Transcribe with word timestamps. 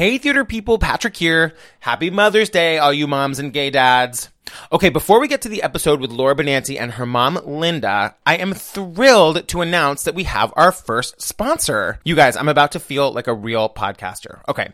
Hey, 0.00 0.16
theater 0.16 0.46
people, 0.46 0.78
Patrick 0.78 1.14
here. 1.14 1.52
Happy 1.78 2.08
Mother's 2.08 2.48
Day, 2.48 2.78
all 2.78 2.90
you 2.90 3.06
moms 3.06 3.38
and 3.38 3.52
gay 3.52 3.68
dads. 3.68 4.30
Okay, 4.72 4.88
before 4.88 5.20
we 5.20 5.28
get 5.28 5.42
to 5.42 5.50
the 5.50 5.62
episode 5.62 6.00
with 6.00 6.10
Laura 6.10 6.34
Benanti 6.34 6.80
and 6.80 6.92
her 6.92 7.04
mom, 7.04 7.38
Linda, 7.44 8.16
I 8.24 8.38
am 8.38 8.54
thrilled 8.54 9.46
to 9.48 9.60
announce 9.60 10.04
that 10.04 10.14
we 10.14 10.24
have 10.24 10.54
our 10.56 10.72
first 10.72 11.20
sponsor. 11.20 12.00
You 12.02 12.16
guys, 12.16 12.38
I'm 12.38 12.48
about 12.48 12.72
to 12.72 12.80
feel 12.80 13.12
like 13.12 13.26
a 13.26 13.34
real 13.34 13.68
podcaster. 13.68 14.40
Okay. 14.48 14.70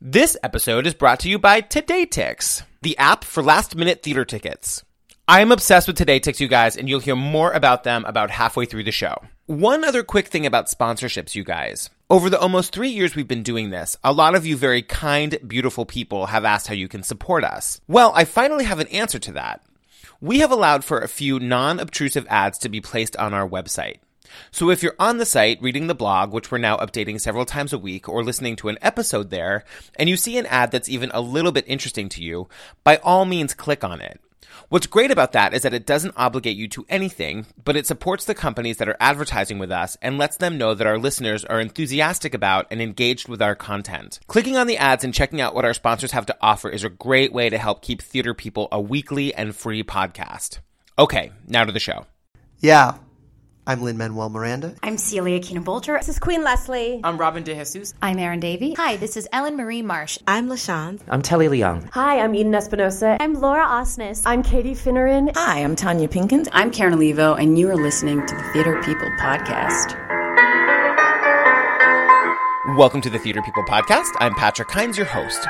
This 0.00 0.38
episode 0.42 0.86
is 0.86 0.94
brought 0.94 1.20
to 1.20 1.28
you 1.28 1.38
by 1.38 1.60
Today 1.60 2.06
the 2.80 2.96
app 2.96 3.24
for 3.24 3.42
last 3.42 3.76
minute 3.76 4.02
theater 4.02 4.24
tickets. 4.24 4.82
I'm 5.28 5.52
obsessed 5.52 5.86
with 5.86 5.98
Today 5.98 6.18
you 6.18 6.48
guys, 6.48 6.78
and 6.78 6.88
you'll 6.88 7.00
hear 7.00 7.14
more 7.14 7.52
about 7.52 7.84
them 7.84 8.06
about 8.06 8.30
halfway 8.30 8.64
through 8.64 8.84
the 8.84 8.90
show. 8.90 9.18
One 9.52 9.84
other 9.84 10.02
quick 10.02 10.28
thing 10.28 10.46
about 10.46 10.68
sponsorships, 10.68 11.34
you 11.34 11.44
guys. 11.44 11.90
Over 12.08 12.30
the 12.30 12.40
almost 12.40 12.72
three 12.72 12.88
years 12.88 13.14
we've 13.14 13.28
been 13.28 13.42
doing 13.42 13.68
this, 13.68 13.98
a 14.02 14.10
lot 14.10 14.34
of 14.34 14.46
you 14.46 14.56
very 14.56 14.80
kind, 14.80 15.38
beautiful 15.46 15.84
people 15.84 16.24
have 16.24 16.46
asked 16.46 16.68
how 16.68 16.74
you 16.74 16.88
can 16.88 17.02
support 17.02 17.44
us. 17.44 17.78
Well, 17.86 18.12
I 18.14 18.24
finally 18.24 18.64
have 18.64 18.78
an 18.78 18.86
answer 18.86 19.18
to 19.18 19.32
that. 19.32 19.62
We 20.22 20.38
have 20.38 20.50
allowed 20.50 20.86
for 20.86 21.00
a 21.00 21.06
few 21.06 21.38
non-obtrusive 21.38 22.26
ads 22.30 22.56
to 22.60 22.70
be 22.70 22.80
placed 22.80 23.14
on 23.18 23.34
our 23.34 23.46
website. 23.46 23.98
So 24.52 24.70
if 24.70 24.82
you're 24.82 24.96
on 24.98 25.18
the 25.18 25.26
site 25.26 25.60
reading 25.60 25.86
the 25.86 25.94
blog, 25.94 26.32
which 26.32 26.50
we're 26.50 26.56
now 26.56 26.78
updating 26.78 27.20
several 27.20 27.44
times 27.44 27.74
a 27.74 27.78
week, 27.78 28.08
or 28.08 28.24
listening 28.24 28.56
to 28.56 28.70
an 28.70 28.78
episode 28.80 29.28
there, 29.28 29.64
and 29.96 30.08
you 30.08 30.16
see 30.16 30.38
an 30.38 30.46
ad 30.46 30.70
that's 30.70 30.88
even 30.88 31.10
a 31.12 31.20
little 31.20 31.52
bit 31.52 31.66
interesting 31.68 32.08
to 32.08 32.22
you, 32.22 32.48
by 32.84 32.96
all 32.96 33.26
means 33.26 33.52
click 33.52 33.84
on 33.84 34.00
it. 34.00 34.18
What's 34.68 34.86
great 34.86 35.10
about 35.10 35.32
that 35.32 35.54
is 35.54 35.62
that 35.62 35.74
it 35.74 35.86
doesn't 35.86 36.14
obligate 36.16 36.56
you 36.56 36.68
to 36.68 36.86
anything, 36.88 37.46
but 37.64 37.76
it 37.76 37.86
supports 37.86 38.24
the 38.24 38.34
companies 38.34 38.78
that 38.78 38.88
are 38.88 38.96
advertising 39.00 39.58
with 39.58 39.70
us 39.70 39.96
and 40.00 40.18
lets 40.18 40.36
them 40.36 40.58
know 40.58 40.74
that 40.74 40.86
our 40.86 40.98
listeners 40.98 41.44
are 41.44 41.60
enthusiastic 41.60 42.34
about 42.34 42.66
and 42.70 42.80
engaged 42.80 43.28
with 43.28 43.42
our 43.42 43.54
content. 43.54 44.20
Clicking 44.26 44.56
on 44.56 44.66
the 44.66 44.78
ads 44.78 45.04
and 45.04 45.14
checking 45.14 45.40
out 45.40 45.54
what 45.54 45.64
our 45.64 45.74
sponsors 45.74 46.12
have 46.12 46.26
to 46.26 46.36
offer 46.40 46.68
is 46.68 46.84
a 46.84 46.88
great 46.88 47.32
way 47.32 47.50
to 47.50 47.58
help 47.58 47.82
keep 47.82 48.02
Theater 48.02 48.34
People 48.34 48.68
a 48.72 48.80
weekly 48.80 49.34
and 49.34 49.54
free 49.54 49.82
podcast. 49.82 50.58
Okay, 50.98 51.32
now 51.46 51.64
to 51.64 51.72
the 51.72 51.80
show. 51.80 52.06
Yeah. 52.58 52.98
I'm 53.64 53.80
Lin-Manuel 53.80 54.28
Miranda. 54.30 54.74
I'm 54.82 54.98
Celia 54.98 55.38
Keenan-Bolger. 55.38 55.96
This 56.00 56.08
is 56.08 56.18
Queen 56.18 56.42
Leslie. 56.42 57.00
I'm 57.04 57.16
Robin 57.16 57.44
De 57.44 57.54
Jesus. 57.54 57.94
I'm 58.02 58.18
Erin 58.18 58.40
Davie. 58.40 58.74
Hi, 58.74 58.96
this 58.96 59.16
is 59.16 59.28
Ellen 59.32 59.56
Marie 59.56 59.82
Marsh. 59.82 60.18
I'm 60.26 60.48
LaShawn. 60.48 60.98
I'm 61.08 61.22
Telly 61.22 61.46
Leung. 61.46 61.88
Hi, 61.92 62.18
I'm 62.18 62.34
Eden 62.34 62.56
Espinosa. 62.56 63.18
I'm 63.20 63.34
Laura 63.34 63.64
Osnes. 63.64 64.22
I'm 64.26 64.42
Katie 64.42 64.74
Finneran. 64.74 65.30
Hi, 65.36 65.60
I'm 65.62 65.76
Tonya 65.76 66.08
Pinkins. 66.08 66.48
I'm 66.50 66.72
Karen 66.72 66.94
Olivo, 66.94 67.34
and 67.34 67.56
you 67.56 67.70
are 67.70 67.76
listening 67.76 68.26
to 68.26 68.34
the 68.34 68.42
Theater 68.52 68.82
People 68.82 69.08
Podcast. 69.20 69.96
Welcome 72.76 73.00
to 73.02 73.10
the 73.10 73.18
Theater 73.20 73.42
People 73.42 73.62
Podcast. 73.62 74.10
I'm 74.18 74.34
Patrick 74.34 74.72
Hinds, 74.72 74.98
your 74.98 75.06
host. 75.06 75.46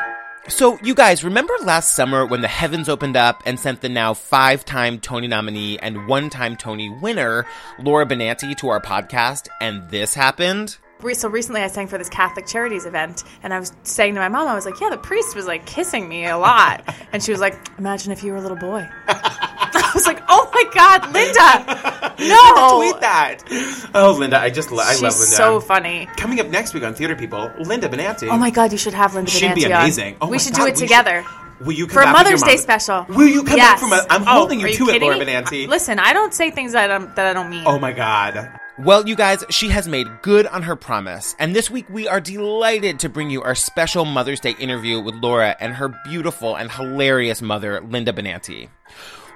So, 0.49 0.77
you 0.83 0.97
guys, 0.97 1.23
remember 1.23 1.55
last 1.63 1.95
summer 1.95 2.27
when 2.27 2.41
the 2.41 2.49
heavens 2.49 2.89
opened 2.89 3.17
up 3.17 3.45
and 3.47 3.61
sent 3.61 3.81
the 3.81 3.89
now 3.89 4.13
five 4.13 4.65
time 4.65 4.99
Tony 4.99 5.29
nominee 5.29 5.79
and 5.79 6.09
one 6.09 6.31
time 6.31 6.57
Tony 6.57 6.91
winner, 6.91 7.47
Laura 7.79 8.05
Benanti, 8.05 8.57
to 8.57 8.69
our 8.69 8.81
podcast, 8.81 9.47
and 9.61 9.89
this 9.89 10.15
happened? 10.15 10.79
So 11.13 11.29
recently 11.29 11.61
I 11.63 11.69
sang 11.69 11.87
for 11.87 11.97
this 11.97 12.09
Catholic 12.09 12.47
Charities 12.47 12.87
event, 12.87 13.23
and 13.45 13.55
I 13.55 13.61
was 13.61 13.73
saying 13.85 14.15
to 14.15 14.21
my 14.21 14.29
mom, 14.29 14.49
I 14.49 14.55
was 14.55 14.67
like, 14.67 14.81
yeah, 14.81 14.91
the 14.91 14.99
priest 14.99 15.37
was 15.37 15.47
like 15.47 15.65
kissing 15.65 16.09
me 16.09 16.27
a 16.27 16.37
lot. 16.37 16.93
and 17.13 17.23
she 17.23 17.31
was 17.31 17.41
like, 17.41 17.57
imagine 17.79 18.11
if 18.11 18.25
you 18.25 18.33
were 18.33 18.39
a 18.39 18.43
little 18.43 18.57
boy. 18.57 18.89
I 19.93 19.95
was 19.95 20.07
like, 20.07 20.23
oh 20.29 20.51
my 20.55 20.65
God, 20.73 21.13
Linda! 21.13 22.13
No! 22.23 22.79
tweet 22.79 23.01
that. 23.01 23.91
Oh, 23.95 24.17
Linda, 24.19 24.41
I 24.41 24.49
just 24.49 24.71
I 24.73 24.93
She's 24.93 25.03
love 25.03 25.13
Linda. 25.13 25.37
so 25.37 25.61
funny. 25.61 26.07
Coming 26.17 26.39
up 26.41 26.47
next 26.49 26.73
week 26.73 26.85
on 26.85 26.95
Theater 26.95 27.17
People, 27.17 27.51
Linda 27.59 27.89
Benanti. 27.89 28.29
Oh 28.31 28.39
my 28.39 28.51
God, 28.51 28.71
you 28.71 28.79
should 28.79 28.95
have 28.95 29.15
Linda 29.15 29.31
She'd 29.31 29.51
Benanti 29.51 29.55
be 29.57 29.65
on. 29.67 29.81
amazing. 29.83 30.17
Oh 30.21 30.29
we 30.29 30.39
should 30.39 30.53
God, 30.55 30.61
do 30.61 30.69
it 30.69 30.75
we 30.77 30.81
together. 30.81 31.25
Should, 31.25 31.67
will 31.67 31.73
you 31.73 31.87
come 31.87 31.95
For 31.95 32.01
a 32.01 32.05
back 32.05 32.15
with 32.15 32.25
Mother's 32.27 32.41
your 32.41 32.49
Day 32.49 32.55
mom? 32.55 32.63
special. 32.63 33.07
Will 33.09 33.27
you 33.29 33.43
come 33.43 33.57
yes. 33.57 33.73
back 33.73 33.79
from 33.81 33.93
a, 33.93 34.07
I'm 34.09 34.23
oh, 34.23 34.39
holding 34.41 34.63
are 34.63 34.69
you 34.69 34.77
to 34.77 34.85
it, 34.89 34.93
kidding 34.93 35.09
Laura 35.11 35.19
me? 35.19 35.27
Benanti. 35.27 35.67
Uh, 35.67 35.71
listen, 35.71 35.99
I 35.99 36.13
don't 36.13 36.33
say 36.33 36.51
things 36.53 36.73
that, 36.73 36.91
I'm, 36.91 37.13
that 37.17 37.27
I 37.27 37.33
don't 37.33 37.51
mean. 37.51 37.65
Oh 37.67 37.79
my 37.79 37.93
God. 37.93 38.51
Well, 38.79 39.07
you 39.07 39.17
guys, 39.17 39.45
she 39.51 39.69
has 39.69 39.87
made 39.89 40.07
good 40.23 40.47
on 40.47 40.63
her 40.63 40.77
promise. 40.77 41.35
And 41.39 41.55
this 41.55 41.71
week 41.71 41.87
we 41.91 42.09
are 42.09 42.21
delighted 42.21 43.01
to 43.01 43.09
bring 43.09 43.31
you 43.31 43.43
our 43.43 43.55
special 43.55 44.05
Mother's 44.05 44.41
Day 44.41 44.55
interview 44.59 45.01
with 45.01 45.17
Laura 45.17 45.57
and 45.61 45.75
her 45.75 45.89
beautiful 46.05 46.57
and 46.57 46.71
hilarious 46.71 47.43
mother, 47.43 47.81
Linda 47.81 48.13
Benanti. 48.13 48.69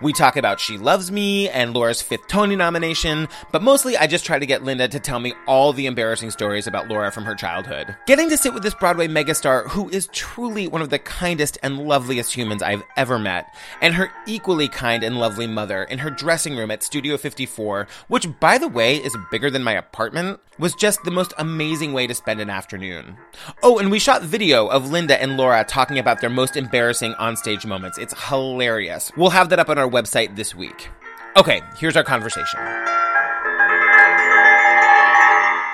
We 0.02 0.12
talk 0.12 0.36
about 0.36 0.60
She 0.60 0.76
Loves 0.76 1.10
Me 1.10 1.48
and 1.48 1.72
Laura's 1.72 2.02
fifth 2.02 2.26
Tony 2.28 2.54
nomination, 2.54 3.28
but 3.50 3.62
mostly 3.62 3.96
I 3.96 4.06
just 4.06 4.26
try 4.26 4.38
to 4.38 4.44
get 4.44 4.62
Linda 4.62 4.88
to 4.88 5.00
tell 5.00 5.18
me 5.18 5.32
all 5.46 5.72
the 5.72 5.86
embarrassing 5.86 6.30
stories 6.30 6.66
about 6.66 6.88
Laura 6.88 7.10
from 7.10 7.24
her 7.24 7.34
childhood. 7.34 7.96
Getting 8.06 8.28
to 8.28 8.36
sit 8.36 8.52
with 8.52 8.62
this 8.62 8.74
Broadway 8.74 9.08
megastar 9.08 9.66
who 9.68 9.88
is 9.88 10.08
truly 10.08 10.68
one 10.68 10.82
of 10.82 10.90
the 10.90 10.98
kindest 10.98 11.56
and 11.62 11.78
loveliest 11.78 12.34
humans 12.34 12.62
I've 12.62 12.82
ever 12.98 13.18
met, 13.18 13.54
and 13.80 13.94
her 13.94 14.10
equally 14.26 14.68
kind 14.68 15.02
and 15.02 15.18
lovely 15.18 15.46
mother 15.46 15.84
in 15.84 16.00
her 16.00 16.10
dressing 16.10 16.56
room 16.56 16.70
at 16.70 16.82
Studio 16.82 17.16
54, 17.16 17.88
which 18.08 18.28
by 18.38 18.58
the 18.58 18.68
way 18.68 18.96
is 18.96 19.16
bigger 19.30 19.50
than 19.50 19.64
my 19.64 19.72
apartment, 19.72 20.40
was 20.58 20.74
just 20.74 21.02
the 21.04 21.10
most 21.10 21.32
amazing 21.38 21.92
way 21.92 22.06
to 22.06 22.14
spend 22.14 22.40
an 22.40 22.50
afternoon. 22.50 23.16
Oh, 23.62 23.78
and 23.78 23.90
we 23.90 23.98
shot 23.98 24.22
video 24.22 24.66
of 24.66 24.90
Linda 24.90 25.20
and 25.20 25.36
Laura 25.36 25.64
talking 25.64 25.98
about 25.98 26.20
their 26.20 26.30
most 26.30 26.56
embarrassing 26.56 27.14
onstage 27.14 27.66
moments. 27.66 27.98
It's 27.98 28.28
hilarious. 28.28 29.12
We'll 29.16 29.30
have 29.30 29.50
that 29.50 29.58
up 29.58 29.68
on 29.68 29.78
our 29.78 29.85
website 29.88 30.36
this 30.36 30.54
week. 30.54 30.88
Okay, 31.36 31.62
here's 31.78 31.96
our 31.96 32.04
conversation. 32.04 32.60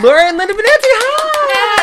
Laura 0.00 0.24
and 0.24 0.36
Linda 0.36 0.52
Benanti, 0.54 0.90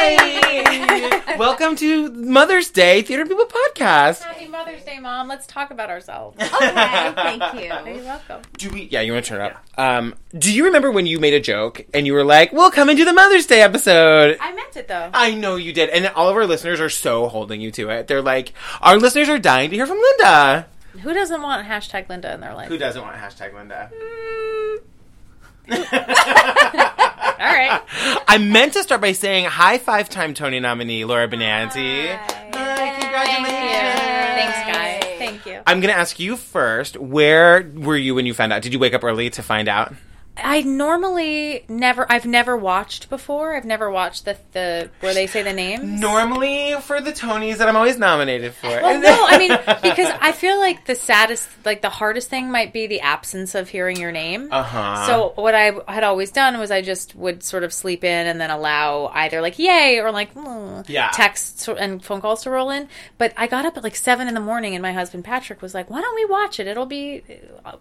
hi! 0.01 1.35
Welcome 1.37 1.77
to 1.77 2.11
Mother's 2.11 2.69
Day 2.69 3.01
Theater 3.01 3.25
People 3.25 3.45
Podcast. 3.45 4.23
Happy 4.23 4.47
Mother's 4.49 4.83
Day, 4.83 4.99
Mom. 4.99 5.29
Let's 5.29 5.47
talk 5.47 5.71
about 5.71 5.89
ourselves. 5.89 6.37
Okay, 6.59 7.13
thank 7.15 7.53
you. 7.53 7.93
You're 7.93 8.03
welcome. 8.03 8.41
Do 8.57 8.69
we? 8.71 8.83
Yeah, 8.91 8.99
you 9.01 9.13
want 9.13 9.23
to 9.23 9.29
turn 9.29 9.41
it 9.41 9.53
up? 9.53 9.63
Um, 9.77 10.15
do 10.37 10.51
you 10.53 10.65
remember 10.65 10.91
when 10.91 11.05
you 11.05 11.17
made 11.19 11.33
a 11.33 11.39
joke 11.39 11.85
and 11.93 12.05
you 12.05 12.13
were 12.13 12.25
like, 12.25 12.51
"We'll 12.51 12.71
come 12.71 12.89
and 12.89 12.97
do 12.97 13.05
the 13.05 13.13
Mother's 13.13 13.45
Day 13.45 13.61
episode"? 13.61 14.37
I 14.41 14.53
meant 14.53 14.75
it 14.75 14.87
though. 14.89 15.09
I 15.13 15.33
know 15.33 15.55
you 15.55 15.71
did, 15.71 15.89
and 15.89 16.07
all 16.07 16.27
of 16.27 16.35
our 16.35 16.45
listeners 16.45 16.81
are 16.81 16.89
so 16.89 17.27
holding 17.29 17.61
you 17.61 17.71
to 17.71 17.89
it. 17.89 18.07
They're 18.07 18.21
like, 18.21 18.51
our 18.81 18.97
listeners 18.97 19.29
are 19.29 19.39
dying 19.39 19.69
to 19.69 19.75
hear 19.77 19.87
from 19.87 19.97
Linda. 19.99 20.67
Who 21.01 21.13
doesn't 21.13 21.41
want 21.41 21.67
hashtag 21.67 22.09
Linda 22.09 22.33
in 22.33 22.41
their 22.41 22.53
life? 22.53 22.67
Who 22.67 22.77
doesn't 22.77 23.01
want 23.01 23.15
hashtag 23.15 23.53
Linda? 23.53 23.89
All 25.71 25.77
right. 27.55 27.81
I 28.27 28.37
meant 28.39 28.73
to 28.73 28.83
start 28.83 29.01
by 29.01 29.11
saying 29.11 29.45
hi, 29.45 29.77
five-time 29.77 30.33
Tony 30.33 30.59
nominee 30.59 31.05
Laura 31.05 31.27
Benanti. 31.27 32.07
Hi, 32.17 32.99
congratulations! 32.99 33.99
Thanks, 34.39 34.57
guys. 34.77 35.03
Thank 35.19 35.45
you. 35.45 35.61
I'm 35.67 35.79
gonna 35.79 35.93
ask 35.93 36.19
you 36.19 36.35
first. 36.35 36.97
Where 36.97 37.69
were 37.75 37.95
you 37.97 38.15
when 38.15 38.25
you 38.25 38.33
found 38.33 38.51
out? 38.51 38.61
Did 38.61 38.73
you 38.73 38.79
wake 38.79 38.93
up 38.93 39.03
early 39.03 39.29
to 39.31 39.43
find 39.43 39.67
out? 39.67 39.93
I 40.43 40.61
normally 40.61 41.63
never. 41.67 42.09
I've 42.11 42.25
never 42.25 42.55
watched 42.57 43.09
before. 43.09 43.55
I've 43.55 43.65
never 43.65 43.89
watched 43.91 44.25
the 44.25 44.37
the 44.53 44.89
where 44.99 45.13
they 45.13 45.27
say 45.27 45.41
the 45.43 45.53
names. 45.53 45.99
Normally 45.99 46.75
for 46.81 47.01
the 47.01 47.11
Tonys 47.11 47.57
that 47.57 47.67
I'm 47.69 47.75
always 47.75 47.97
nominated 47.97 48.53
for. 48.53 48.67
Well, 48.67 48.99
no, 48.99 49.25
I 49.27 49.37
mean 49.37 49.49
because 49.83 50.11
I 50.21 50.31
feel 50.31 50.59
like 50.59 50.85
the 50.85 50.95
saddest, 50.95 51.47
like 51.65 51.81
the 51.81 51.89
hardest 51.89 52.29
thing 52.29 52.51
might 52.51 52.73
be 52.73 52.87
the 52.87 53.01
absence 53.01 53.55
of 53.55 53.69
hearing 53.69 53.97
your 53.97 54.11
name. 54.11 54.49
Uh 54.51 54.63
huh. 54.63 55.07
So 55.07 55.33
what 55.41 55.55
I 55.55 55.71
had 55.87 56.03
always 56.03 56.31
done 56.31 56.57
was 56.59 56.71
I 56.71 56.81
just 56.81 57.15
would 57.15 57.43
sort 57.43 57.63
of 57.63 57.73
sleep 57.73 58.03
in 58.03 58.27
and 58.27 58.39
then 58.39 58.49
allow 58.51 59.07
either 59.13 59.41
like 59.41 59.59
yay 59.59 59.99
or 59.99 60.11
like 60.11 60.33
mm, 60.33 60.87
Yeah. 60.87 61.09
texts 61.13 61.67
and 61.67 62.03
phone 62.03 62.21
calls 62.21 62.43
to 62.43 62.49
roll 62.49 62.69
in. 62.69 62.87
But 63.17 63.33
I 63.37 63.47
got 63.47 63.65
up 63.65 63.77
at 63.77 63.83
like 63.83 63.95
seven 63.95 64.27
in 64.27 64.33
the 64.33 64.39
morning 64.39 64.75
and 64.75 64.81
my 64.81 64.93
husband 64.93 65.23
Patrick 65.25 65.61
was 65.61 65.73
like, 65.73 65.89
"Why 65.89 66.01
don't 66.01 66.15
we 66.15 66.25
watch 66.25 66.59
it? 66.59 66.67
It'll 66.67 66.85
be 66.85 67.23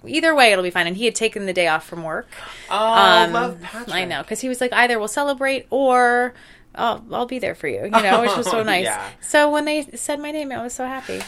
either 0.07 0.35
way, 0.35 0.53
it'll 0.53 0.65
be 0.65 0.71
fine." 0.71 0.87
And 0.87 0.97
he 0.97 1.05
had 1.05 1.15
taken 1.15 1.47
the 1.47 1.53
day 1.53 1.69
off 1.69 1.87
from 1.87 2.03
work. 2.03 2.27
Oh, 2.71 2.77
Um, 3.25 3.33
love 3.33 3.61
Patrick. 3.61 3.95
I 3.95 4.05
know 4.05 4.23
because 4.23 4.41
he 4.41 4.49
was 4.49 4.61
like, 4.61 4.73
either 4.73 4.99
we'll 4.99 5.09
celebrate 5.09 5.67
or. 5.71 6.35
I'll, 6.75 7.05
I'll 7.11 7.27
be 7.27 7.41
there 7.41 7.57
for 7.57 7.67
you, 7.67 7.83
you 7.85 7.91
know, 7.91 8.21
which 8.21 8.37
was 8.37 8.49
so 8.49 8.63
nice. 8.75 8.85
Yeah. 8.85 9.05
So 9.21 9.51
when 9.51 9.65
they 9.65 9.83
said 9.97 10.21
my 10.21 10.31
name, 10.31 10.53
I 10.53 10.63
was 10.63 10.75
so 10.75 10.85
happy. 10.87 11.21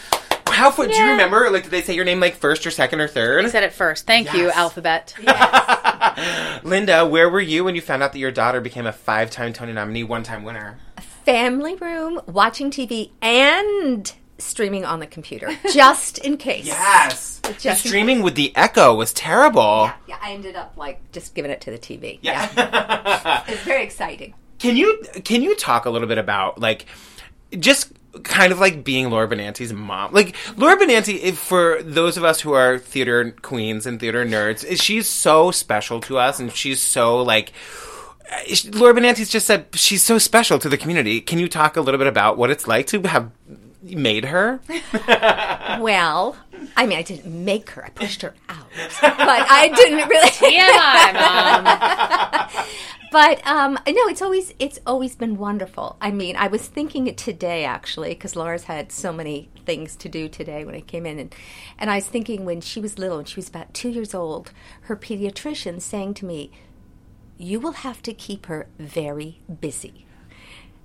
How 0.46 0.70
far, 0.70 0.86
do 0.86 0.94
you 0.94 1.10
remember? 1.10 1.50
Like, 1.50 1.64
did 1.64 1.72
they 1.72 1.80
say 1.82 1.94
your 1.94 2.04
name 2.04 2.20
like 2.20 2.36
first 2.36 2.64
or 2.66 2.70
second 2.70 3.00
or 3.00 3.08
third? 3.08 3.44
They 3.46 3.48
said 3.50 3.64
it 3.64 3.72
first. 3.72 4.06
Thank 4.06 4.32
you, 4.32 4.44
Yes. 4.44 4.56
alphabet. 4.56 5.14
Linda, 6.62 7.06
where 7.06 7.28
were 7.28 7.40
you 7.40 7.64
when 7.64 7.74
you 7.74 7.80
found 7.80 8.02
out 8.02 8.12
that 8.12 8.18
your 8.18 8.30
daughter 8.30 8.60
became 8.60 8.86
a 8.86 8.92
five-time 8.92 9.52
Tony 9.52 9.72
nominee, 9.72 10.04
one-time 10.04 10.44
winner? 10.44 10.78
Family 11.24 11.74
room, 11.76 12.20
watching 12.26 12.70
TV, 12.70 13.10
and 13.22 14.12
streaming 14.40 14.84
on 14.84 15.00
the 15.00 15.06
computer, 15.06 15.48
just 15.72 16.18
in 16.18 16.36
case. 16.36 16.66
Yes. 16.66 17.40
Just 17.58 17.84
streaming 17.86 18.22
with 18.22 18.34
the 18.34 18.52
echo 18.56 18.94
was 18.94 19.12
terrible. 19.12 19.84
Yeah, 19.84 19.94
yeah, 20.08 20.18
I 20.22 20.32
ended 20.32 20.56
up 20.56 20.74
like 20.76 21.00
just 21.12 21.34
giving 21.34 21.50
it 21.50 21.60
to 21.62 21.70
the 21.70 21.78
TV. 21.78 22.18
Yeah. 22.22 23.44
It's 23.48 23.62
very 23.62 23.82
exciting. 23.82 24.34
can 24.58 24.76
you 24.76 25.02
can 25.24 25.42
you 25.42 25.56
talk 25.56 25.84
a 25.86 25.90
little 25.90 26.06
bit 26.08 26.18
about 26.18 26.60
like 26.60 26.86
just 27.58 27.92
kind 28.22 28.52
of 28.52 28.58
like 28.60 28.84
being 28.84 29.10
Laura 29.10 29.26
Benanti's 29.28 29.72
mom? 29.72 30.12
Like 30.12 30.36
Laura 30.56 30.76
Benanti, 30.76 31.32
for 31.34 31.82
those 31.82 32.16
of 32.16 32.24
us 32.24 32.40
who 32.40 32.52
are 32.52 32.78
theater 32.78 33.32
queens 33.42 33.86
and 33.86 33.98
theater 33.98 34.24
nerds, 34.24 34.80
she's 34.80 35.08
so 35.08 35.50
special 35.50 36.00
to 36.02 36.18
us, 36.18 36.38
and 36.38 36.52
she's 36.52 36.80
so 36.80 37.22
like 37.22 37.52
Laura 38.72 38.94
Benanti's 38.94 39.28
just 39.30 39.46
said 39.46 39.66
she's 39.74 40.02
so 40.02 40.18
special 40.18 40.58
to 40.60 40.68
the 40.68 40.76
community. 40.76 41.20
Can 41.20 41.38
you 41.40 41.48
talk 41.48 41.76
a 41.76 41.80
little 41.80 41.98
bit 41.98 42.06
about 42.06 42.38
what 42.38 42.50
it's 42.50 42.68
like 42.68 42.86
to 42.88 43.00
have 43.02 43.30
made 43.82 44.26
her? 44.26 44.60
Well, 45.80 46.36
I 46.76 46.84
mean, 46.84 46.98
I 46.98 47.02
didn't 47.02 47.32
make 47.32 47.70
her; 47.70 47.84
I 47.84 47.90
pushed 47.90 48.22
her 48.22 48.34
out, 48.48 48.66
but 49.00 49.46
I 49.48 49.68
didn't 49.74 50.08
really. 50.08 50.28
TMI, 50.30 51.14
mom. 51.14 52.66
But 53.12 53.44
um, 53.44 53.74
no, 53.74 54.06
it's 54.06 54.22
always 54.22 54.54
it's 54.60 54.78
always 54.86 55.16
been 55.16 55.36
wonderful. 55.36 55.96
I 56.00 56.12
mean, 56.12 56.36
I 56.36 56.46
was 56.46 56.68
thinking 56.68 57.08
it 57.08 57.16
today 57.18 57.64
actually 57.64 58.10
because 58.10 58.36
Laura's 58.36 58.64
had 58.64 58.92
so 58.92 59.12
many 59.12 59.50
things 59.66 59.96
to 59.96 60.08
do 60.08 60.28
today 60.28 60.64
when 60.64 60.76
I 60.76 60.80
came 60.80 61.06
in, 61.06 61.18
and 61.18 61.34
and 61.78 61.90
I 61.90 61.96
was 61.96 62.06
thinking 62.06 62.44
when 62.44 62.60
she 62.60 62.80
was 62.80 62.98
little 62.98 63.18
and 63.18 63.28
she 63.28 63.36
was 63.36 63.48
about 63.48 63.74
two 63.74 63.88
years 63.88 64.14
old, 64.14 64.52
her 64.82 64.96
pediatrician 64.96 65.80
saying 65.80 66.14
to 66.14 66.24
me, 66.24 66.52
"You 67.36 67.58
will 67.58 67.72
have 67.72 68.00
to 68.02 68.12
keep 68.12 68.46
her 68.46 68.68
very 68.78 69.40
busy." 69.60 70.06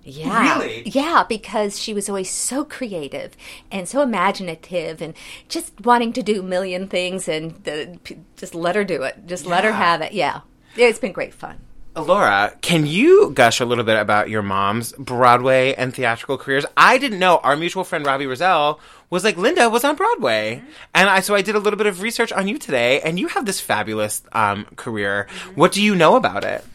Yeah. 0.06 0.60
Really? 0.60 0.84
Yeah, 0.86 1.26
because 1.28 1.80
she 1.80 1.94
was 1.94 2.08
always 2.08 2.30
so 2.30 2.64
creative 2.64 3.36
and 3.72 3.90
so 3.90 4.02
imaginative 4.02 5.02
and 5.02 5.16
just 5.50 5.74
wanting 5.84 6.14
to 6.14 6.24
do 6.24 6.42
a 6.42 6.44
million 6.44 6.88
things 6.88 7.28
and 7.28 7.64
p- 8.04 8.18
just 8.38 8.54
let 8.54 8.76
her 8.76 8.84
do 8.84 9.02
it. 9.04 9.26
Just 9.26 9.46
let 9.46 9.64
her 9.64 9.72
have 9.72 10.02
it. 10.02 10.14
Yeah. 10.14 10.42
It's 10.78 11.00
been 11.00 11.12
great 11.12 11.34
fun. 11.34 11.60
Laura, 11.96 12.54
can 12.62 12.86
you 12.86 13.32
gush 13.34 13.62
a 13.62 13.66
little 13.66 13.86
bit 13.86 13.98
about 13.98 14.30
your 14.30 14.42
mom's 14.42 14.92
Broadway 14.94 15.74
and 15.76 15.94
theatrical 15.94 16.38
careers? 16.38 16.66
I 16.76 16.98
didn't 16.98 17.20
know 17.20 17.38
our 17.38 17.56
mutual 17.56 17.86
friend 17.86 18.06
Robbie 18.06 18.28
Rozelle 18.28 18.82
was 19.10 19.24
like 19.24 19.38
Linda 19.38 19.70
was 19.70 19.86
on 19.86 19.96
Broadway, 19.96 20.62
and 20.94 21.10
I 21.10 21.22
so 21.22 21.36
I 21.36 21.42
did 21.42 21.56
a 21.56 21.60
little 21.60 21.78
bit 21.78 21.88
of 21.88 22.02
research 22.02 22.34
on 22.34 22.50
you 22.50 22.58
today, 22.58 23.00
and 23.00 23.18
you 23.18 23.30
have 23.30 23.46
this 23.46 23.62
fabulous 23.62 24.24
um, 24.34 24.66
career. 24.76 25.28
What 25.56 25.72
do 25.72 25.82
you 25.82 25.96
know 25.96 26.18
about 26.18 26.44
it? 26.44 26.66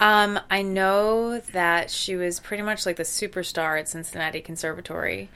Um, 0.00 0.40
I 0.50 0.62
know 0.62 1.40
that 1.52 1.90
she 1.90 2.16
was 2.16 2.40
pretty 2.40 2.62
much 2.62 2.86
like 2.86 2.96
the 2.96 3.02
superstar 3.02 3.78
at 3.78 3.88
Cincinnati 3.88 4.40
Conservatory 4.40 5.28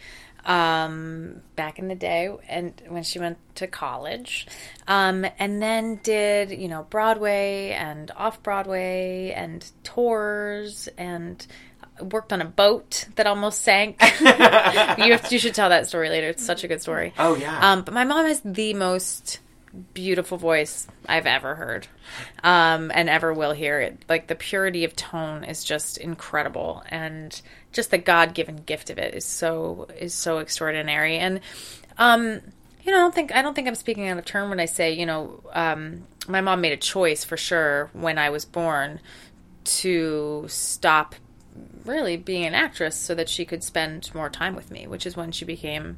um, 0.47 1.43
back 1.55 1.79
in 1.79 1.89
the 1.89 1.95
day, 1.95 2.35
and 2.49 2.73
when 2.89 3.03
she 3.03 3.19
went 3.19 3.39
to 3.57 3.67
college, 3.67 4.47
um, 4.89 5.27
and 5.39 5.63
then 5.63 6.01
did 6.03 6.51
you 6.51 6.69
know 6.69 6.87
Broadway 6.91 7.71
and 7.71 8.11
off 8.17 8.43
Broadway 8.43 9.33
and 9.37 9.71
tours 9.85 10.89
and 10.99 11.47
worked 12.01 12.33
on 12.33 12.41
a 12.41 12.45
boat 12.45 13.07
that 13.17 13.27
almost 13.27 13.63
sank. 13.63 14.01
you, 14.21 14.27
have, 14.27 15.29
you 15.31 15.39
should 15.39 15.55
tell 15.55 15.69
that 15.69 15.87
story 15.87 16.09
later. 16.09 16.29
It's 16.29 16.45
such 16.45 16.65
a 16.65 16.69
good 16.69 16.83
story. 16.83 17.13
Oh, 17.19 17.37
yeah. 17.37 17.73
Um, 17.73 17.83
but 17.83 17.95
my 17.95 18.05
mom 18.05 18.27
has 18.27 18.41
the 18.45 18.75
most 18.75 19.39
beautiful 19.93 20.39
voice 20.39 20.87
I've 21.09 21.27
ever 21.27 21.55
heard, 21.55 21.87
um, 22.43 22.91
and 22.95 23.09
ever 23.09 23.33
will 23.33 23.53
hear. 23.53 23.81
It 23.81 24.05
like 24.09 24.27
the 24.29 24.35
purity 24.35 24.85
of 24.85 24.95
tone 24.97 25.45
is 25.45 25.65
just 25.65 25.99
incredible, 25.99 26.83
and 26.89 27.41
just 27.73 27.91
the 27.91 27.99
God 27.99 28.35
given 28.35 28.57
gift 28.57 28.91
of 28.91 28.99
it 28.99 29.15
is 29.15 29.25
so 29.25 29.89
is 29.99 30.15
so 30.15 30.39
extraordinary. 30.39 31.19
And 31.19 31.41
um, 31.99 32.41
you 32.85 32.93
know, 32.93 32.99
I 32.99 33.01
don't 33.01 33.15
think 33.15 33.35
I 33.35 33.43
don't 33.43 33.55
think 33.55 33.69
I'm 33.69 33.75
speaking 33.75 34.09
out 34.09 34.19
of 34.19 34.25
turn 34.25 34.51
when 34.51 34.61
I 34.61 34.67
say 34.67 34.93
you 34.93 35.07
know 35.07 35.43
um, 35.53 36.05
my 36.29 36.41
mom 36.41 36.61
made 36.61 36.73
a 36.73 36.77
choice 36.77 37.25
for 37.25 37.37
sure 37.37 37.91
when 37.93 38.19
I 38.19 38.31
was 38.31 38.45
born 38.45 39.01
to 39.65 40.45
stop 40.49 41.15
really 41.85 42.17
being 42.17 42.45
an 42.45 42.55
actress 42.55 42.97
so 42.97 43.15
that 43.15 43.29
she 43.29 43.45
could 43.45 43.63
spend 43.63 44.13
more 44.15 44.29
time 44.29 44.57
with 44.57 44.71
me, 44.71 44.87
which 44.87 45.07
is 45.07 45.17
when 45.17 45.33
she 45.33 45.45
became 45.45 45.97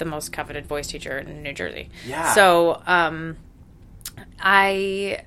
the 0.00 0.04
most 0.04 0.32
coveted 0.32 0.66
voice 0.66 0.88
teacher 0.88 1.18
in 1.18 1.44
New 1.44 1.52
Jersey. 1.52 1.90
Yeah. 2.04 2.34
So 2.34 2.82
um, 2.86 3.36
I 4.40 5.22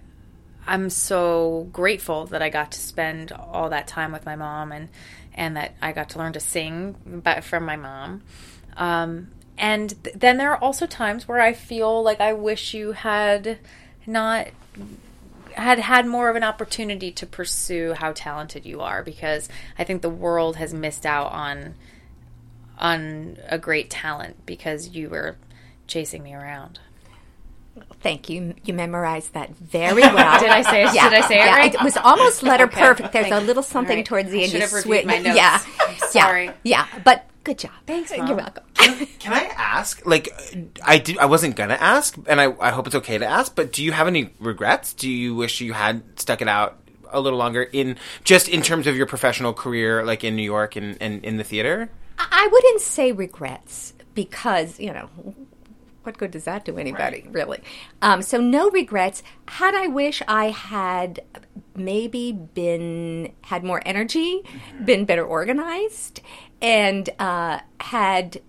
I'm 0.67 0.89
so 0.89 1.69
grateful 1.71 2.25
that 2.27 2.41
I 2.41 2.49
got 2.49 2.71
to 2.73 2.79
spend 2.79 3.31
all 3.31 3.69
that 3.69 3.87
time 3.87 4.11
with 4.11 4.25
my 4.25 4.35
mom 4.35 4.73
and 4.73 4.89
and 5.33 5.55
that 5.55 5.75
I 5.81 5.93
got 5.93 6.09
to 6.09 6.19
learn 6.19 6.33
to 6.33 6.39
sing 6.39 7.21
by, 7.23 7.41
from 7.41 7.65
my 7.65 7.75
mom. 7.75 8.21
Um, 8.77 9.29
and 9.57 10.03
th- 10.03 10.15
then 10.15 10.37
there 10.37 10.51
are 10.51 10.57
also 10.57 10.85
times 10.85 11.27
where 11.27 11.39
I 11.39 11.53
feel 11.53 12.03
like 12.03 12.21
I 12.21 12.33
wish 12.33 12.73
you 12.73 12.91
had 12.91 13.59
not 14.05 14.47
had 15.53 15.79
had 15.79 16.05
more 16.05 16.29
of 16.29 16.35
an 16.35 16.43
opportunity 16.43 17.11
to 17.11 17.25
pursue 17.25 17.93
how 17.93 18.11
talented 18.11 18.65
you 18.65 18.81
are 18.81 19.03
because 19.03 19.47
I 19.77 19.83
think 19.83 20.01
the 20.01 20.09
world 20.09 20.55
has 20.57 20.73
missed 20.73 21.05
out 21.05 21.31
on 21.31 21.75
on 22.77 23.37
a 23.47 23.57
great 23.57 23.89
talent 23.89 24.45
because 24.45 24.89
you 24.89 25.09
were 25.09 25.37
chasing 25.87 26.23
me 26.23 26.33
around. 26.33 26.79
Thank 28.01 28.29
you. 28.29 28.53
You 28.65 28.73
memorized 28.73 29.33
that 29.33 29.55
very 29.55 30.01
well. 30.01 30.39
Did 30.39 30.49
I 30.49 30.61
say 30.61 30.83
it? 30.83 30.93
Yeah. 30.93 31.09
Did 31.09 31.23
I 31.23 31.27
say 31.27 31.35
it 31.41 31.45
yeah, 31.45 31.55
right? 31.55 31.73
It 31.73 31.81
was 31.83 31.97
almost 31.97 32.43
letter 32.43 32.65
Okay. 32.65 32.79
perfect. 32.79 33.13
There's 33.13 33.31
a 33.31 33.39
little 33.41 33.63
something 33.63 33.91
all 33.93 33.97
right. 33.97 34.05
towards 34.05 34.29
the 34.31 34.39
I 34.39 34.43
end. 34.43 34.51
should 34.51 34.55
you 34.57 34.61
have 34.61 34.73
reviewed 34.73 35.03
swi- 35.03 35.05
my 35.07 35.17
notes. 35.17 35.37
Yeah. 35.37 35.57
Sorry. 36.09 36.45
Yeah. 36.45 36.53
yeah. 36.93 36.99
But 37.03 37.25
good 37.43 37.57
job. 37.57 37.71
Thanks, 37.87 38.11
You're 38.11 38.25
Mom. 38.27 38.37
welcome. 38.37 38.63
Can 39.19 39.33
I 39.33 39.45
ask? 39.55 40.05
Like, 40.05 40.29
I 40.83 40.97
did. 40.99 41.17
I 41.17 41.25
wasn't 41.25 41.55
gonna 41.55 41.75
ask, 41.75 42.15
and 42.27 42.39
I, 42.39 42.53
I 42.59 42.71
hope 42.71 42.85
it's 42.85 42.95
okay 42.97 43.17
to 43.17 43.25
ask. 43.25 43.55
But 43.55 43.71
do 43.71 43.83
you 43.83 43.91
have 43.93 44.07
any 44.07 44.31
regrets? 44.39 44.93
Do 44.93 45.09
you 45.09 45.33
wish 45.35 45.61
you 45.61 45.73
had 45.73 46.03
stuck 46.19 46.41
it 46.41 46.47
out 46.47 46.79
a 47.09 47.19
little 47.21 47.39
longer 47.39 47.63
in 47.63 47.95
just 48.23 48.49
in 48.49 48.61
terms 48.61 48.85
of 48.87 48.95
your 48.97 49.05
professional 49.05 49.53
career, 49.53 50.03
like 50.03 50.23
in 50.23 50.35
New 50.35 50.43
York 50.43 50.75
and, 50.75 50.97
and 51.01 51.23
in 51.23 51.37
the 51.37 51.43
theater? 51.43 51.89
I 52.31 52.47
wouldn't 52.51 52.81
say 52.81 53.11
regrets 53.11 53.93
because, 54.13 54.79
you 54.79 54.93
know, 54.93 55.09
what 56.03 56.17
good 56.17 56.31
does 56.31 56.43
that 56.43 56.65
do 56.65 56.77
anybody, 56.77 57.25
really? 57.31 57.61
Um, 58.01 58.21
so, 58.21 58.39
no 58.39 58.69
regrets. 58.69 59.23
Had 59.47 59.73
I 59.73 59.87
wish 59.87 60.21
I 60.27 60.49
had 60.49 61.21
maybe 61.75 62.31
been, 62.33 63.33
had 63.43 63.63
more 63.63 63.81
energy, 63.85 64.41
been 64.83 65.05
better 65.05 65.23
organized, 65.25 66.21
and 66.61 67.09
uh, 67.19 67.59
had 67.79 68.41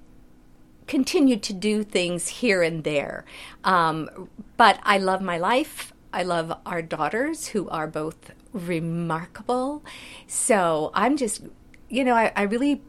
continued 0.87 1.43
to 1.45 1.53
do 1.53 1.83
things 1.85 2.29
here 2.29 2.63
and 2.63 2.85
there. 2.85 3.25
Um, 3.63 4.29
but 4.57 4.81
I 4.83 4.99
love 4.99 5.23
my 5.23 5.39
life. 5.39 5.93
I 6.13 6.23
love 6.23 6.53
our 6.67 6.83
daughters, 6.83 7.49
who 7.49 7.69
are 7.71 7.87
both 7.87 8.33
remarkable. 8.53 9.83
So 10.27 10.91
I'm 10.95 11.17
just, 11.17 11.43
you 11.89 12.05
know, 12.05 12.15
I, 12.15 12.33
I 12.37 12.43
really, 12.43 12.83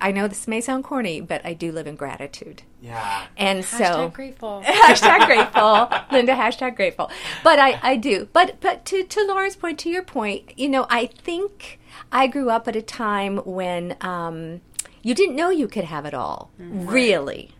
I 0.00 0.12
know 0.12 0.28
this 0.28 0.48
may 0.48 0.60
sound 0.60 0.84
corny, 0.84 1.20
but 1.20 1.44
I 1.44 1.52
do 1.52 1.72
live 1.72 1.86
in 1.86 1.96
gratitude. 1.96 2.62
Yeah. 2.80 3.26
And 3.36 3.64
so 3.64 3.78
Hashtag 3.78 4.12
grateful. 4.14 4.62
hashtag 4.66 5.26
grateful, 5.26 5.88
Linda. 6.10 6.34
Hashtag 6.34 6.76
grateful. 6.76 7.10
But 7.44 7.58
I, 7.58 7.78
I 7.82 7.96
do. 7.96 8.28
But 8.32 8.60
but 8.60 8.84
to 8.86 9.04
to 9.04 9.24
Laura's 9.26 9.56
point, 9.56 9.78
to 9.80 9.90
your 9.90 10.02
point, 10.02 10.58
you 10.58 10.68
know, 10.68 10.86
I 10.88 11.06
think 11.06 11.78
I 12.10 12.26
grew 12.26 12.50
up 12.50 12.66
at 12.68 12.76
a 12.76 12.82
time 12.82 13.38
when 13.38 13.96
um, 14.00 14.62
you 15.02 15.14
didn't 15.14 15.36
know 15.36 15.50
you 15.50 15.68
could 15.68 15.84
have 15.84 16.06
it 16.06 16.14
all, 16.14 16.50
really. 16.58 17.50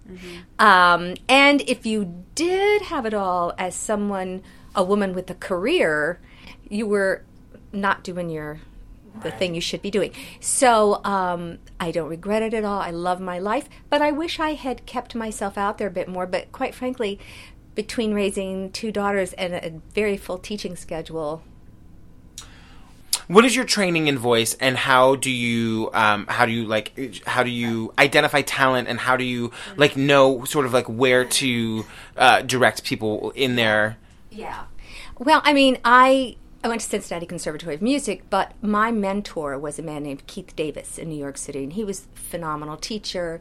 Um, 0.58 1.14
and 1.28 1.60
if 1.62 1.86
you 1.86 2.24
did 2.34 2.82
have 2.82 3.06
it 3.06 3.14
all 3.14 3.52
as 3.58 3.74
someone, 3.74 4.42
a 4.74 4.82
woman 4.82 5.14
with 5.14 5.30
a 5.30 5.34
career, 5.34 6.20
you 6.68 6.86
were 6.86 7.22
not 7.72 8.02
doing 8.02 8.30
your 8.30 8.60
the 9.22 9.30
thing 9.30 9.54
you 9.54 9.60
should 9.60 9.82
be 9.82 9.90
doing. 9.90 10.12
So 10.40 11.04
um, 11.04 11.58
I 11.78 11.90
don't 11.90 12.08
regret 12.08 12.42
it 12.42 12.54
at 12.54 12.64
all. 12.64 12.80
I 12.80 12.90
love 12.90 13.20
my 13.20 13.38
life, 13.38 13.68
but 13.88 14.00
I 14.00 14.12
wish 14.12 14.40
I 14.40 14.54
had 14.54 14.86
kept 14.86 15.14
myself 15.14 15.58
out 15.58 15.78
there 15.78 15.88
a 15.88 15.90
bit 15.90 16.08
more. 16.08 16.26
But 16.26 16.52
quite 16.52 16.74
frankly, 16.74 17.18
between 17.74 18.14
raising 18.14 18.70
two 18.72 18.92
daughters 18.92 19.32
and 19.34 19.54
a 19.54 19.80
very 19.94 20.16
full 20.16 20.38
teaching 20.38 20.76
schedule, 20.76 21.42
What 23.28 23.44
is 23.44 23.54
your 23.54 23.64
training 23.64 24.08
in 24.08 24.18
voice, 24.18 24.54
and 24.54 24.76
how 24.76 25.14
do 25.14 25.30
you 25.30 25.90
um, 25.94 26.26
how 26.26 26.46
do 26.46 26.52
you 26.52 26.66
like 26.66 27.22
how 27.26 27.44
do 27.44 27.50
you 27.50 27.92
identify 27.96 28.42
talent, 28.42 28.88
and 28.88 28.98
how 28.98 29.16
do 29.16 29.22
you 29.22 29.52
like 29.76 29.96
know 29.96 30.44
sort 30.44 30.66
of 30.66 30.72
like 30.72 30.86
where 30.86 31.24
to 31.24 31.84
uh, 32.16 32.42
direct 32.42 32.82
people 32.82 33.30
in 33.36 33.54
their 33.54 33.98
Yeah. 34.30 34.64
Well, 35.18 35.42
I 35.44 35.52
mean, 35.52 35.78
I 35.84 36.36
I 36.62 36.68
went 36.68 36.82
to 36.82 36.88
Cincinnati 36.88 37.24
Conservatory 37.24 37.74
of 37.74 37.80
Music, 37.80 38.24
but 38.28 38.52
my 38.60 38.92
mentor 38.92 39.58
was 39.58 39.78
a 39.78 39.82
man 39.82 40.02
named 40.02 40.26
Keith 40.26 40.54
Davis 40.54 40.98
in 40.98 41.08
New 41.08 41.18
York 41.18 41.38
City, 41.38 41.64
and 41.64 41.72
he 41.72 41.84
was 41.84 42.00
a 42.00 42.18
phenomenal 42.18 42.76
teacher 42.76 43.40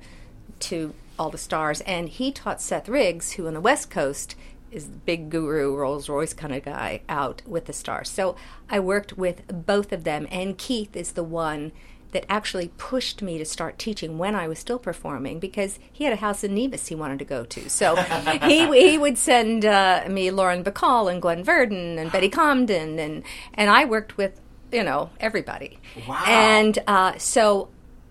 to 0.61 0.93
all 1.17 1.29
the 1.29 1.37
stars. 1.37 1.81
And 1.81 2.07
he 2.07 2.31
taught 2.31 2.61
Seth 2.61 2.87
Riggs, 2.87 3.33
who 3.33 3.47
on 3.47 3.55
the 3.55 3.59
West 3.59 3.89
Coast 3.89 4.35
is 4.71 4.85
the 4.85 4.97
big 4.99 5.29
guru, 5.29 5.75
Rolls 5.75 6.07
Royce 6.07 6.33
kind 6.33 6.55
of 6.55 6.63
guy, 6.63 7.01
out 7.09 7.41
with 7.45 7.65
the 7.65 7.73
stars. 7.73 8.09
So 8.09 8.37
I 8.69 8.79
worked 8.79 9.17
with 9.17 9.65
both 9.65 9.91
of 9.91 10.05
them, 10.05 10.25
and 10.31 10.57
Keith 10.57 10.95
is 10.95 11.11
the 11.11 11.23
one 11.23 11.73
that 12.11 12.25
actually 12.29 12.69
pushed 12.77 13.21
me 13.21 13.37
to 13.37 13.45
start 13.45 13.77
teaching 13.77 14.17
when 14.17 14.35
I 14.35 14.47
was 14.47 14.59
still 14.59 14.79
performing 14.79 15.39
because 15.39 15.79
he 15.91 16.03
had 16.03 16.13
a 16.13 16.17
house 16.17 16.43
in 16.43 16.55
Nevis 16.55 16.87
he 16.87 16.95
wanted 16.95 17.19
to 17.19 17.25
go 17.25 17.45
to. 17.45 17.69
So 17.69 17.95
he 18.43 18.65
he 18.65 18.97
would 18.97 19.17
send 19.17 19.65
uh, 19.65 20.05
me 20.09 20.31
Lauren 20.31 20.63
Bacall 20.63 21.11
and 21.11 21.21
Gwen 21.21 21.43
Verdon 21.43 21.99
and 21.99 22.11
Betty 22.11 22.29
Comden 22.29 22.99
and 22.99 23.23
and 23.53 23.69
I 23.69 23.85
worked 23.85 24.17
with 24.17 24.39
you 24.71 24.83
know 24.83 25.11
everybody. 25.19 25.79
Wow. 26.07 26.23
And 26.25 26.79
uh, 26.87 27.17
so 27.17 27.69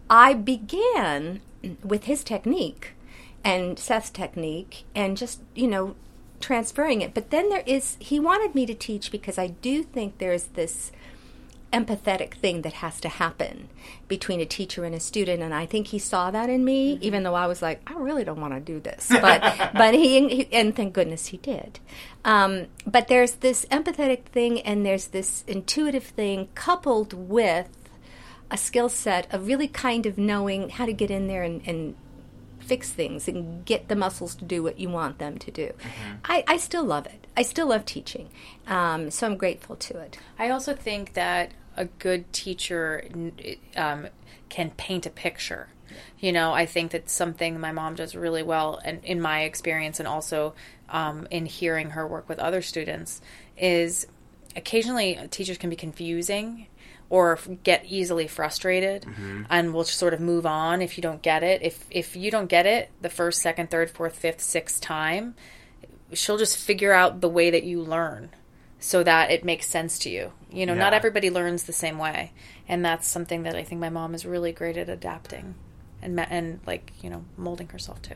I 0.09 0.35
began 0.35 1.41
with 1.83 2.05
his 2.05 2.23
technique 2.23 2.93
and 3.45 3.79
Seth's 3.79 4.11
technique 4.11 4.85
and 4.95 5.17
just 5.17 5.41
you 5.55 5.67
know 5.67 5.97
transferring 6.41 7.01
it. 7.01 7.15
But 7.15 7.31
then 7.31 7.49
there 7.49 7.65
is 7.67 7.97
he 8.01 8.21
wanted 8.21 8.55
me 8.55 8.67
to 8.67 8.75
teach 8.75 9.11
because 9.11 9.39
I 9.39 9.49
do 9.49 9.83
think 9.83 10.19
there's 10.19 10.45
this 10.45 10.93
empathetic 11.73 12.35
thing 12.35 12.63
that 12.63 12.75
has 12.75 13.01
to 13.01 13.09
happen 13.09 13.69
between 14.07 14.41
a 14.41 14.47
teacher 14.47 14.85
and 14.85 14.95
a 14.95 15.01
student 15.01 15.43
and 15.43 15.53
I 15.53 15.67
think 15.67 15.89
he 15.89 15.99
saw 15.99 16.31
that 16.31 16.49
in 16.49 16.65
me 16.65 16.99
even 17.03 17.23
though 17.23 17.35
I 17.35 17.47
was 17.47 17.61
like 17.61 17.83
I 17.87 17.95
really 17.95 18.25
don't 18.25 18.41
want 18.41 18.55
to 18.55 18.61
do 18.61 18.81
this. 18.81 19.11
But 19.21 19.73
but 19.75 19.95
he, 19.95 20.29
he 20.29 20.49
and 20.53 20.75
thank 20.75 20.95
goodness 20.95 21.27
he 21.27 21.37
did. 21.37 21.81
Um, 22.25 22.69
but 22.87 23.09
there's 23.09 23.33
this 23.33 23.67
empathetic 23.67 24.25
thing 24.27 24.61
and 24.61 24.87
there's 24.87 25.09
this 25.09 25.45
intuitive 25.47 26.05
thing 26.05 26.49
coupled 26.55 27.13
with 27.13 27.69
a 28.51 28.57
skill 28.57 28.89
set 28.89 29.33
of 29.33 29.47
really 29.47 29.69
kind 29.69 30.07
of 30.07 30.17
knowing 30.17 30.71
how 30.71 30.87
to 30.87 30.93
get 30.93 31.11
in 31.11 31.27
there 31.27 31.43
and, 31.43 31.61
and 31.67 31.95
fix 32.69 32.91
things 32.91 33.27
and 33.27 33.65
get 33.65 33.89
the 33.89 33.97
muscles 33.97 34.35
to 34.37 34.45
do 34.45 34.63
what 34.63 34.79
you 34.79 34.91
want 34.91 35.19
them 35.19 35.39
to 35.39 35.51
do. 35.51 35.73
I, 36.25 36.45
I 36.47 36.57
still 36.59 36.85
love 36.85 37.07
it. 37.07 37.27
I 37.37 37.43
still 37.43 37.69
love 37.69 37.85
teaching. 37.87 38.29
Um, 38.67 39.11
so 39.11 39.27
I'm 39.27 39.37
grateful 39.37 39.75
to 39.77 39.99
it. 39.99 40.19
I 40.39 40.51
also 40.51 40.75
think 40.75 41.15
that 41.15 41.53
a 41.77 41.87
good 41.87 42.31
teacher 42.33 43.05
um, 43.77 44.09
can 44.49 44.71
paint 44.71 45.07
a 45.07 45.11
picture. 45.11 45.69
You 46.21 46.33
know, 46.33 46.53
I 46.53 46.67
think 46.67 46.93
that's 46.93 47.13
something 47.13 47.59
my 47.59 47.73
mom 47.73 47.95
does 47.95 48.15
really 48.15 48.43
well, 48.43 48.81
and 48.85 49.03
in 49.05 49.21
my 49.21 49.43
experience, 49.43 49.99
and 49.99 50.07
also 50.07 50.55
um, 50.91 51.27
in 51.31 51.47
hearing 51.47 51.91
her 51.91 52.07
work 52.07 52.29
with 52.29 52.39
other 52.39 52.61
students, 52.61 53.21
is 53.57 54.07
occasionally 54.55 55.19
teachers 55.31 55.57
can 55.59 55.71
be 55.71 55.77
confusing 55.77 56.67
or 57.11 57.39
get 57.63 57.85
easily 57.87 58.27
frustrated 58.27 59.03
mm-hmm. 59.03 59.43
and 59.49 59.73
will 59.73 59.85
sort 59.85 60.15
of 60.15 60.21
move 60.21 60.45
on 60.45 60.83
if 60.83 60.99
you 60.99 61.03
don't 61.03 61.23
get 61.23 61.43
it. 61.43 61.63
If 61.63 61.87
if 61.91 62.17
you 62.17 62.31
don't 62.31 62.49
get 62.49 62.67
it 62.67 62.91
the 63.01 63.09
first 63.09 63.41
second 63.41 63.71
third 63.71 63.91
fourth 63.91 64.17
fifth 64.17 64.41
sixth 64.41 64.81
time 64.81 65.35
she'll 66.13 66.39
just 66.39 66.57
figure 66.57 66.93
out 66.93 67.21
the 67.21 67.29
way 67.29 67.51
that 67.51 67.65
you 67.65 67.83
learn 67.83 68.31
so 68.81 69.03
that 69.03 69.31
it 69.31 69.45
makes 69.45 69.67
sense 69.67 69.99
to 70.01 70.11
you. 70.11 70.33
You 70.51 70.67
know 70.67 70.75
not 70.75 70.95
everybody 70.95 71.31
learns 71.31 71.65
the 71.65 71.73
same 71.73 71.99
way. 71.99 72.33
And 72.69 72.85
that's 72.85 73.09
something 73.09 73.45
that 73.45 73.57
i 73.57 73.63
think 73.63 73.81
my 73.81 73.89
mom 73.89 74.15
is 74.15 74.27
really 74.27 74.53
great 74.53 74.77
at 74.77 74.91
adapting 74.91 75.55
and 76.03 76.21
and 76.21 76.61
like 76.67 76.93
you 77.03 77.11
know 77.11 77.25
molding 77.37 77.69
herself 77.69 78.01
to 78.03 78.15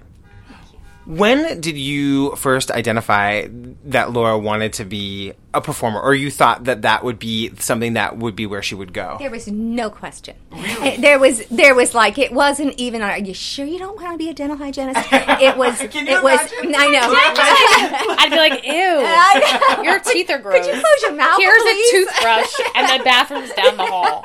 When 1.05 1.61
did 1.61 1.77
you 1.77 2.37
first 2.37 2.71
identify 2.71 3.49
that 3.87 4.13
Laura 4.13 4.39
wanted 4.39 4.73
to 4.75 4.85
be 4.85 5.33
a 5.53 5.61
performer, 5.61 6.01
or 6.01 6.15
you 6.15 6.31
thought 6.31 6.65
that 6.65 6.83
that 6.83 7.03
would 7.03 7.19
be 7.19 7.51
something 7.59 7.95
that 7.95 8.19
would 8.19 8.37
be 8.37 8.47
where 8.47 8.63
she 8.63 8.77
would 8.77 8.93
go? 8.93 9.17
There 9.19 9.31
was 9.31 9.49
no 9.49 9.91
question. 9.91 10.37
There 10.99 11.19
was 11.19 11.47
there 11.47 11.75
was 11.75 11.95
like 11.95 12.19
it 12.19 12.33
wasn't 12.33 12.75
even. 12.77 13.03
Are 13.03 13.17
you 13.19 13.35
sure 13.35 13.65
you 13.65 13.79
don't 13.79 14.01
want 14.01 14.13
to 14.13 14.19
be 14.19 14.29
a 14.29 14.35
dental 14.35 14.57
hygienist? 14.57 15.01
It 15.13 15.57
was. 15.57 15.79
Can 15.91 16.07
you 16.07 16.17
it 16.17 16.23
was. 16.23 16.39
I 16.41 16.91
know. 16.91 18.17
i'd 18.19 18.31
be 18.31 18.37
like 18.37 18.65
ew 19.85 19.85
your 19.85 19.99
teeth 20.01 20.29
are 20.31 20.39
gross 20.39 20.67
Could 20.67 20.75
you 20.75 20.81
close 20.81 21.03
your 21.03 21.13
mouth, 21.15 21.39
here's 21.39 21.63
please? 21.63 21.89
a 21.89 21.97
toothbrush 21.97 22.53
and 22.77 23.01
the 23.01 23.05
bathroom's 23.05 23.53
down 23.53 23.77
the 23.77 23.87
hall 23.87 24.25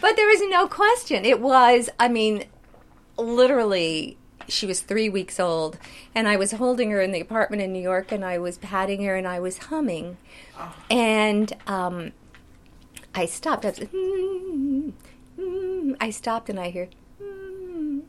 But 0.00 0.14
there 0.16 0.26
was 0.28 0.40
no 0.48 0.68
question. 0.68 1.24
It 1.24 1.40
was, 1.40 1.88
I 1.98 2.08
mean, 2.08 2.44
literally, 3.18 4.18
she 4.48 4.66
was 4.66 4.80
three 4.80 5.08
weeks 5.08 5.40
old, 5.40 5.78
and 6.14 6.28
I 6.28 6.36
was 6.36 6.52
holding 6.52 6.90
her 6.90 7.00
in 7.00 7.12
the 7.12 7.20
apartment 7.20 7.62
in 7.62 7.72
New 7.72 7.82
York, 7.82 8.12
and 8.12 8.24
I 8.24 8.38
was 8.38 8.58
patting 8.58 9.04
her, 9.04 9.16
and 9.16 9.26
I 9.26 9.40
was 9.40 9.58
humming. 9.58 10.16
And 10.90 11.52
um, 11.66 12.12
I 13.14 13.26
stopped. 13.26 13.64
I 13.64 13.70
was 13.70 13.80
like, 13.80 13.92
"Mm, 13.92 14.92
mm." 15.38 15.96
I 16.00 16.10
stopped, 16.10 16.48
and 16.48 16.60
I 16.60 16.70
hear, 16.70 16.88
"Mm." 17.20 18.02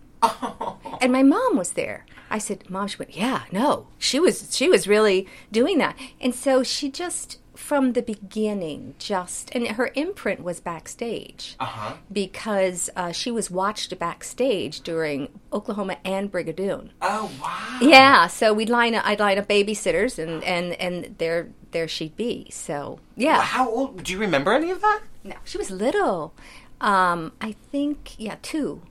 and 1.01 1.11
my 1.11 1.23
mom 1.23 1.57
was 1.57 1.71
there. 1.71 2.05
I 2.29 2.39
said, 2.39 2.69
"Mom," 2.69 2.87
she 2.87 2.97
went, 2.97 3.15
"Yeah, 3.15 3.43
no, 3.51 3.87
she 3.97 4.19
was, 4.19 4.55
she 4.55 4.69
was 4.69 4.87
really 4.87 5.27
doing 5.51 5.77
that." 5.77 5.95
And 6.19 6.35
so 6.35 6.63
she 6.63 6.89
just, 6.91 7.39
from 7.57 7.93
the 7.93 8.01
beginning, 8.03 8.93
just, 8.99 9.49
and 9.55 9.67
her 9.69 9.89
imprint 9.95 10.43
was 10.43 10.59
backstage 10.59 11.55
Uh-huh. 11.59 11.93
because 12.11 12.89
uh, 12.95 13.11
she 13.11 13.31
was 13.31 13.49
watched 13.49 13.97
backstage 13.97 14.81
during 14.81 15.27
Oklahoma 15.51 15.97
and 16.05 16.31
Brigadoon. 16.31 16.89
Oh 17.01 17.31
wow! 17.41 17.79
Yeah, 17.81 18.27
so 18.27 18.53
we'd 18.53 18.69
line 18.69 18.93
up. 18.95 19.05
I'd 19.07 19.19
line 19.19 19.39
up 19.39 19.47
babysitters, 19.47 20.19
and 20.19 20.43
and 20.43 20.73
and 20.73 21.15
there 21.17 21.49
there 21.71 21.87
she'd 21.87 22.15
be. 22.15 22.47
So 22.51 22.99
yeah, 23.15 23.41
How 23.41 23.67
old? 23.69 24.03
Do 24.03 24.13
you 24.13 24.19
remember 24.19 24.53
any 24.53 24.69
of 24.71 24.81
that? 24.81 25.01
no, 25.23 25.35
she 25.43 25.57
was 25.57 25.71
little. 25.71 26.33
Um, 26.79 27.31
I 27.41 27.53
think 27.71 28.13
yeah, 28.19 28.35
two. 28.43 28.83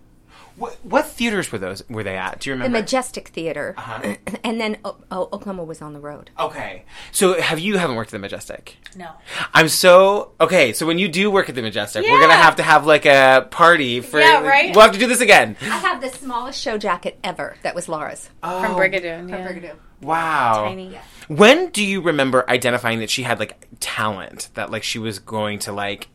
What, 0.56 0.78
what 0.82 1.06
theaters 1.06 1.52
were 1.52 1.58
those? 1.58 1.82
Were 1.90 2.02
they 2.02 2.16
at? 2.16 2.40
Do 2.40 2.48
you 2.50 2.54
remember? 2.54 2.78
The? 2.78 2.82
Majestic 2.82 3.28
Theater, 3.28 3.74
Uh-huh. 3.76 4.14
and 4.42 4.58
then 4.60 4.78
oh, 4.84 4.96
oh, 5.10 5.28
Oklahoma 5.32 5.64
was 5.64 5.82
on 5.82 5.92
the 5.92 6.00
road. 6.00 6.30
okay, 6.38 6.84
so 7.12 7.40
have 7.40 7.58
you 7.58 7.76
haven't 7.76 7.96
worked 7.96 8.08
at 8.08 8.12
the 8.12 8.18
Majestic? 8.18 8.76
no 8.96 9.10
I'm 9.52 9.68
so 9.68 10.32
okay. 10.40 10.72
So 10.72 10.86
when 10.86 10.98
you 10.98 11.08
do 11.08 11.30
work 11.30 11.48
at 11.50 11.54
the 11.54 11.62
Majestic, 11.62 12.04
we're 12.04 12.20
gonna 12.20 12.32
have 12.34 12.56
to 12.56 12.62
have 12.62 12.86
like 12.86 13.04
a 13.06 13.46
party 13.50 14.00
for. 14.00 14.18
Yeah, 14.18 14.40
right? 14.42 14.74
We'll 14.74 14.82
have 14.84 14.92
to 14.94 14.98
do 14.98 15.06
this 15.06 15.20
again. 15.20 15.56
I 15.60 15.78
have 15.78 16.00
the 16.00 16.08
smallest 16.08 16.60
show 16.60 16.78
jacket 16.78 17.18
ever. 17.22 17.56
That 17.62 17.74
was 17.74 17.88
Laura's 17.88 18.30
from 18.40 18.72
Oh, 18.72 18.76
brigadoon 18.78 19.28
yeah. 19.28 19.46
From 19.46 19.56
Brigadoon. 19.56 19.76
Wow. 20.00 20.64
tiny 20.68 20.98
When 21.28 21.68
do 21.70 21.82
you 21.84 22.00
remember 22.00 22.48
identifying 22.48 23.00
that 23.00 23.10
she 23.10 23.22
had 23.24 23.38
like 23.38 23.66
talent 23.80 24.48
that 24.54 24.70
like 24.70 24.82
she 24.82 24.98
was 24.98 25.18
going 25.18 25.58
to 25.60 25.72
like 25.72 26.08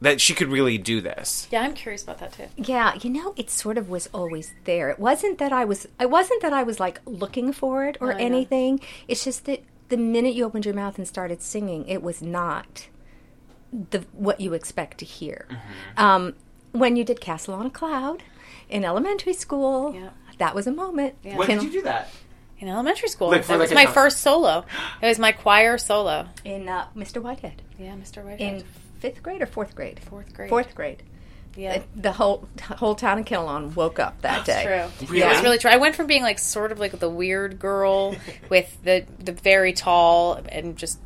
that 0.00 0.20
she 0.20 0.34
could 0.34 0.48
really 0.48 0.76
do 0.78 1.00
this? 1.00 1.48
yeah 1.50 1.62
i'm 1.62 1.74
curious 1.74 2.02
about 2.02 2.18
that 2.18 2.32
too 2.32 2.46
Yeah, 2.56 2.94
you 3.02 3.10
know, 3.10 3.32
it 3.36 3.50
sort 3.50 3.78
of 3.78 3.88
was 3.88 4.08
always 4.12 4.52
there. 4.64 4.90
It 4.90 4.98
wasn't 4.98 5.38
that 5.38 5.52
I 5.52 5.64
was 5.64 5.86
it 6.00 6.10
wasn't 6.10 6.42
that 6.42 6.52
I 6.52 6.62
was 6.62 6.78
like 6.80 7.00
looking 7.06 7.52
for 7.52 7.84
it 7.86 7.96
or 8.00 8.12
I 8.12 8.18
know. 8.18 8.24
anything. 8.24 8.80
It's 9.08 9.24
just 9.24 9.44
that 9.46 9.62
the 9.88 9.96
minute 9.96 10.34
you 10.34 10.44
opened 10.44 10.64
your 10.66 10.74
mouth 10.74 10.96
and 10.98 11.06
started 11.06 11.40
singing, 11.42 11.86
it 11.88 12.02
was 12.02 12.20
not 12.22 12.88
the 13.72 14.04
what 14.12 14.40
you 14.40 14.52
expect 14.54 14.98
to 14.98 15.04
hear. 15.04 15.46
Um, 15.96 16.34
when 16.72 16.96
you 16.96 17.04
did 17.04 17.20
Castle 17.20 17.54
on 17.54 17.66
a 17.66 17.70
Cloud 17.70 18.22
in 18.68 18.84
elementary 18.84 19.34
school, 19.34 19.94
Yeah. 19.94 20.10
that 20.38 20.54
was 20.54 20.66
a 20.66 20.72
moment. 20.72 21.14
When 21.22 21.46
Can- 21.46 21.58
did 21.58 21.64
you 21.64 21.72
do 21.80 21.82
that? 21.82 22.10
in 22.60 22.68
elementary 22.68 23.08
school. 23.08 23.28
Like, 23.28 23.46
that 23.46 23.58
like, 23.58 23.68
was 23.68 23.74
my 23.74 23.84
time- 23.84 23.94
first 23.94 24.18
solo. 24.20 24.64
It 25.02 25.06
was 25.08 25.18
my 25.18 25.32
choir 25.32 25.76
solo. 25.76 26.28
in 26.44 26.68
uh, 26.68 26.86
Mr. 26.96 27.20
Whitehead 27.20 27.60
Yeah, 27.78 27.94
Mr. 27.94 28.22
Whitehead. 28.24 28.40
in 28.62 28.64
fifth 29.04 29.22
grade 29.22 29.42
or 29.42 29.46
fourth 29.46 29.74
grade. 29.74 30.00
fourth 30.00 30.32
grade. 30.32 30.48
Fourth 30.48 30.74
grade. 30.74 31.02
Yeah. 31.56 31.82
The 31.94 32.12
whole 32.12 32.48
whole 32.62 32.94
town 32.94 33.18
of 33.18 33.26
Kinnelon 33.26 33.76
woke 33.76 33.98
up 33.98 34.22
that 34.22 34.46
day. 34.46 34.64
True. 34.64 35.08
Really? 35.08 35.22
It 35.22 35.28
was 35.28 35.42
really 35.42 35.58
true. 35.58 35.70
I 35.70 35.76
went 35.76 35.94
from 35.94 36.06
being 36.06 36.22
like 36.22 36.38
sort 36.38 36.72
of 36.72 36.80
like 36.80 36.98
the 36.98 37.10
weird 37.10 37.58
girl 37.58 38.16
with 38.48 38.76
the 38.82 39.04
the 39.18 39.32
very 39.32 39.74
tall 39.74 40.40
and 40.48 40.76
just 40.76 40.98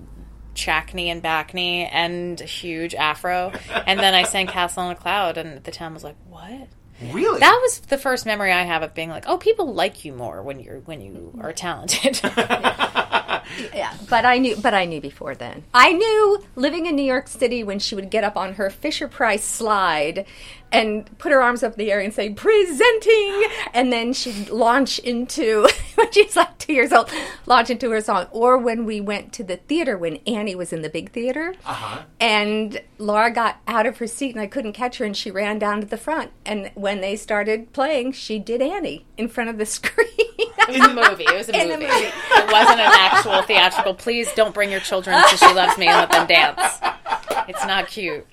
chackney 0.55 1.07
and 1.07 1.23
backney 1.23 1.89
and 1.93 2.39
huge 2.39 2.95
afro, 2.95 3.53
and 3.87 3.99
then 3.99 4.15
I 4.15 4.23
sang 4.23 4.47
Castle 4.47 4.85
on 4.85 4.93
a 4.93 4.95
Cloud, 4.95 5.37
and 5.37 5.63
the 5.65 5.71
town 5.73 5.93
was 5.93 6.05
like, 6.05 6.17
"What?" 6.29 6.69
Really? 7.01 7.41
That 7.41 7.59
was 7.63 7.81
the 7.81 7.99
first 7.99 8.27
memory 8.27 8.53
I 8.53 8.63
have 8.63 8.83
of 8.83 8.95
being 8.95 9.09
like, 9.09 9.25
"Oh, 9.29 9.39
people 9.39 9.73
like 9.73 10.05
you 10.05 10.13
more 10.13 10.43
when 10.43 10.61
you're 10.61 10.81
when 10.81 11.01
you 11.01 11.33
are 11.41 11.53
talented." 11.53 12.21
Yeah, 13.75 13.95
but 14.09 14.25
I 14.25 14.39
knew, 14.39 14.57
but 14.57 14.75
I 14.75 14.85
knew 14.85 15.01
before 15.01 15.35
then. 15.35 15.65
I 15.73 15.93
knew 15.93 16.45
living 16.55 16.87
in 16.87 16.97
New 16.97 17.05
York 17.05 17.29
City 17.29 17.65
when 17.65 17.79
she 17.79 17.95
would 17.95 18.11
get 18.11 18.25
up 18.25 18.37
on 18.37 18.55
her 18.55 18.71
Fisher 18.71 19.09
Price 19.09 19.45
slide 19.45 20.27
and 20.73 21.17
put 21.19 21.33
her 21.33 21.43
arms 21.43 21.63
up 21.63 21.73
in 21.73 21.79
the 21.79 21.91
air 21.93 22.01
and 22.01 22.13
say 22.13 22.31
"presenting," 22.31 23.45
and 23.75 23.93
then 23.93 24.13
she'd 24.13 24.51
launch 24.51 24.99
into 25.01 25.69
when 25.95 26.13
she's 26.13 26.37
like 26.37 26.57
two 26.59 26.73
years 26.73 26.93
old, 26.93 27.11
launch 27.47 27.71
into 27.71 27.91
her 27.91 28.01
song. 28.01 28.27
Or 28.31 28.59
when 28.59 28.85
we 28.85 29.01
went 29.01 29.33
to 29.35 29.45
the 29.45 29.57
theater 29.57 29.97
when 29.97 30.17
Annie 30.27 30.55
was 30.55 30.73
in 30.73 30.83
the 30.83 30.89
big 30.91 31.13
theater, 31.13 31.55
Uh-huh. 31.65 32.03
and 32.21 32.81
Laura 32.99 33.31
got 33.31 33.57
out 33.67 33.87
of 33.87 33.99
her 33.99 34.07
seat 34.07 34.33
and 34.35 34.41
I 34.41 34.47
couldn't 34.47 34.73
catch 34.75 34.99
her, 34.99 35.05
and 35.05 35.17
she 35.17 35.31
ran 35.31 35.59
down 35.59 35.81
to 35.81 35.87
the 35.87 35.97
front. 35.97 36.31
And 36.45 36.71
when 36.75 37.01
they 37.01 37.17
started 37.17 37.73
playing, 37.73 38.13
she 38.13 38.39
did 38.39 38.61
Annie 38.63 39.07
in 39.17 39.29
front 39.29 39.51
of 39.51 39.59
the 39.59 39.67
screen. 39.77 40.07
It 40.39 40.69
was 40.69 40.81
a 40.91 40.95
movie. 40.95 41.25
It 41.25 41.35
was 41.35 41.49
a 41.49 41.53
in 41.63 41.69
movie. 41.69 41.87
movie 41.87 41.95
it 42.07 42.53
wasn't 42.53 42.81
an 42.81 42.93
actual 42.95 43.43
theatrical. 43.43 43.95
Please 43.95 44.31
don't 44.35 44.53
bring 44.55 44.71
your 44.71 44.81
children 44.81 45.21
to 45.31 45.37
She 45.37 45.53
Loves 45.55 45.79
Me 45.79 45.87
and 45.87 45.97
let 45.97 46.11
them 46.11 46.27
dance. 46.27 46.79
It's 47.49 47.65
not 47.65 47.89
cute. 47.89 48.27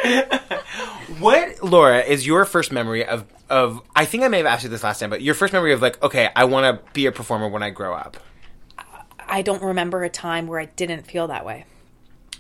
What, 1.20 1.64
Laura, 1.64 2.00
is 2.02 2.25
your 2.26 2.46
first 2.46 2.72
memory 2.72 3.06
of 3.06 3.26
of? 3.50 3.82
I 3.96 4.06
think 4.06 4.24
I 4.24 4.28
may 4.28 4.38
have 4.38 4.46
asked 4.46 4.64
you 4.64 4.70
this 4.70 4.84
last 4.84 5.00
time, 5.00 5.10
but 5.10 5.22
your 5.22 5.36
first 5.36 5.54
memory 5.54 5.74
of 5.74 5.82
like, 5.82 6.02
okay, 6.04 6.30
I 6.36 6.46
want 6.46 6.84
to 6.84 6.92
be 6.94 7.06
a 7.06 7.12
performer 7.12 7.48
when 7.48 7.64
I 7.64 7.70
grow 7.70 7.94
up. 7.94 8.18
I 9.28 9.42
don't 9.42 9.62
remember 9.62 10.04
a 10.04 10.10
time 10.10 10.48
where 10.48 10.60
I 10.60 10.66
didn't 10.66 11.04
feel 11.04 11.28
that 11.28 11.46
way. 11.46 11.66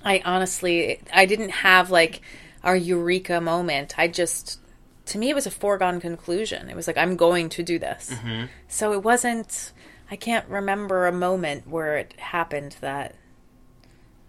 I 0.03 0.21
honestly, 0.23 1.01
I 1.13 1.25
didn't 1.25 1.49
have 1.49 1.89
like 1.89 2.21
a 2.63 2.75
eureka 2.75 3.41
moment. 3.41 3.97
I 3.97 4.07
just, 4.07 4.59
to 5.07 5.17
me, 5.17 5.29
it 5.29 5.35
was 5.35 5.47
a 5.47 5.51
foregone 5.51 5.99
conclusion. 5.99 6.69
It 6.69 6.75
was 6.75 6.87
like, 6.87 6.97
I'm 6.97 7.15
going 7.15 7.49
to 7.49 7.63
do 7.63 7.79
this. 7.79 8.11
Mm-hmm. 8.13 8.45
So 8.67 8.93
it 8.93 9.03
wasn't, 9.03 9.71
I 10.11 10.15
can't 10.15 10.47
remember 10.47 11.07
a 11.07 11.11
moment 11.11 11.67
where 11.67 11.97
it 11.97 12.19
happened 12.19 12.75
that 12.81 13.15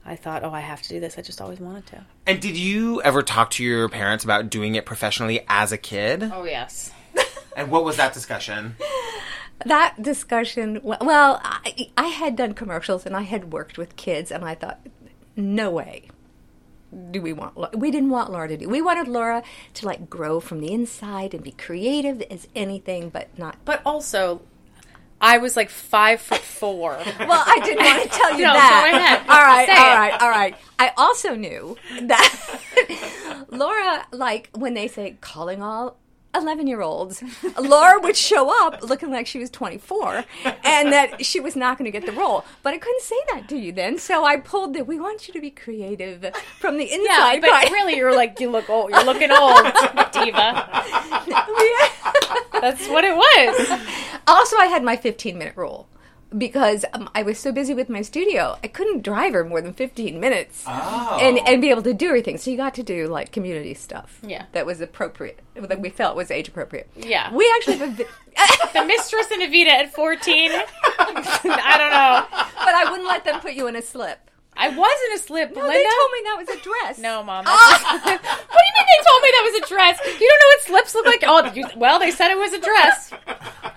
I 0.06 0.16
thought, 0.16 0.44
oh, 0.44 0.50
I 0.50 0.60
have 0.60 0.82
to 0.82 0.88
do 0.88 1.00
this. 1.00 1.18
I 1.18 1.22
just 1.22 1.40
always 1.40 1.60
wanted 1.60 1.86
to. 1.88 2.04
And 2.26 2.40
did 2.40 2.56
you 2.56 3.02
ever 3.02 3.22
talk 3.22 3.50
to 3.52 3.64
your 3.64 3.88
parents 3.88 4.24
about 4.24 4.50
doing 4.50 4.74
it 4.74 4.86
professionally 4.86 5.44
as 5.48 5.72
a 5.72 5.78
kid? 5.78 6.22
Oh, 6.32 6.44
yes. 6.44 6.92
And 7.56 7.70
what 7.70 7.84
was 7.84 7.96
that 7.96 8.12
discussion? 8.12 8.76
that 9.64 10.02
discussion 10.02 10.78
well 10.82 11.40
I, 11.42 11.88
I 11.96 12.08
had 12.08 12.36
done 12.36 12.52
commercials 12.52 13.06
and 13.06 13.16
i 13.16 13.22
had 13.22 13.50
worked 13.50 13.78
with 13.78 13.96
kids 13.96 14.30
and 14.30 14.44
i 14.44 14.54
thought 14.54 14.86
no 15.34 15.70
way 15.70 16.10
do 17.10 17.20
we 17.20 17.32
want? 17.32 17.56
Lau- 17.56 17.70
We 17.74 17.90
didn't 17.90 18.10
want 18.10 18.30
Laura 18.30 18.48
to 18.48 18.56
do. 18.56 18.68
We 18.68 18.80
wanted 18.80 19.08
Laura 19.08 19.42
to 19.74 19.86
like 19.86 20.08
grow 20.08 20.40
from 20.40 20.60
the 20.60 20.72
inside 20.72 21.34
and 21.34 21.42
be 21.42 21.50
creative 21.50 22.22
as 22.30 22.48
anything, 22.54 23.08
but 23.10 23.36
not. 23.38 23.56
But 23.64 23.82
also, 23.84 24.40
I 25.20 25.38
was 25.38 25.56
like 25.56 25.70
five 25.70 26.20
foot 26.20 26.40
four. 26.40 26.92
Well, 27.18 27.42
I 27.46 27.60
didn't 27.64 27.84
want 27.84 28.02
to 28.02 28.08
tell 28.08 28.32
you 28.38 28.44
No, 28.44 28.52
that. 28.52 28.88
go 28.90 28.96
ahead. 28.98 29.20
All 29.28 29.44
right, 29.44 29.66
Say 29.66 29.76
all 29.76 29.86
it. 29.86 29.96
right, 29.96 30.22
all 30.22 30.30
right. 30.30 30.56
I 30.78 30.92
also 30.96 31.34
knew 31.34 31.76
that 32.02 33.46
Laura, 33.50 34.06
like 34.12 34.50
when 34.54 34.74
they 34.74 34.88
say 34.88 35.16
calling 35.20 35.62
all 35.62 35.96
11 36.34 36.66
year 36.66 36.82
olds, 36.82 37.22
Laura 37.58 37.98
would 38.00 38.14
show 38.16 38.50
up 38.66 38.82
looking 38.82 39.10
like 39.10 39.26
she 39.26 39.38
was 39.38 39.48
24 39.48 40.22
and 40.64 40.92
that 40.92 41.24
she 41.24 41.40
was 41.40 41.56
not 41.56 41.78
going 41.78 41.90
to 41.90 41.98
get 41.98 42.04
the 42.04 42.12
role. 42.12 42.44
But 42.62 42.74
I 42.74 42.78
couldn't 42.78 43.00
say 43.00 43.16
that 43.32 43.48
to 43.48 43.56
you 43.56 43.72
then. 43.72 43.96
So 43.98 44.22
I 44.22 44.36
pulled 44.36 44.74
the 44.74 44.84
we 44.84 45.00
want 45.00 45.26
you 45.28 45.32
to 45.32 45.40
be 45.40 45.50
creative 45.50 46.26
from 46.60 46.76
the 46.76 46.84
inside. 46.92 47.34
Yeah, 47.36 47.40
but 47.40 47.50
part." 47.50 47.70
really, 47.70 47.96
you're 47.96 48.14
like 48.14 48.38
you 48.38 48.50
look 48.50 48.68
old. 48.68 48.90
You're 48.90 49.04
looking 49.04 49.30
old, 49.30 49.62
diva. 50.12 50.68
That's 52.60 52.86
what 52.88 53.04
it 53.04 53.14
was. 53.16 53.80
Also, 54.28 54.56
I 54.56 54.66
had 54.66 54.82
my 54.82 54.96
15 54.96 55.38
minute 55.38 55.56
rule 55.56 55.88
because 56.36 56.84
um, 56.92 57.08
I 57.14 57.22
was 57.22 57.38
so 57.38 57.52
busy 57.52 57.74
with 57.74 57.88
my 57.88 58.02
studio, 58.02 58.58
I 58.64 58.66
couldn't 58.66 59.02
drive 59.04 59.34
her 59.34 59.44
more 59.44 59.60
than 59.60 59.72
15 59.72 60.18
minutes 60.18 60.64
Oh. 60.66 61.18
and, 61.22 61.38
and 61.46 61.62
be 61.62 61.70
able 61.70 61.82
to 61.82 61.94
do 61.94 62.08
everything. 62.08 62.36
So 62.38 62.50
you 62.50 62.56
got 62.56 62.74
to 62.74 62.82
do 62.82 63.06
like 63.06 63.30
community 63.30 63.72
stuff. 63.74 64.18
Yeah. 64.26 64.46
That 64.50 64.66
was 64.66 64.80
appropriate, 64.80 65.38
that 65.54 65.80
we 65.80 65.90
felt 65.90 66.16
was 66.16 66.32
age 66.32 66.48
appropriate. 66.48 66.88
Yeah. 66.96 67.32
We 67.32 67.48
actually 67.56 67.76
have 67.76 67.88
a. 67.90 67.92
Vi- 67.92 68.04
The 68.74 68.84
mistress 68.84 69.30
and 69.30 69.42
Evita 69.42 69.68
at 69.68 69.94
14. 69.94 70.50
I 70.98 71.76
don't 71.78 71.90
know. 71.90 72.26
but 72.58 72.74
I 72.74 72.88
wouldn't 72.90 73.08
let 73.08 73.24
them 73.24 73.38
put 73.40 73.52
you 73.54 73.68
in 73.68 73.76
a 73.76 73.82
slip. 73.82 74.25
I 74.58 74.68
wasn't 74.68 75.12
a 75.14 75.18
slip, 75.18 75.54
No, 75.54 75.62
Linda. 75.62 75.76
they 75.76 75.84
told 75.84 76.10
me 76.12 76.20
that 76.24 76.36
was 76.38 76.48
a 76.48 76.60
dress. 76.62 76.98
No, 76.98 77.22
mom. 77.22 77.44
that's- 77.44 77.82
what 77.82 78.02
do 78.02 78.10
you 78.10 78.74
mean 78.76 78.86
they 78.86 79.04
told 79.04 79.22
me 79.22 79.30
that 79.36 79.44
was 79.52 79.54
a 79.62 79.68
dress? 79.68 80.00
You 80.20 80.28
don't 80.28 80.40
know 80.40 80.48
what 80.48 80.62
slips 80.62 80.94
look 80.94 81.06
like? 81.06 81.22
Oh, 81.26 81.52
you, 81.54 81.66
well, 81.76 81.98
they 81.98 82.10
said 82.10 82.30
it 82.30 82.38
was 82.38 82.52
a 82.52 82.60
dress. 82.60 83.12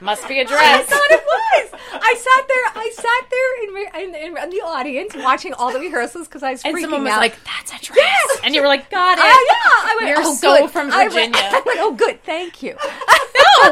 Must 0.02 0.26
be 0.28 0.40
a 0.40 0.46
dress. 0.46 0.62
I 0.62 0.84
thought 0.84 1.12
it 1.12 1.24
was. 1.26 1.80
I 1.92 2.14
sat 2.16 2.48
there. 2.48 2.84
I 2.84 2.90
sat 2.96 3.30
there 3.30 4.04
in, 4.06 4.16
in, 4.16 4.16
in, 4.38 4.38
in 4.44 4.50
the 4.50 4.62
audience 4.62 5.14
watching 5.16 5.54
all 5.54 5.74
the 5.74 5.80
rehearsals 5.80 6.28
because 6.28 6.42
I 6.44 6.52
was 6.52 6.64
And 6.64 6.76
freaking 6.76 6.82
someone 6.84 7.04
was 7.04 7.12
out. 7.14 7.20
like, 7.20 7.36
"That's 7.44 7.74
a 7.74 7.80
dress," 7.84 7.98
Yes! 7.98 8.40
and 8.46 8.56
you 8.56 8.62
were 8.62 8.68
like, 8.68 8.90
"Got 8.90 9.18
it." 9.18 9.24
Ah, 9.26 9.46
yeah. 9.50 9.92
I 9.92 9.96
went, 10.00 10.08
You're 10.10 10.26
oh, 10.26 10.36
so 10.36 10.58
good. 10.62 10.72
from 10.72 10.92
I 10.92 11.08
went- 11.10 11.14
Virginia. 11.14 11.40
I 11.42 11.62
went, 11.66 11.80
oh, 11.82 11.94
good. 11.94 12.24
Thank 12.24 12.64
you. 12.64 12.76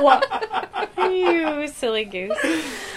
No, 0.02 0.22
you 1.10 1.68
silly 1.70 2.04
goose. 2.06 2.38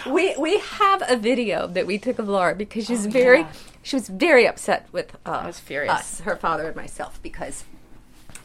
We 0.09 0.35
we 0.37 0.59
have 0.59 1.03
a 1.09 1.17
video 1.17 1.67
that 1.69 1.87
we 1.87 1.99
took 1.99 2.19
of 2.19 2.29
Laura 2.29 2.55
because 2.55 2.87
she's 2.87 3.07
Oh, 3.07 3.11
very 3.11 3.47
she 3.83 3.97
was 3.97 4.09
very 4.09 4.47
upset 4.47 4.87
with 4.93 5.17
uh, 5.27 5.43
was 5.47 5.61
furious. 5.61 5.93
us, 5.93 6.21
her 6.21 6.37
father 6.37 6.67
and 6.67 6.77
myself, 6.77 7.21
because 7.23 7.65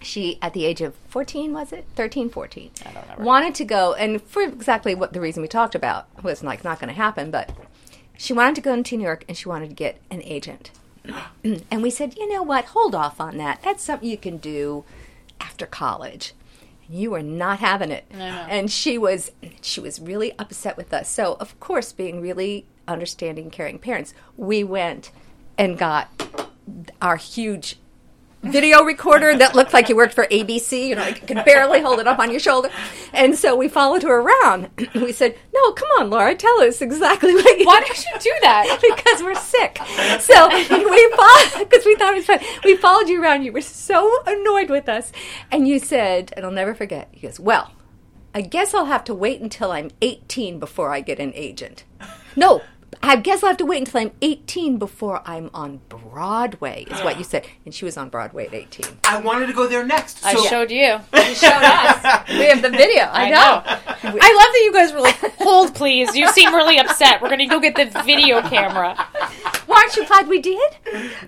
she 0.02 0.38
at 0.42 0.54
the 0.54 0.66
age 0.66 0.82
of 0.82 0.96
14 1.10 1.52
was 1.52 1.72
it? 1.74 1.86
13 1.96 2.30
14 2.30 2.70
I 2.82 2.92
don't 2.92 3.02
remember. 3.04 3.24
wanted 3.24 3.56
to 3.56 3.66
go 3.66 3.94
and 3.94 4.22
for 4.22 4.44
exactly 4.44 4.94
what 4.94 5.14
the 5.14 5.20
reason 5.22 5.42
we 5.42 5.48
talked 5.48 5.74
about 5.74 6.08
was 6.24 6.44
like 6.44 6.64
not 6.64 6.80
going 6.80 6.90
to 6.90 6.94
happen 6.94 7.32
but 7.32 7.52
she 8.18 8.32
wanted 8.32 8.56
to 8.56 8.62
go 8.62 8.74
into 8.74 8.96
New 8.98 9.04
York 9.04 9.26
and 9.28 9.36
she 9.36 9.50
wanted 9.50 9.70
to 9.70 9.76
get 9.76 10.00
an 10.12 10.22
agent. 10.24 10.72
And 11.44 11.82
we 11.84 11.90
said 11.90 12.16
you 12.18 12.32
know 12.32 12.44
what? 12.44 12.66
Hold 12.66 12.94
off 12.96 13.20
on 13.20 13.38
that. 13.38 13.62
That's 13.64 13.84
something 13.84 14.08
you 14.10 14.18
can 14.18 14.38
do 14.38 14.84
after 15.42 15.66
college. 15.66 16.34
You 16.88 17.12
were 17.12 17.24
not 17.24 17.60
having 17.60 17.92
it. 17.92 18.06
And 18.12 18.72
she 18.72 18.98
was 18.98 19.32
she 19.62 19.80
was 19.82 20.00
really 20.00 20.34
upset 20.38 20.78
with 20.78 20.94
us. 20.94 21.10
So 21.10 21.36
of 21.40 21.60
course 21.60 21.92
being 21.92 22.22
really 22.22 22.66
understanding 22.88 23.50
caring 23.50 23.80
parents 23.80 24.14
we 24.38 24.64
went 24.64 25.12
and 25.58 25.78
got 25.78 26.10
our 27.02 27.16
huge 27.16 27.78
video 28.46 28.84
recorder 28.84 29.36
that 29.36 29.56
looked 29.56 29.74
like 29.74 29.90
you 29.90 29.96
worked 29.96 30.14
for 30.14 30.26
ABC. 30.28 30.88
You 30.88 30.96
know, 30.96 31.02
like 31.02 31.22
you 31.22 31.28
could 31.28 31.46
barely 31.46 31.82
hold 31.82 32.00
it 32.00 32.08
up 32.08 32.20
on 32.20 32.32
your 32.32 32.40
shoulder. 32.40 32.70
And 33.14 33.36
so 33.36 33.56
we 33.56 33.68
followed 33.68 34.04
her 34.04 34.22
around. 34.22 34.70
we 34.96 35.12
said, 35.12 35.38
"No, 35.54 35.72
come 35.72 35.90
on, 36.00 36.10
Laura, 36.10 36.36
tell 36.36 36.62
us 36.62 36.82
exactly 36.82 37.34
what 37.34 37.60
you." 37.60 37.66
Why 37.66 37.82
did 37.82 37.98
you 37.98 38.20
do 38.20 38.34
that? 38.42 38.80
because 38.96 39.24
we're 39.24 39.36
sick. 39.36 39.80
So 40.20 40.48
we 40.50 41.12
followed 41.16 41.70
because 41.70 41.86
we 41.86 41.96
thought 41.96 42.14
it 42.14 42.18
was 42.18 42.26
fun. 42.26 42.40
We 42.64 42.76
followed 42.78 43.10
you 43.10 43.22
around. 43.22 43.44
You 43.44 43.52
were 43.52 43.62
so 43.62 44.24
annoyed 44.26 44.70
with 44.70 44.88
us, 44.88 45.12
and 45.52 45.68
you 45.68 45.80
said, 45.80 46.34
and 46.36 46.46
I'll 46.46 46.52
never 46.52 46.76
forget. 46.76 47.10
He 47.12 47.28
goes, 47.28 47.40
"Well, 47.40 47.72
I 48.34 48.42
guess 48.42 48.74
I'll 48.74 48.86
have 48.86 49.04
to 49.06 49.14
wait 49.14 49.42
until 49.42 49.72
I'm 49.72 49.92
18 50.02 50.60
before 50.60 50.92
I 50.92 51.02
get 51.02 51.20
an 51.20 51.32
agent." 51.36 51.84
No. 52.36 52.62
I 53.08 53.16
guess 53.18 53.44
I'll 53.44 53.50
have 53.50 53.58
to 53.58 53.66
wait 53.66 53.80
until 53.80 54.02
I'm 54.02 54.12
18 54.22 54.78
before 54.78 55.22
I'm 55.26 55.50
on 55.54 55.82
Broadway, 55.90 56.86
is 56.90 57.02
what 57.02 57.18
you 57.18 57.24
said. 57.24 57.46
And 57.66 57.74
she 57.74 57.86
was 57.86 57.98
on 57.98 58.10
Broadway 58.10 58.48
at 58.48 58.54
18. 58.54 58.98
I 59.04 59.20
wanted 59.22 59.48
to 59.48 59.54
go 59.54 59.68
there 59.68 59.86
next. 59.86 60.26
I 60.26 60.36
showed 60.36 60.72
you. 60.72 61.00
You 61.14 61.36
showed 61.36 61.62
us. 61.62 62.28
we 62.30 62.46
have 62.46 62.62
the 62.62 62.70
video. 62.70 63.04
I, 63.04 63.26
I 63.26 63.30
know. 63.30 63.38
know. 63.38 64.20
I 64.22 64.34
love 64.34 64.52
that 64.54 64.62
you 64.64 64.74
guys 64.74 64.94
were 64.94 65.02
like, 65.02 65.16
"Hold, 65.40 65.76
please." 65.76 66.16
You 66.16 66.30
seem 66.30 66.54
really 66.54 66.78
upset. 66.80 67.22
We're 67.22 67.30
gonna 67.30 67.48
go 67.48 67.60
get 67.60 67.76
the 67.76 68.02
video 68.04 68.42
camera. 68.42 68.96
Well, 69.68 69.80
aren't 69.80 69.96
you 69.96 70.06
glad 70.06 70.28
we 70.28 70.42
did? 70.42 70.78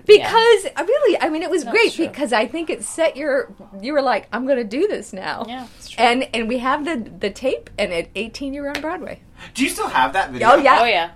Because 0.06 0.66
uh, 0.76 0.84
really, 0.86 1.20
I 1.20 1.28
mean, 1.28 1.42
it 1.42 1.50
was 1.50 1.64
great 1.64 1.94
true. 1.94 2.08
because 2.08 2.32
I 2.32 2.46
think 2.46 2.70
it 2.70 2.82
set 2.84 3.16
your. 3.16 3.52
You 3.80 3.92
were 3.92 4.02
like, 4.02 4.28
I'm 4.32 4.46
going 4.46 4.58
to 4.58 4.64
do 4.64 4.86
this 4.86 5.12
now. 5.12 5.44
Yeah, 5.48 5.66
true. 5.86 6.04
And 6.04 6.28
and 6.34 6.48
we 6.48 6.58
have 6.58 6.84
the 6.84 7.10
the 7.18 7.30
tape, 7.30 7.70
and 7.78 7.92
at 7.92 8.08
18 8.14 8.54
you 8.54 8.62
were 8.62 8.68
on 8.68 8.80
Broadway. 8.80 9.22
Do 9.54 9.64
you 9.64 9.70
still 9.70 9.88
have 9.88 10.12
that 10.12 10.30
video? 10.30 10.50
Oh 10.50 10.56
yeah. 10.56 10.78
Oh 10.80 10.84
yeah. 10.84 11.10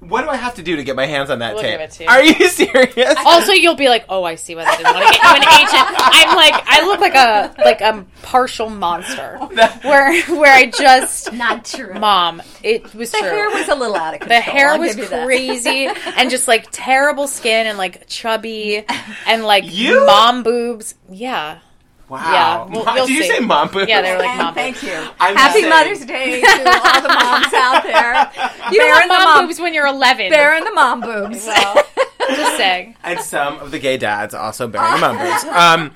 What 0.00 0.22
do 0.22 0.28
I 0.28 0.36
have 0.36 0.54
to 0.56 0.62
do 0.62 0.76
to 0.76 0.84
get 0.84 0.94
my 0.94 1.06
hands 1.06 1.30
on 1.30 1.38
that 1.40 1.54
We'll 1.54 1.62
tape? 1.62 1.72
give 1.72 1.80
it 1.80 1.90
to 1.92 2.02
you. 2.04 2.08
Are 2.08 2.22
you 2.22 2.48
serious? 2.50 3.14
Also, 3.26 3.52
you'll 3.52 3.74
be 3.76 3.88
like, 3.88 4.04
"Oh, 4.08 4.22
I 4.24 4.34
see 4.36 4.54
why 4.54 4.64
they 4.64 4.76
didn't 4.76 4.94
want 4.94 5.06
to 5.06 5.12
get 5.12 5.22
you 5.22 5.30
an 5.30 5.60
agent." 5.60 5.96
I'm 5.98 6.36
like, 6.36 6.54
I 6.66 6.86
look 6.86 7.00
like 7.00 7.14
a 7.14 7.54
like 7.64 7.80
a 7.80 8.04
partial 8.22 8.70
monster, 8.70 9.38
where 9.82 10.22
where 10.26 10.52
I 10.54 10.66
just 10.66 11.32
Not 11.32 11.64
true. 11.64 11.94
mom. 11.94 12.40
It 12.62 12.94
was 12.94 13.10
The 13.10 13.18
true. 13.18 13.28
hair 13.28 13.50
was 13.50 13.68
a 13.68 13.74
little 13.74 13.96
out 13.96 14.14
of 14.14 14.20
control. 14.20 14.38
the 14.38 14.40
hair 14.42 14.70
I'll 14.70 14.78
was 14.78 14.94
give 14.94 15.04
you 15.04 15.10
that. 15.10 15.26
crazy 15.26 15.86
and 16.16 16.30
just 16.30 16.46
like 16.46 16.68
terrible 16.70 17.26
skin 17.26 17.66
and 17.66 17.76
like 17.78 18.06
chubby 18.06 18.84
and 19.26 19.44
like 19.44 19.64
You? 19.66 20.04
mom 20.06 20.42
boobs. 20.42 20.94
Yeah. 21.10 21.58
Wow. 22.08 22.20
Yeah, 22.20 22.56
well, 22.72 22.84
Mom- 22.84 22.96
you'll 22.96 23.06
Did 23.06 23.16
you 23.16 23.22
see. 23.22 23.28
say 23.30 23.40
mom 23.40 23.68
boobs? 23.68 23.88
Yeah, 23.88 24.00
they 24.02 24.12
were 24.12 24.18
like 24.20 24.28
And 24.28 24.38
mom 24.38 24.54
thank 24.54 24.80
you. 24.82 24.94
I'm 25.18 25.34
Happy 25.36 25.60
saying- 25.60 25.70
Mother's 25.70 26.04
Day 26.06 26.40
to 26.40 26.46
all 26.46 27.02
the 27.02 27.08
moms 27.08 27.52
out 27.54 27.82
there. 27.82 28.30
You 28.72 28.78
don't 28.78 28.88
Bearing 28.88 29.08
want 29.08 29.20
the 29.20 29.24
mom, 29.24 29.24
mom 29.24 29.46
boobs 29.46 29.60
when 29.60 29.74
you're 29.74 29.86
11. 29.86 30.30
Bearing 30.30 30.64
the 30.64 30.72
mom 30.72 31.00
boobs. 31.00 31.46
Well, 31.46 31.82
just 32.28 32.56
saying. 32.56 32.96
and 33.04 33.20
some 33.20 33.58
of 33.60 33.70
the 33.70 33.78
gay 33.78 33.96
dads 33.96 34.34
also 34.34 34.66
bearing 34.68 35.00
mom 35.00 35.18
boobs. 35.18 35.44
Um, 35.44 35.92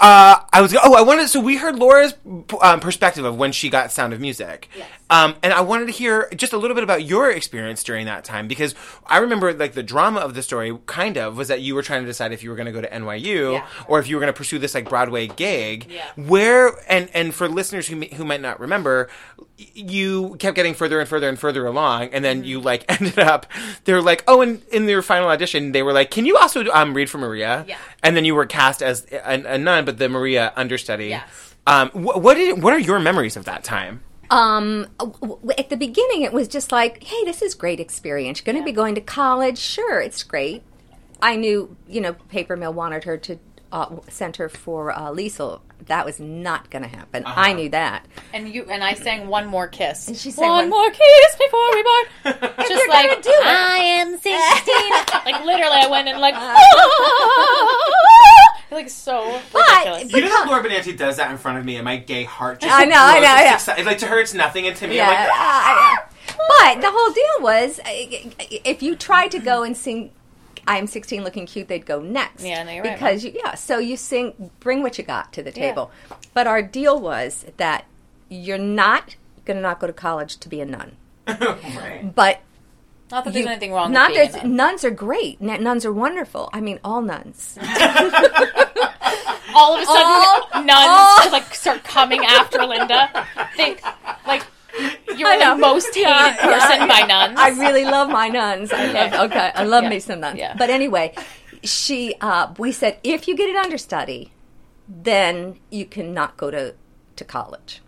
uh, 0.00 0.40
I 0.52 0.60
was 0.60 0.76
oh 0.82 0.94
I 0.94 1.02
wanted 1.02 1.28
so 1.28 1.40
we 1.40 1.56
heard 1.56 1.76
Laura's 1.76 2.14
um, 2.62 2.80
perspective 2.80 3.24
of 3.24 3.36
when 3.36 3.52
she 3.52 3.68
got 3.68 3.90
Sound 3.90 4.12
of 4.12 4.20
Music, 4.20 4.68
um, 5.10 5.34
and 5.42 5.52
I 5.52 5.60
wanted 5.60 5.86
to 5.86 5.92
hear 5.92 6.28
just 6.36 6.52
a 6.52 6.56
little 6.58 6.74
bit 6.74 6.84
about 6.84 7.04
your 7.04 7.30
experience 7.30 7.82
during 7.82 8.06
that 8.06 8.24
time 8.24 8.46
because 8.48 8.74
I 9.06 9.18
remember 9.18 9.52
like 9.52 9.72
the 9.72 9.82
drama 9.82 10.20
of 10.20 10.34
the 10.34 10.42
story 10.42 10.76
kind 10.86 11.16
of 11.18 11.36
was 11.36 11.48
that 11.48 11.60
you 11.62 11.74
were 11.74 11.82
trying 11.82 12.02
to 12.02 12.06
decide 12.06 12.32
if 12.32 12.42
you 12.42 12.50
were 12.50 12.56
going 12.56 12.66
to 12.66 12.72
go 12.72 12.80
to 12.80 12.88
NYU 12.90 13.54
Yeah. 13.54 13.66
or 13.88 13.98
if 13.98 14.08
you 14.08 14.16
were 14.16 14.20
going 14.20 14.32
to 14.32 14.36
pursue 14.36 14.58
this 14.58 14.74
like 14.74 14.88
Broadway 14.88 15.26
gig. 15.26 15.86
Yeah. 15.90 16.04
Where 16.16 16.72
and 16.88 17.08
and 17.12 17.34
for 17.34 17.48
listeners 17.48 17.88
who 17.88 18.00
who 18.02 18.24
might 18.24 18.40
not 18.40 18.60
remember, 18.60 19.08
you 19.58 20.36
kept 20.38 20.54
getting 20.54 20.74
further 20.74 21.00
and 21.00 21.08
further 21.08 21.28
and 21.28 21.38
further 21.38 21.66
along, 21.66 22.10
and 22.12 22.24
then 22.24 22.44
you 22.44 22.60
like 22.60 22.84
ended 22.88 23.18
up. 23.18 23.46
They're 23.84 24.00
like, 24.00 24.24
oh, 24.28 24.40
and 24.40 24.62
in 24.70 24.86
their 24.86 25.02
final 25.02 25.28
audition, 25.28 25.72
they 25.72 25.82
were 25.82 25.92
like, 25.92 26.10
can 26.10 26.26
you 26.26 26.36
also 26.36 26.64
um, 26.70 26.94
read 26.94 27.10
for 27.10 27.18
Maria? 27.18 27.64
Yeah. 27.66 27.78
And 28.02 28.16
then 28.16 28.24
you 28.24 28.34
were 28.34 28.46
cast 28.46 28.82
as 28.82 29.06
a, 29.10 29.42
a 29.54 29.58
nun, 29.58 29.84
but 29.84 29.98
the 29.98 30.08
Maria 30.08 30.52
understudy. 30.56 31.08
Yes. 31.08 31.54
Um, 31.66 31.90
wh- 31.90 32.16
what 32.16 32.34
did, 32.34 32.62
what 32.62 32.72
are 32.72 32.78
your 32.78 32.98
memories 32.98 33.36
of 33.36 33.44
that 33.46 33.64
time? 33.64 34.02
Um, 34.30 34.86
at 35.56 35.70
the 35.70 35.76
beginning, 35.76 36.22
it 36.22 36.32
was 36.32 36.48
just 36.48 36.70
like, 36.70 37.02
hey, 37.02 37.24
this 37.24 37.42
is 37.42 37.54
great 37.54 37.80
experience. 37.80 38.38
You're 38.38 38.52
going 38.52 38.62
to 38.62 38.66
be 38.66 38.74
going 38.74 38.94
to 38.94 39.00
college. 39.00 39.58
Sure, 39.58 40.00
it's 40.00 40.22
great. 40.22 40.62
I 41.20 41.36
knew, 41.36 41.76
you 41.88 42.00
know, 42.00 42.12
Paper 42.12 42.56
Mill 42.56 42.72
wanted 42.72 43.04
her 43.04 43.16
to 43.18 43.38
uh, 43.72 43.96
send 44.08 44.36
her 44.36 44.48
for 44.48 44.90
uh, 44.92 45.10
Liesel. 45.10 45.60
That 45.86 46.04
was 46.04 46.18
not 46.20 46.70
going 46.70 46.82
to 46.82 46.88
happen. 46.88 47.22
I 47.26 47.52
knew 47.52 47.68
that. 47.70 48.04
And 48.34 48.48
you 48.52 48.64
and 48.68 48.82
I 48.82 48.94
sang 48.94 49.28
one 49.28 49.46
more 49.46 49.68
kiss. 49.68 50.08
And 50.08 50.16
she 50.16 50.30
sang 50.30 50.48
one, 50.48 50.68
one- 50.68 50.70
more 50.70 50.90
kiss 50.90 51.36
before 51.36 51.70
we 51.72 51.82
part. 51.84 52.08
Just 52.58 52.70
you're 52.70 52.88
like 52.88 53.22
do 53.22 53.30
it. 53.30 53.46
I 53.46 53.76
am 53.78 54.12
sixteen. 54.18 54.90
like 55.32 55.44
literally, 55.44 55.76
I 55.76 55.86
went 55.88 56.08
and 56.08 56.20
like, 56.20 56.34
like 58.70 58.90
so 58.90 59.40
ridiculous. 59.54 60.12
You 60.12 60.20
know 60.22 60.28
that 60.28 60.46
Laura 60.48 60.62
Benanti 60.64 60.96
does 60.96 61.16
that 61.16 61.30
in 61.30 61.38
front 61.38 61.58
of 61.58 61.64
me, 61.64 61.76
and 61.76 61.84
my 61.84 61.96
gay 61.96 62.24
heart 62.24 62.60
just 62.60 62.72
I 62.74 62.84
know, 62.84 62.96
I 62.98 63.20
know, 63.20 63.54
It's 63.54 63.66
yeah. 63.68 63.76
exci- 63.76 63.84
Like 63.86 63.98
to 63.98 64.06
her, 64.06 64.18
it's 64.18 64.34
nothing, 64.34 64.66
and 64.66 64.76
to 64.76 64.86
me, 64.88 64.96
Yeah, 64.96 65.08
I'm 65.08 65.14
like, 65.14 65.30
I- 65.32 65.96
I- 65.96 65.98
but 66.48 66.80
the 66.82 66.90
whole 66.90 67.12
deal 67.12 67.40
was, 67.40 67.78
uh, 67.80 67.84
if 68.64 68.82
you 68.82 68.94
tried 68.96 69.30
to 69.32 69.38
go 69.38 69.62
and 69.62 69.76
sing 69.76 70.10
"I'm 70.68 70.86
16, 70.86 71.24
looking 71.24 71.46
cute," 71.46 71.66
they'd 71.68 71.84
go 71.86 72.00
next. 72.00 72.44
Yeah, 72.44 72.62
no, 72.62 72.70
you're 72.72 72.84
right, 72.84 72.94
because 72.94 73.24
you, 73.24 73.32
yeah, 73.34 73.54
so 73.54 73.78
you 73.78 73.96
sing, 73.96 74.50
bring 74.60 74.82
what 74.82 74.98
you 74.98 75.04
got 75.04 75.32
to 75.32 75.42
the 75.42 75.50
table. 75.50 75.90
But 76.34 76.46
our 76.46 76.62
deal 76.62 77.00
was 77.00 77.44
that 77.56 77.84
you're 78.28 78.58
not 78.58 79.16
going 79.44 79.56
to 79.56 79.62
not 79.62 79.80
go 79.80 79.86
to 79.86 79.92
college 79.92 80.36
to 80.38 80.48
be 80.48 80.60
a 80.60 80.66
nun, 80.66 80.92
right. 81.26 82.12
but 82.14 82.40
Not 83.10 83.24
that 83.24 83.32
there's 83.32 83.44
You- 83.46 83.50
anything 83.50 83.72
wrong 83.72 83.90
Not 83.92 84.10
with 84.10 84.32
being 84.32 84.44
a 84.44 84.46
nun. 84.48 84.56
nuns 84.56 84.84
are 84.84 84.90
great. 84.90 85.38
N- 85.40 85.62
nuns 85.62 85.84
are 85.86 85.92
wonderful. 85.92 86.50
I 86.52 86.60
mean, 86.60 86.78
all 86.84 87.00
nuns. 87.00 87.56
all 89.54 89.74
of 89.74 89.82
a 89.82 89.86
sudden 89.86 89.86
All- 89.86 90.48
nuns 90.62 90.68
all- 91.24 91.32
like 91.32 91.54
start 91.54 91.82
coming 91.84 92.24
after 92.24 92.64
Linda. 92.66 93.26
Think 93.56 93.80
like 94.26 94.44
you're 95.16 95.28
I 95.28 95.54
the 95.54 95.60
most 95.60 95.94
hated 95.94 96.02
Yeah, 96.02 96.36
person 96.36 96.78
yeah, 96.80 96.86
by 96.86 97.06
nuns. 97.06 97.38
I 97.38 97.48
really 97.50 97.84
love 97.84 98.08
my 98.10 98.28
nuns. 98.28 98.72
I 98.72 98.92
love, 98.92 99.30
okay, 99.30 99.50
I 99.54 99.64
love 99.64 99.84
Yeah. 99.84 99.90
me 99.90 100.00
some 100.00 100.20
nuns. 100.20 100.38
Yeah. 100.38 100.54
But 100.56 100.70
anyway, 100.70 101.14
she, 101.64 102.14
uh, 102.20 102.52
we 102.58 102.72
said 102.72 102.98
if 103.02 103.26
you 103.28 103.36
get 103.36 103.48
an 103.50 103.56
understudy, 103.56 104.32
then 104.88 105.58
you 105.70 105.84
cannot 105.86 106.36
go 106.36 106.50
to 106.50 106.74
to 107.16 107.24
college 107.24 107.82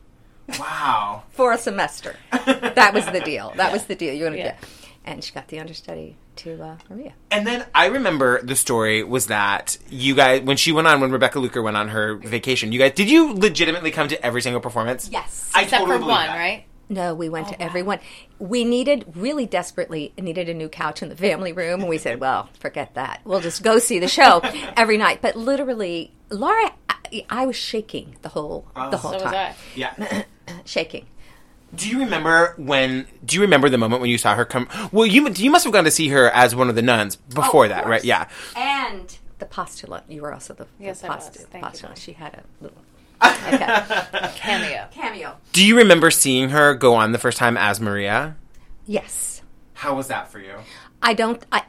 Wow. 0.59 1.23
for 1.31 1.53
a 1.53 1.59
semester. 1.59 2.17
that 2.33 2.91
was 2.93 3.07
the 3.07 3.21
deal. 3.21 3.53
That 3.57 3.73
was 3.73 3.85
the 3.85 3.95
deal. 3.95 4.13
You're 4.13 4.29
gonna 4.29 4.39
Yeah. 4.39 4.45
get. 4.53 4.65
And 5.05 5.25
she 5.25 5.33
got 5.33 5.49
the 5.49 5.59
understudy 5.61 6.17
to 6.37 6.63
uh, 6.63 6.77
Maria. 6.91 7.13
And 7.31 7.47
then 7.47 7.65
I 7.75 7.87
remember 7.87 8.43
the 8.43 8.55
story 8.57 9.03
was 9.03 9.27
that 9.29 9.79
you 9.89 10.15
guys, 10.15 10.43
when 10.43 10.57
she 10.57 10.73
went 10.73 10.89
on, 10.89 11.01
when 11.01 11.11
Rebecca 11.11 11.39
Luker 11.39 11.63
went 11.63 11.77
on 11.77 11.89
her 11.89 12.17
vacation, 12.17 12.71
you 12.73 12.79
guys, 12.79 12.93
did 12.93 13.09
you 13.09 13.33
legitimately 13.35 13.93
come 13.93 14.09
to 14.09 14.25
every 14.27 14.43
single 14.43 14.61
performance? 14.61 15.09
Yes. 15.11 15.51
I 15.55 15.63
Except 15.63 15.81
totally 15.81 16.01
for 16.01 16.07
one, 16.07 16.27
that. 16.27 16.37
right? 16.37 16.65
No, 16.91 17.15
we 17.15 17.29
went 17.29 17.47
to 17.49 17.55
oh, 17.55 17.65
everyone. 17.65 18.01
We 18.41 18.65
needed 18.65 19.05
really 19.15 19.47
desperately 19.47 20.13
needed 20.19 20.49
a 20.49 20.55
new 20.55 20.69
couch 20.69 21.03
in 21.03 21.09
the 21.09 21.17
family 21.17 21.53
room, 21.53 21.81
and 21.81 21.89
we 21.89 21.99
said, 21.99 22.21
"Well, 22.21 22.51
forget 22.59 22.95
that. 22.95 23.21
We'll 23.25 23.41
just 23.41 23.63
go 23.63 23.79
see 23.79 24.01
the 24.01 24.09
show 24.09 24.41
every 24.77 24.99
night." 24.99 25.23
But 25.23 25.37
literally, 25.37 26.13
Laura, 26.31 26.73
I, 26.89 27.25
I 27.31 27.47
was 27.47 27.55
shaking 27.55 28.17
the 28.23 28.29
whole 28.31 28.67
oh, 28.75 28.91
the 28.91 28.97
whole 28.97 29.13
So 29.13 29.19
was 29.19 29.25
time, 29.25 29.35
I. 29.35 29.55
Yeah. 29.77 30.25
shaking. 30.65 31.07
Do 31.73 31.89
you 31.89 32.01
remember 32.01 32.55
when? 32.57 33.07
Do 33.25 33.37
you 33.37 33.43
remember 33.43 33.69
the 33.69 33.79
moment 33.79 34.01
when 34.01 34.11
you 34.11 34.19
saw 34.19 34.35
her 34.35 34.45
come? 34.45 34.69
Well, 34.91 35.07
you 35.07 35.29
you 35.29 35.51
must 35.53 35.63
have 35.63 35.73
gone 35.73 35.85
to 35.85 35.93
see 35.93 36.09
her 36.09 36.29
as 36.31 36.57
one 36.57 36.69
of 36.69 36.75
the 36.75 36.83
nuns 36.83 37.19
oh, 37.31 37.35
before 37.37 37.67
Oh, 37.67 37.69
that, 37.69 37.85
course. 37.85 37.91
right? 37.91 38.05
Yeah. 38.05 38.29
And 38.57 39.17
the 39.39 39.47
postulant. 39.47 40.03
You 40.09 40.23
were 40.23 40.35
also 40.35 40.55
the, 40.55 40.67
Yes, 40.81 41.03
the 41.03 41.07
I 41.13 41.15
was. 41.17 41.29
Thank 41.29 41.55
you, 41.55 41.61
postulant. 41.61 41.95
Dawn. 41.95 42.03
She 42.03 42.13
had 42.15 42.35
a 42.35 42.43
little 42.61 42.79
okay. 43.23 44.31
Cameo. 44.37 44.87
cameo. 44.91 45.37
Do 45.53 45.65
you 45.65 45.77
remember 45.77 46.11
seeing 46.11 46.51
her 46.51 46.75
go 46.75 46.95
on 46.95 47.13
the 47.13 47.19
first 47.19 47.39
time 47.39 47.57
as 47.57 47.81
Maria? 47.81 48.37
Yes. 48.87 49.43
How 49.75 49.95
was 49.95 50.09
that 50.09 50.31
for 50.31 50.39
you? 50.39 50.55
I 51.03 51.15
don't. 51.15 51.45
I. 51.53 51.65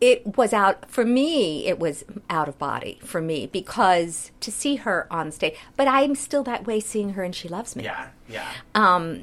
It 0.00 0.36
was 0.36 0.52
out 0.52 0.88
for 0.88 1.04
me. 1.04 1.66
It 1.66 1.78
was 1.78 2.04
out 2.30 2.48
of 2.48 2.56
body 2.58 3.00
for 3.02 3.20
me 3.20 3.46
because 3.46 4.30
to 4.40 4.52
see 4.52 4.76
her 4.76 5.06
on 5.10 5.32
stage. 5.32 5.56
But 5.76 5.88
I'm 5.88 6.14
still 6.14 6.44
that 6.44 6.66
way 6.66 6.78
seeing 6.80 7.10
her, 7.10 7.22
and 7.24 7.34
she 7.34 7.48
loves 7.48 7.74
me. 7.74 7.84
Yeah, 7.84 8.08
yeah. 8.28 8.48
Um, 8.74 9.22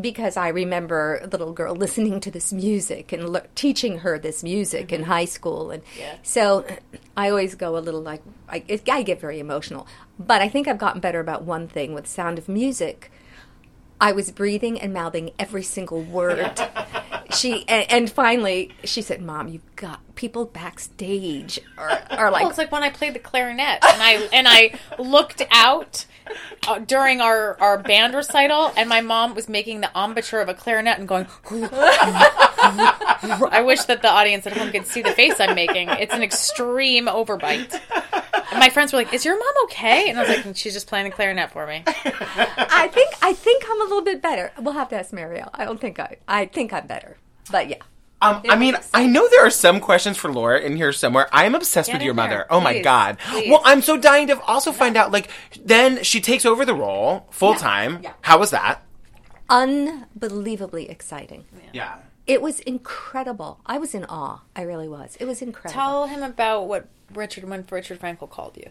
because 0.00 0.36
I 0.36 0.48
remember 0.48 1.20
a 1.22 1.26
little 1.26 1.52
girl 1.52 1.74
listening 1.74 2.20
to 2.20 2.30
this 2.30 2.52
music 2.52 3.12
and 3.12 3.28
le- 3.28 3.46
teaching 3.54 3.98
her 3.98 4.18
this 4.18 4.42
music 4.42 4.92
in 4.92 5.02
mm-hmm. 5.02 5.10
high 5.10 5.24
school, 5.24 5.70
and 5.70 5.82
so 6.22 6.64
I 7.16 7.30
always 7.30 7.54
go 7.54 7.76
a 7.76 7.80
little 7.80 8.02
like 8.02 8.22
I, 8.48 8.64
it, 8.68 8.88
I 8.88 9.02
get 9.02 9.20
very 9.20 9.40
emotional. 9.40 9.86
But 10.18 10.42
I 10.42 10.48
think 10.48 10.68
I've 10.68 10.78
gotten 10.78 11.00
better 11.00 11.20
about 11.20 11.44
one 11.44 11.66
thing 11.66 11.94
with 11.94 12.06
Sound 12.06 12.38
of 12.38 12.48
Music. 12.48 13.10
I 14.00 14.12
was 14.12 14.30
breathing 14.30 14.80
and 14.80 14.94
mouthing 14.94 15.30
every 15.38 15.62
single 15.62 16.02
word. 16.02 16.58
she 17.30 17.64
and, 17.68 17.90
and 17.90 18.10
finally 18.10 18.72
she 18.84 19.02
said, 19.02 19.22
"Mom, 19.22 19.48
you've 19.48 19.76
got 19.76 20.00
people 20.14 20.44
backstage 20.44 21.58
are, 21.78 22.02
are 22.10 22.30
like 22.30 22.42
Well, 22.42 22.50
it's 22.50 22.58
like 22.58 22.72
when 22.72 22.82
I 22.82 22.90
played 22.90 23.14
the 23.14 23.18
clarinet 23.20 23.78
and 23.82 24.02
I 24.02 24.28
and 24.32 24.46
I 24.48 24.78
looked 24.98 25.42
out 25.50 26.06
uh, 26.68 26.78
during 26.78 27.20
our 27.20 27.58
our 27.60 27.78
band 27.78 28.14
recital, 28.14 28.72
and 28.76 28.88
my 28.88 29.00
mom 29.00 29.34
was 29.34 29.48
making 29.48 29.80
the 29.80 29.90
embouchure 29.96 30.40
of 30.40 30.48
a 30.48 30.54
clarinet 30.54 30.98
and 30.98 31.08
going. 31.08 31.26
I 33.52 33.62
wish 33.64 33.84
that 33.84 34.02
the 34.02 34.10
audience 34.10 34.46
at 34.46 34.56
home 34.56 34.70
could 34.70 34.86
see 34.86 35.02
the 35.02 35.12
face 35.12 35.40
I'm 35.40 35.54
making. 35.54 35.88
It's 35.90 36.14
an 36.14 36.22
extreme 36.22 37.06
overbite. 37.06 37.80
And 38.50 38.58
my 38.58 38.68
friends 38.68 38.92
were 38.92 38.98
like, 38.98 39.14
"Is 39.14 39.24
your 39.24 39.38
mom 39.38 39.54
okay?" 39.64 40.10
And 40.10 40.18
I 40.18 40.22
was 40.22 40.44
like, 40.44 40.56
"She's 40.56 40.74
just 40.74 40.86
playing 40.88 41.04
the 41.04 41.10
clarinet 41.10 41.50
for 41.52 41.66
me." 41.66 41.82
I 41.86 42.88
think 42.92 43.14
I 43.22 43.32
think 43.32 43.64
I'm 43.68 43.80
a 43.80 43.84
little 43.84 44.02
bit 44.02 44.20
better. 44.20 44.52
We'll 44.58 44.74
have 44.74 44.88
to 44.90 44.96
ask 44.96 45.12
Marielle. 45.12 45.50
I 45.54 45.64
don't 45.64 45.80
think 45.80 45.98
I 45.98 46.16
I 46.26 46.46
think 46.46 46.72
I'm 46.72 46.86
better. 46.86 47.16
But 47.50 47.68
yeah. 47.68 47.82
Um, 48.22 48.42
I 48.50 48.56
mean, 48.56 48.76
I 48.92 49.06
know 49.06 49.26
there 49.30 49.46
are 49.46 49.50
some 49.50 49.80
questions 49.80 50.16
for 50.18 50.30
Laura 50.30 50.60
in 50.60 50.76
here 50.76 50.92
somewhere. 50.92 51.28
I 51.32 51.46
am 51.46 51.54
obsessed 51.54 51.88
Get 51.88 51.94
with 51.96 52.02
your 52.02 52.12
mother. 52.14 52.30
there, 52.30 52.46
Oh 52.52 52.60
my 52.60 52.80
god. 52.80 53.18
please. 53.18 53.48
Well, 53.50 53.62
I'm 53.64 53.80
so 53.80 53.96
dying 53.96 54.26
to 54.26 54.38
also 54.42 54.72
find 54.72 54.96
out. 54.96 55.10
Like, 55.10 55.30
then 55.64 56.02
she 56.02 56.20
takes 56.20 56.44
over 56.44 56.64
the 56.66 56.74
role 56.74 57.26
full 57.30 57.54
time. 57.54 58.00
yeah. 58.02 58.12
How 58.20 58.38
was 58.38 58.50
that? 58.50 58.82
Unbelievably 59.48 60.88
exciting. 60.90 61.44
Yeah. 61.72 61.96
It 62.26 62.42
was 62.42 62.60
incredible. 62.60 63.60
I 63.66 63.78
was 63.78 63.94
in 63.94 64.04
awe. 64.04 64.42
I 64.54 64.62
really 64.62 64.86
was. 64.88 65.16
It 65.18 65.24
was 65.24 65.42
incredible. 65.42 65.72
Tell 65.80 66.06
him 66.06 66.22
about 66.22 66.68
what 66.68 66.86
Richard 67.12 67.44
when 67.48 67.64
Richard 67.70 67.98
Frankel 68.00 68.28
called 68.30 68.56
you, 68.56 68.68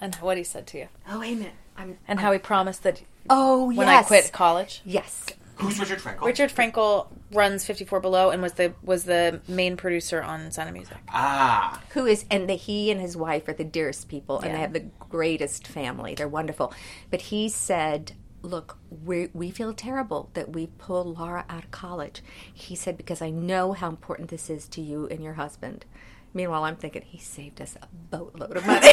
and 0.00 0.14
what 0.16 0.36
he 0.36 0.44
said 0.44 0.66
to 0.68 0.78
you, 0.78 0.88
oh 1.08 1.20
wait 1.20 1.32
a 1.32 1.36
minute. 1.36 1.52
I'm 1.78 1.96
and 2.06 2.20
how 2.20 2.32
he 2.32 2.38
promised 2.38 2.82
that 2.82 3.00
Oh 3.30 3.66
when 3.66 3.86
yes. 3.86 4.04
I 4.04 4.06
quit 4.08 4.30
college. 4.32 4.82
Yes. 4.84 5.24
Who's 5.60 5.78
Richard 5.78 5.98
Frankel? 5.98 6.24
Richard 6.24 6.50
Frankel 6.50 7.06
runs 7.32 7.64
54 7.64 8.00
Below 8.00 8.30
and 8.30 8.42
was 8.42 8.54
the 8.54 8.72
was 8.82 9.04
the 9.04 9.40
main 9.46 9.76
producer 9.76 10.22
on 10.22 10.50
Sound 10.50 10.68
of 10.68 10.74
Music. 10.74 10.96
Ah. 11.08 11.80
Who 11.90 12.06
is 12.06 12.24
and 12.30 12.48
the, 12.48 12.54
he 12.54 12.90
and 12.90 13.00
his 13.00 13.16
wife 13.16 13.46
are 13.48 13.52
the 13.52 13.64
dearest 13.64 14.08
people 14.08 14.38
and 14.38 14.46
Yeah. 14.46 14.52
they 14.54 14.60
have 14.60 14.72
the 14.72 14.86
greatest 15.08 15.66
family. 15.66 16.14
They're 16.14 16.28
wonderful. 16.28 16.72
But 17.10 17.20
he 17.22 17.48
said, 17.48 18.12
"Look, 18.42 18.78
we 19.04 19.28
we 19.32 19.50
feel 19.50 19.72
terrible 19.74 20.30
that 20.34 20.52
we 20.52 20.66
pulled 20.78 21.18
Laura 21.18 21.44
out 21.48 21.64
of 21.64 21.70
college." 21.70 22.22
He 22.52 22.74
said 22.74 22.96
because 22.96 23.20
I 23.22 23.30
know 23.30 23.72
how 23.72 23.88
important 23.88 24.30
this 24.30 24.48
is 24.50 24.66
to 24.68 24.80
you 24.80 25.06
and 25.08 25.22
your 25.22 25.34
husband. 25.34 25.84
Meanwhile, 26.32 26.64
I'm 26.64 26.76
thinking 26.76 27.02
he 27.02 27.18
saved 27.18 27.60
us 27.60 27.76
a 27.82 27.86
boatload 28.10 28.56
of 28.56 28.66
money. 28.66 28.92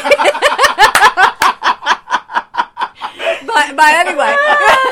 but 3.46 3.76
but 3.76 3.94
anyway. 4.06 4.34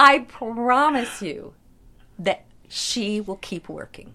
but 0.00 0.12
he 0.12 0.18
said, 0.18 0.24
"I 0.24 0.24
promise 0.26 1.22
you 1.22 1.54
that 2.18 2.44
she 2.68 3.20
will 3.20 3.36
keep 3.36 3.68
working. 3.68 4.14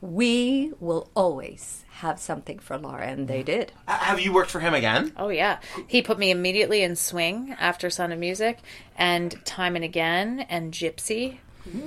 We 0.00 0.72
will 0.80 1.10
always 1.14 1.84
have 1.90 2.18
something 2.20 2.58
for 2.58 2.78
Laura, 2.78 3.06
and 3.06 3.28
they 3.28 3.42
did. 3.42 3.72
Uh, 3.86 3.98
Have 3.98 4.20
you 4.20 4.32
worked 4.32 4.50
for 4.50 4.60
him 4.60 4.72
again? 4.74 5.12
Oh 5.16 5.28
yeah, 5.28 5.58
he 5.86 6.00
put 6.02 6.18
me 6.18 6.30
immediately 6.30 6.82
in 6.82 6.96
swing 6.96 7.54
after 7.58 7.90
Sound 7.90 8.12
of 8.12 8.18
Music 8.18 8.58
and 8.96 9.44
Time 9.44 9.74
and 9.76 9.84
Again 9.84 10.46
and 10.48 10.72
Gypsy. 10.72 11.38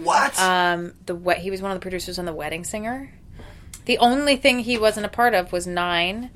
What? 0.04 0.38
Um, 0.40 0.94
the 1.06 1.16
we- 1.16 1.36
he 1.36 1.50
was 1.50 1.62
one 1.62 1.72
of 1.72 1.76
the 1.76 1.82
producers 1.82 2.20
on 2.20 2.26
The 2.26 2.34
Wedding 2.34 2.64
Singer. 2.64 3.12
The 3.86 3.98
only 3.98 4.36
thing 4.36 4.60
he 4.60 4.78
wasn't 4.78 5.08
a 5.08 5.10
part 5.10 5.34
of 5.34 5.52
was 5.52 5.66
Nine, 5.66 6.30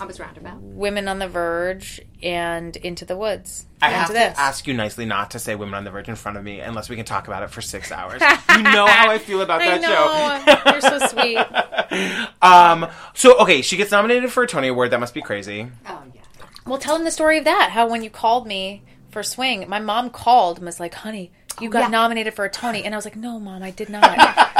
I 0.00 0.04
was 0.04 0.20
roundabout. 0.20 0.60
Women 0.60 1.08
on 1.08 1.18
the 1.18 1.26
Verge, 1.28 2.00
and 2.22 2.76
Into 2.76 3.04
the 3.04 3.16
Woods. 3.16 3.66
I 3.80 3.86
And 3.88 3.96
have 3.96 4.06
to 4.06 4.12
this. 4.12 4.38
ask 4.38 4.66
you 4.68 4.74
nicely 4.74 5.04
not 5.04 5.32
to 5.32 5.40
say 5.40 5.56
"Women 5.56 5.74
on 5.74 5.82
the 5.84 5.90
Verge" 5.90 6.08
in 6.08 6.14
front 6.14 6.38
of 6.38 6.44
me 6.44 6.60
unless 6.60 6.88
we 6.88 6.94
can 6.94 7.04
talk 7.04 7.26
about 7.26 7.42
it 7.42 7.50
for 7.50 7.60
six 7.60 7.90
hours. 7.90 8.22
you 8.56 8.62
know 8.62 8.86
how 8.86 9.10
I 9.10 9.18
feel 9.18 9.40
about 9.42 9.60
I 9.62 9.78
that 9.78 9.82
know 9.82 10.72
you're 10.72 10.80
so 10.80 11.06
sweet. 11.08 11.38
Um. 12.42 12.86
So 13.14 13.38
okay, 13.40 13.62
she 13.62 13.76
gets 13.76 13.90
nominated 13.90 14.30
for 14.32 14.44
a 14.44 14.46
Tony 14.46 14.68
Award. 14.68 14.90
That 14.92 15.00
must 15.00 15.14
be 15.14 15.20
crazy. 15.22 15.68
Oh 15.86 16.02
yeah. 16.14 16.20
Well, 16.66 16.78
tell 16.78 16.96
him 16.96 17.04
the 17.04 17.10
story 17.10 17.38
of 17.38 17.44
that. 17.44 17.70
How 17.72 17.88
when 17.88 18.02
you 18.02 18.10
called 18.10 18.46
me 18.46 18.82
for 19.10 19.22
Swing, 19.22 19.68
my 19.68 19.78
mom 19.80 20.08
called 20.10 20.58
and 20.58 20.66
was 20.66 20.78
like, 20.80 20.94
"Honey, 20.94 21.32
you 21.60 21.68
got 21.68 21.80
yeah. 21.80 21.88
nominated 21.88 22.34
for 22.34 22.44
a 22.44 22.50
Tony," 22.50 22.84
and 22.84 22.94
I 22.94 22.98
was 22.98 23.04
like, 23.04 23.16
"No, 23.16 23.38
mom, 23.40 23.62
I 23.62 23.70
did 23.72 23.88
not." 23.90 24.04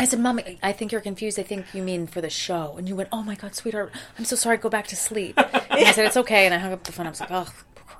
I 0.00 0.04
said, 0.04 0.20
"Mom, 0.20 0.40
I 0.62 0.72
think 0.72 0.92
you're 0.92 1.00
confused. 1.00 1.38
I 1.38 1.42
think 1.42 1.66
you 1.74 1.82
mean 1.82 2.06
for 2.06 2.20
the 2.20 2.30
show." 2.30 2.74
And 2.78 2.88
you 2.88 2.94
went, 2.96 3.08
"Oh 3.12 3.22
my 3.22 3.34
God, 3.34 3.54
sweetheart, 3.54 3.92
I'm 4.18 4.24
so 4.24 4.36
sorry. 4.36 4.56
Go 4.56 4.68
back 4.68 4.86
to 4.88 4.96
sleep." 4.96 5.34
And 5.38 5.86
I 5.86 5.92
said, 5.92 6.06
"It's 6.06 6.16
okay." 6.24 6.46
And 6.46 6.54
I 6.54 6.58
hung 6.58 6.72
up 6.72 6.84
the 6.84 6.92
phone. 6.92 7.06
I 7.06 7.10
was 7.10 7.20
like, 7.20 7.30
"Oh." 7.30 7.46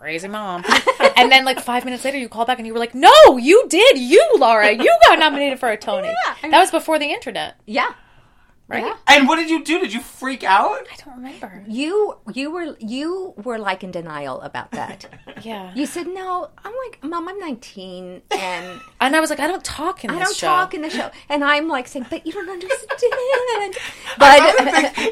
Crazy 0.00 0.28
mom. 0.28 0.64
and 1.16 1.32
then, 1.32 1.44
like, 1.44 1.58
five 1.58 1.84
minutes 1.84 2.04
later, 2.04 2.18
you 2.18 2.28
called 2.28 2.46
back 2.46 2.58
and 2.58 2.66
you 2.68 2.72
were 2.72 2.78
like, 2.78 2.94
No, 2.94 3.36
you 3.36 3.66
did. 3.68 3.98
You, 3.98 4.24
Laura, 4.38 4.70
you 4.70 4.98
got 5.08 5.18
nominated 5.18 5.58
for 5.58 5.70
a 5.70 5.76
Tony. 5.76 6.14
I 6.44 6.50
that 6.50 6.60
was 6.60 6.70
before 6.70 7.00
the 7.00 7.06
internet, 7.06 7.56
Yeah. 7.66 7.92
Right? 8.68 8.84
Yeah. 8.84 8.94
And 9.06 9.26
what 9.26 9.36
did 9.36 9.48
you 9.50 9.64
do? 9.64 9.80
Did 9.80 9.92
you 9.92 10.00
freak 10.00 10.44
out? 10.44 10.86
I 10.92 10.96
don't 11.04 11.16
remember. 11.16 11.64
You 11.66 12.18
you 12.34 12.50
were 12.50 12.76
you 12.78 13.34
were 13.42 13.58
like 13.58 13.82
in 13.82 13.90
denial 13.90 14.40
about 14.42 14.70
that. 14.72 15.06
Yeah. 15.44 15.72
You 15.72 15.86
said 15.86 16.08
no. 16.08 16.50
I'm 16.64 16.72
like, 16.86 16.98
Mom, 17.04 17.28
I'm 17.28 17.38
19 17.38 18.22
and 18.32 18.80
and 19.00 19.14
I 19.14 19.20
was 19.20 19.30
like, 19.30 19.38
I 19.38 19.46
don't 19.46 19.62
talk 19.62 20.02
in 20.04 20.10
the 20.10 20.16
show. 20.16 20.20
I 20.20 20.24
don't 20.24 20.36
show. 20.36 20.46
talk 20.48 20.74
in 20.74 20.82
the 20.82 20.90
show. 20.90 21.10
And 21.28 21.44
I'm 21.44 21.68
like 21.68 21.86
saying, 21.86 22.06
but 22.10 22.26
you 22.26 22.32
don't 22.32 22.48
understand. 22.50 23.76
But 24.18 24.38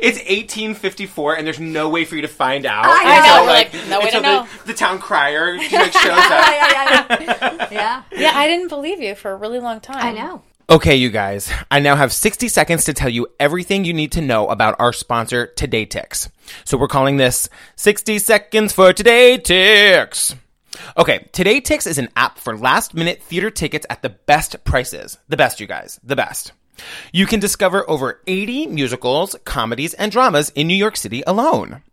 it's 0.02 0.18
1854, 0.18 1.36
and 1.36 1.46
there's 1.46 1.60
no 1.60 1.88
way 1.88 2.04
for 2.04 2.16
you 2.16 2.22
to 2.22 2.28
find 2.28 2.66
out. 2.66 2.84
I 2.86 3.04
And 3.16 3.24
know. 3.24 3.36
so, 3.36 3.46
Like, 3.46 3.88
no 3.88 3.98
way 4.00 4.06
until 4.06 4.22
to 4.22 4.26
know. 4.26 4.46
The, 4.62 4.72
the 4.72 4.74
town 4.74 4.98
crier 4.98 5.56
like 5.58 5.70
shows 5.70 5.94
up. 5.94 5.94
yeah, 5.94 6.68
yeah, 6.72 7.16
yeah. 7.20 7.68
yeah. 7.70 8.02
Yeah, 8.12 8.32
I 8.34 8.48
didn't 8.48 8.68
believe 8.68 9.00
you 9.00 9.14
for 9.14 9.30
a 9.30 9.36
really 9.36 9.60
long 9.60 9.78
time. 9.80 10.04
I 10.04 10.10
know. 10.12 10.42
Okay, 10.68 10.96
you 10.96 11.10
guys, 11.10 11.48
I 11.70 11.78
now 11.78 11.94
have 11.94 12.12
60 12.12 12.48
seconds 12.48 12.86
to 12.86 12.92
tell 12.92 13.08
you 13.08 13.28
everything 13.38 13.84
you 13.84 13.92
need 13.92 14.10
to 14.12 14.20
know 14.20 14.48
about 14.48 14.74
our 14.80 14.92
sponsor, 14.92 15.46
Today 15.46 15.86
Tix. 15.86 16.28
So 16.64 16.76
we're 16.76 16.88
calling 16.88 17.18
this 17.18 17.48
60 17.76 18.18
Seconds 18.18 18.72
for 18.72 18.92
Today 18.92 19.38
Tix. 19.38 20.34
Okay, 20.96 21.28
Today 21.30 21.60
Tix 21.60 21.86
is 21.86 21.98
an 21.98 22.08
app 22.16 22.38
for 22.38 22.58
last 22.58 22.94
minute 22.94 23.22
theater 23.22 23.48
tickets 23.48 23.86
at 23.88 24.02
the 24.02 24.08
best 24.08 24.64
prices. 24.64 25.18
The 25.28 25.36
best, 25.36 25.60
you 25.60 25.68
guys. 25.68 26.00
The 26.02 26.16
best. 26.16 26.50
You 27.12 27.26
can 27.26 27.38
discover 27.38 27.88
over 27.88 28.20
80 28.26 28.66
musicals, 28.66 29.36
comedies, 29.44 29.94
and 29.94 30.10
dramas 30.10 30.50
in 30.56 30.66
New 30.66 30.74
York 30.74 30.96
City 30.96 31.22
alone. 31.28 31.84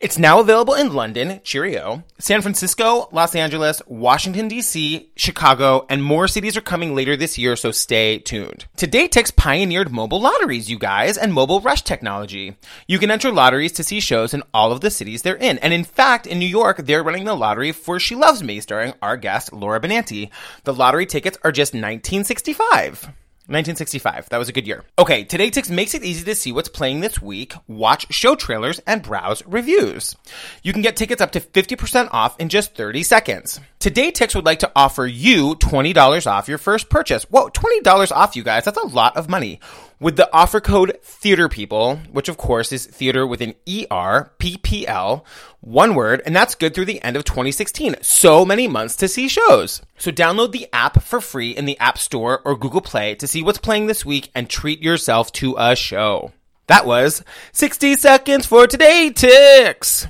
It's 0.00 0.18
now 0.18 0.40
available 0.40 0.74
in 0.74 0.92
London, 0.92 1.40
cheerio, 1.44 2.04
San 2.18 2.42
Francisco, 2.42 3.08
Los 3.12 3.34
Angeles, 3.34 3.80
Washington, 3.86 4.48
D.C., 4.48 5.10
Chicago, 5.16 5.86
and 5.88 6.02
more 6.02 6.28
cities 6.28 6.56
are 6.56 6.60
coming 6.60 6.94
later 6.94 7.16
this 7.16 7.38
year, 7.38 7.56
so 7.56 7.70
stay 7.70 8.18
tuned. 8.18 8.66
Today, 8.76 9.08
Tix 9.08 9.34
pioneered 9.34 9.92
mobile 9.92 10.20
lotteries, 10.20 10.70
you 10.70 10.78
guys, 10.78 11.16
and 11.16 11.32
mobile 11.32 11.60
rush 11.60 11.82
technology. 11.82 12.56
You 12.86 12.98
can 12.98 13.10
enter 13.10 13.32
lotteries 13.32 13.72
to 13.72 13.84
see 13.84 14.00
shows 14.00 14.34
in 14.34 14.42
all 14.52 14.72
of 14.72 14.80
the 14.80 14.90
cities 14.90 15.22
they're 15.22 15.36
in. 15.36 15.58
And 15.58 15.72
in 15.72 15.84
fact, 15.84 16.26
in 16.26 16.38
New 16.38 16.46
York, 16.46 16.78
they're 16.78 17.02
running 17.02 17.24
the 17.24 17.34
lottery 17.34 17.72
for 17.72 17.98
She 17.98 18.14
Loves 18.14 18.42
Me, 18.42 18.60
starring 18.60 18.94
our 19.00 19.16
guest, 19.16 19.52
Laura 19.52 19.80
Benanti. 19.80 20.30
The 20.64 20.74
lottery 20.74 21.06
tickets 21.06 21.38
are 21.42 21.52
just 21.52 21.72
1965. 21.72 23.10
1965. 23.46 24.30
That 24.30 24.38
was 24.38 24.48
a 24.48 24.52
good 24.52 24.66
year. 24.66 24.84
Okay, 24.98 25.24
Today 25.24 25.50
Tix 25.50 25.68
makes 25.68 25.94
it 25.94 26.02
easy 26.02 26.24
to 26.24 26.34
see 26.34 26.52
what's 26.52 26.68
playing 26.68 27.00
this 27.00 27.20
week, 27.20 27.52
watch 27.66 28.06
show 28.10 28.34
trailers, 28.34 28.78
and 28.86 29.02
browse 29.02 29.44
reviews. 29.46 30.16
You 30.62 30.72
can 30.72 30.82
get 30.82 30.96
tickets 30.96 31.20
up 31.20 31.32
to 31.32 31.40
50% 31.40 32.08
off 32.12 32.38
in 32.40 32.48
just 32.48 32.74
30 32.74 33.02
seconds. 33.02 33.60
Today 33.84 34.10
Tix 34.10 34.34
would 34.34 34.46
like 34.46 34.60
to 34.60 34.72
offer 34.74 35.06
you 35.06 35.56
$20 35.56 36.26
off 36.26 36.48
your 36.48 36.56
first 36.56 36.88
purchase. 36.88 37.24
Whoa, 37.24 37.50
$20 37.50 38.12
off, 38.12 38.34
you 38.34 38.42
guys. 38.42 38.64
That's 38.64 38.78
a 38.78 38.86
lot 38.86 39.14
of 39.14 39.28
money. 39.28 39.60
With 40.00 40.16
the 40.16 40.32
offer 40.32 40.58
code 40.58 40.96
Theater 41.02 41.50
People, 41.50 41.96
which 42.10 42.30
of 42.30 42.38
course 42.38 42.72
is 42.72 42.86
theater 42.86 43.26
with 43.26 43.42
an 43.42 43.54
E 43.66 43.84
R 43.90 44.32
P 44.38 44.56
P 44.56 44.88
L, 44.88 45.26
one 45.60 45.94
word, 45.94 46.22
and 46.24 46.34
that's 46.34 46.54
good 46.54 46.74
through 46.74 46.86
the 46.86 47.02
end 47.02 47.14
of 47.18 47.24
2016. 47.24 47.96
So 48.00 48.46
many 48.46 48.68
months 48.68 48.96
to 48.96 49.06
see 49.06 49.28
shows. 49.28 49.82
So 49.98 50.10
download 50.10 50.52
the 50.52 50.66
app 50.72 51.02
for 51.02 51.20
free 51.20 51.50
in 51.50 51.66
the 51.66 51.78
App 51.78 51.98
Store 51.98 52.40
or 52.42 52.56
Google 52.56 52.80
Play 52.80 53.14
to 53.16 53.26
see 53.26 53.42
what's 53.42 53.58
playing 53.58 53.86
this 53.86 54.02
week 54.02 54.30
and 54.34 54.48
treat 54.48 54.80
yourself 54.80 55.30
to 55.32 55.56
a 55.58 55.76
show. 55.76 56.32
That 56.68 56.86
was 56.86 57.22
60 57.52 57.96
seconds 57.96 58.46
for 58.46 58.66
today, 58.66 59.10
Tix. 59.14 60.08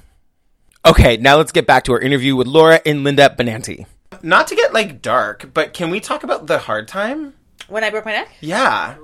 Okay, 0.87 1.17
now 1.17 1.37
let's 1.37 1.53
get 1.53 1.67
back 1.67 1.85
to 1.85 1.93
our 1.93 2.01
interview 2.01 2.37
with 2.37 2.47
Laura 2.47 2.81
and 2.85 3.05
Linda 3.05 3.35
Benanti. 3.37 3.87
Not 4.23 4.47
to 4.49 4.55
get 4.55 4.73
like 4.75 5.01
dark, 5.01 5.51
but 5.55 5.73
can 5.73 5.91
we 5.91 5.99
talk 6.01 6.23
about 6.25 6.47
the 6.47 6.59
hard 6.59 6.89
time? 6.89 7.35
When 7.69 7.83
I 7.83 7.91
broke 7.91 8.05
my 8.05 8.13
neck? 8.13 8.29
Yeah. 8.41 8.97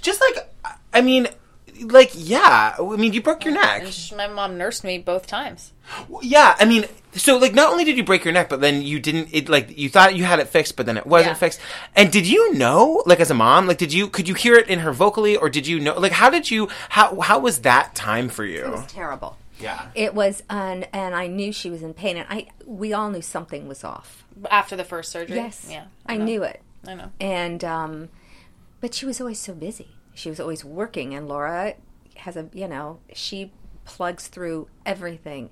Just 0.00 0.20
like, 0.20 0.48
I 0.92 1.00
mean, 1.00 1.26
like, 1.80 2.12
yeah. 2.14 2.76
I 2.78 2.96
mean, 2.96 3.12
you 3.12 3.20
broke 3.20 3.44
your 3.44 3.54
neck. 3.54 3.82
And 3.82 3.92
sh- 3.92 4.12
my 4.12 4.28
mom 4.28 4.56
nursed 4.56 4.84
me 4.84 4.98
both 4.98 5.26
times. 5.26 5.72
Yeah, 6.22 6.54
I 6.58 6.64
mean, 6.64 6.84
so 7.14 7.36
like, 7.36 7.52
not 7.52 7.70
only 7.72 7.82
did 7.84 7.96
you 7.96 8.04
break 8.04 8.24
your 8.24 8.32
neck, 8.32 8.48
but 8.48 8.60
then 8.60 8.82
you 8.82 9.00
didn't. 9.00 9.30
It 9.32 9.48
like 9.48 9.76
you 9.76 9.88
thought 9.88 10.14
you 10.14 10.22
had 10.24 10.38
it 10.38 10.46
fixed, 10.48 10.76
but 10.76 10.86
then 10.86 10.96
it 10.96 11.06
wasn't 11.06 11.32
Yeah. 11.32 11.34
fixed. 11.34 11.60
And 11.96 12.12
did 12.12 12.26
you 12.26 12.54
know, 12.54 13.02
like, 13.06 13.18
as 13.18 13.30
a 13.30 13.34
mom, 13.34 13.66
like, 13.66 13.78
did 13.78 13.92
you 13.92 14.08
could 14.08 14.28
you 14.28 14.34
hear 14.34 14.54
it 14.54 14.68
in 14.68 14.78
her 14.78 14.92
vocally, 14.92 15.36
or 15.36 15.50
did 15.50 15.66
you 15.66 15.80
know, 15.80 15.98
like, 15.98 16.12
how 16.12 16.30
did 16.30 16.48
you 16.50 16.68
how 16.90 17.18
how 17.20 17.40
was 17.40 17.62
that 17.62 17.94
time 17.96 18.28
for 18.28 18.44
It 18.44 18.52
you? 18.64 18.70
was 18.70 18.86
terrible. 18.86 19.36
Yeah. 19.64 19.88
It 19.94 20.14
was, 20.14 20.42
and 20.48 20.86
and 20.92 21.14
I 21.14 21.26
knew 21.26 21.52
she 21.52 21.70
was 21.70 21.82
in 21.82 21.94
pain, 21.94 22.16
and 22.16 22.26
I 22.30 22.48
we 22.66 22.92
all 22.92 23.10
knew 23.10 23.22
something 23.22 23.66
was 23.66 23.82
off. 23.84 24.24
After 24.50 24.76
the 24.76 24.84
first 24.84 25.10
surgery? 25.10 25.36
Yes, 25.36 25.66
Yeah. 25.68 25.86
I 26.06 26.16
know. 26.16 26.24
knew 26.24 26.42
it, 26.44 26.60
I 26.86 26.94
know. 26.94 27.10
and 27.20 27.64
um, 27.64 28.08
but 28.80 28.94
she 28.94 29.06
was 29.06 29.20
always 29.20 29.40
so 29.40 29.54
busy. 29.54 29.88
She 30.14 30.28
was 30.30 30.38
always 30.38 30.64
working, 30.64 31.14
and 31.14 31.26
Laura 31.28 31.74
has 32.16 32.36
a 32.36 32.48
you 32.52 32.68
know 32.68 33.00
she 33.12 33.50
plugs 33.84 34.28
through 34.28 34.68
everything, 34.86 35.50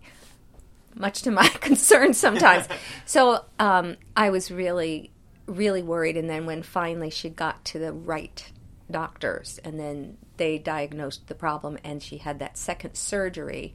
much 0.94 1.22
to 1.22 1.30
my 1.30 1.48
concern 1.60 2.14
sometimes. 2.14 2.68
so 3.06 3.44
um, 3.58 3.96
I 4.16 4.30
was 4.30 4.50
really 4.50 5.10
really 5.46 5.82
worried, 5.82 6.16
and 6.16 6.30
then 6.30 6.46
when 6.46 6.62
finally 6.62 7.10
she 7.10 7.28
got 7.28 7.64
to 7.64 7.78
the 7.78 7.92
right 7.92 8.50
doctors, 8.90 9.58
and 9.64 9.78
then 9.80 10.16
they 10.36 10.58
diagnosed 10.58 11.26
the 11.28 11.34
problem, 11.34 11.78
and 11.84 12.02
she 12.02 12.18
had 12.18 12.38
that 12.40 12.56
second 12.58 12.94
surgery. 12.94 13.74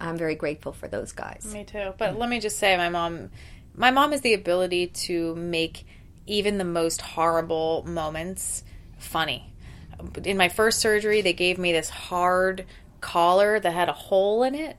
I'm 0.00 0.16
very 0.16 0.34
grateful 0.34 0.72
for 0.72 0.88
those 0.88 1.12
guys. 1.12 1.48
Me 1.52 1.64
too. 1.64 1.94
But 1.98 2.18
let 2.18 2.28
me 2.28 2.40
just 2.40 2.58
say, 2.58 2.76
my 2.76 2.88
mom, 2.88 3.30
my 3.74 3.90
mom 3.90 4.12
has 4.12 4.20
the 4.20 4.34
ability 4.34 4.88
to 4.88 5.34
make 5.36 5.86
even 6.26 6.58
the 6.58 6.64
most 6.64 7.00
horrible 7.00 7.84
moments 7.86 8.64
funny. 8.98 9.52
In 10.24 10.36
my 10.36 10.48
first 10.48 10.80
surgery, 10.80 11.20
they 11.20 11.32
gave 11.32 11.58
me 11.58 11.72
this 11.72 11.88
hard 11.88 12.66
collar 13.00 13.60
that 13.60 13.72
had 13.72 13.88
a 13.88 13.92
hole 13.92 14.42
in 14.42 14.54
it 14.54 14.76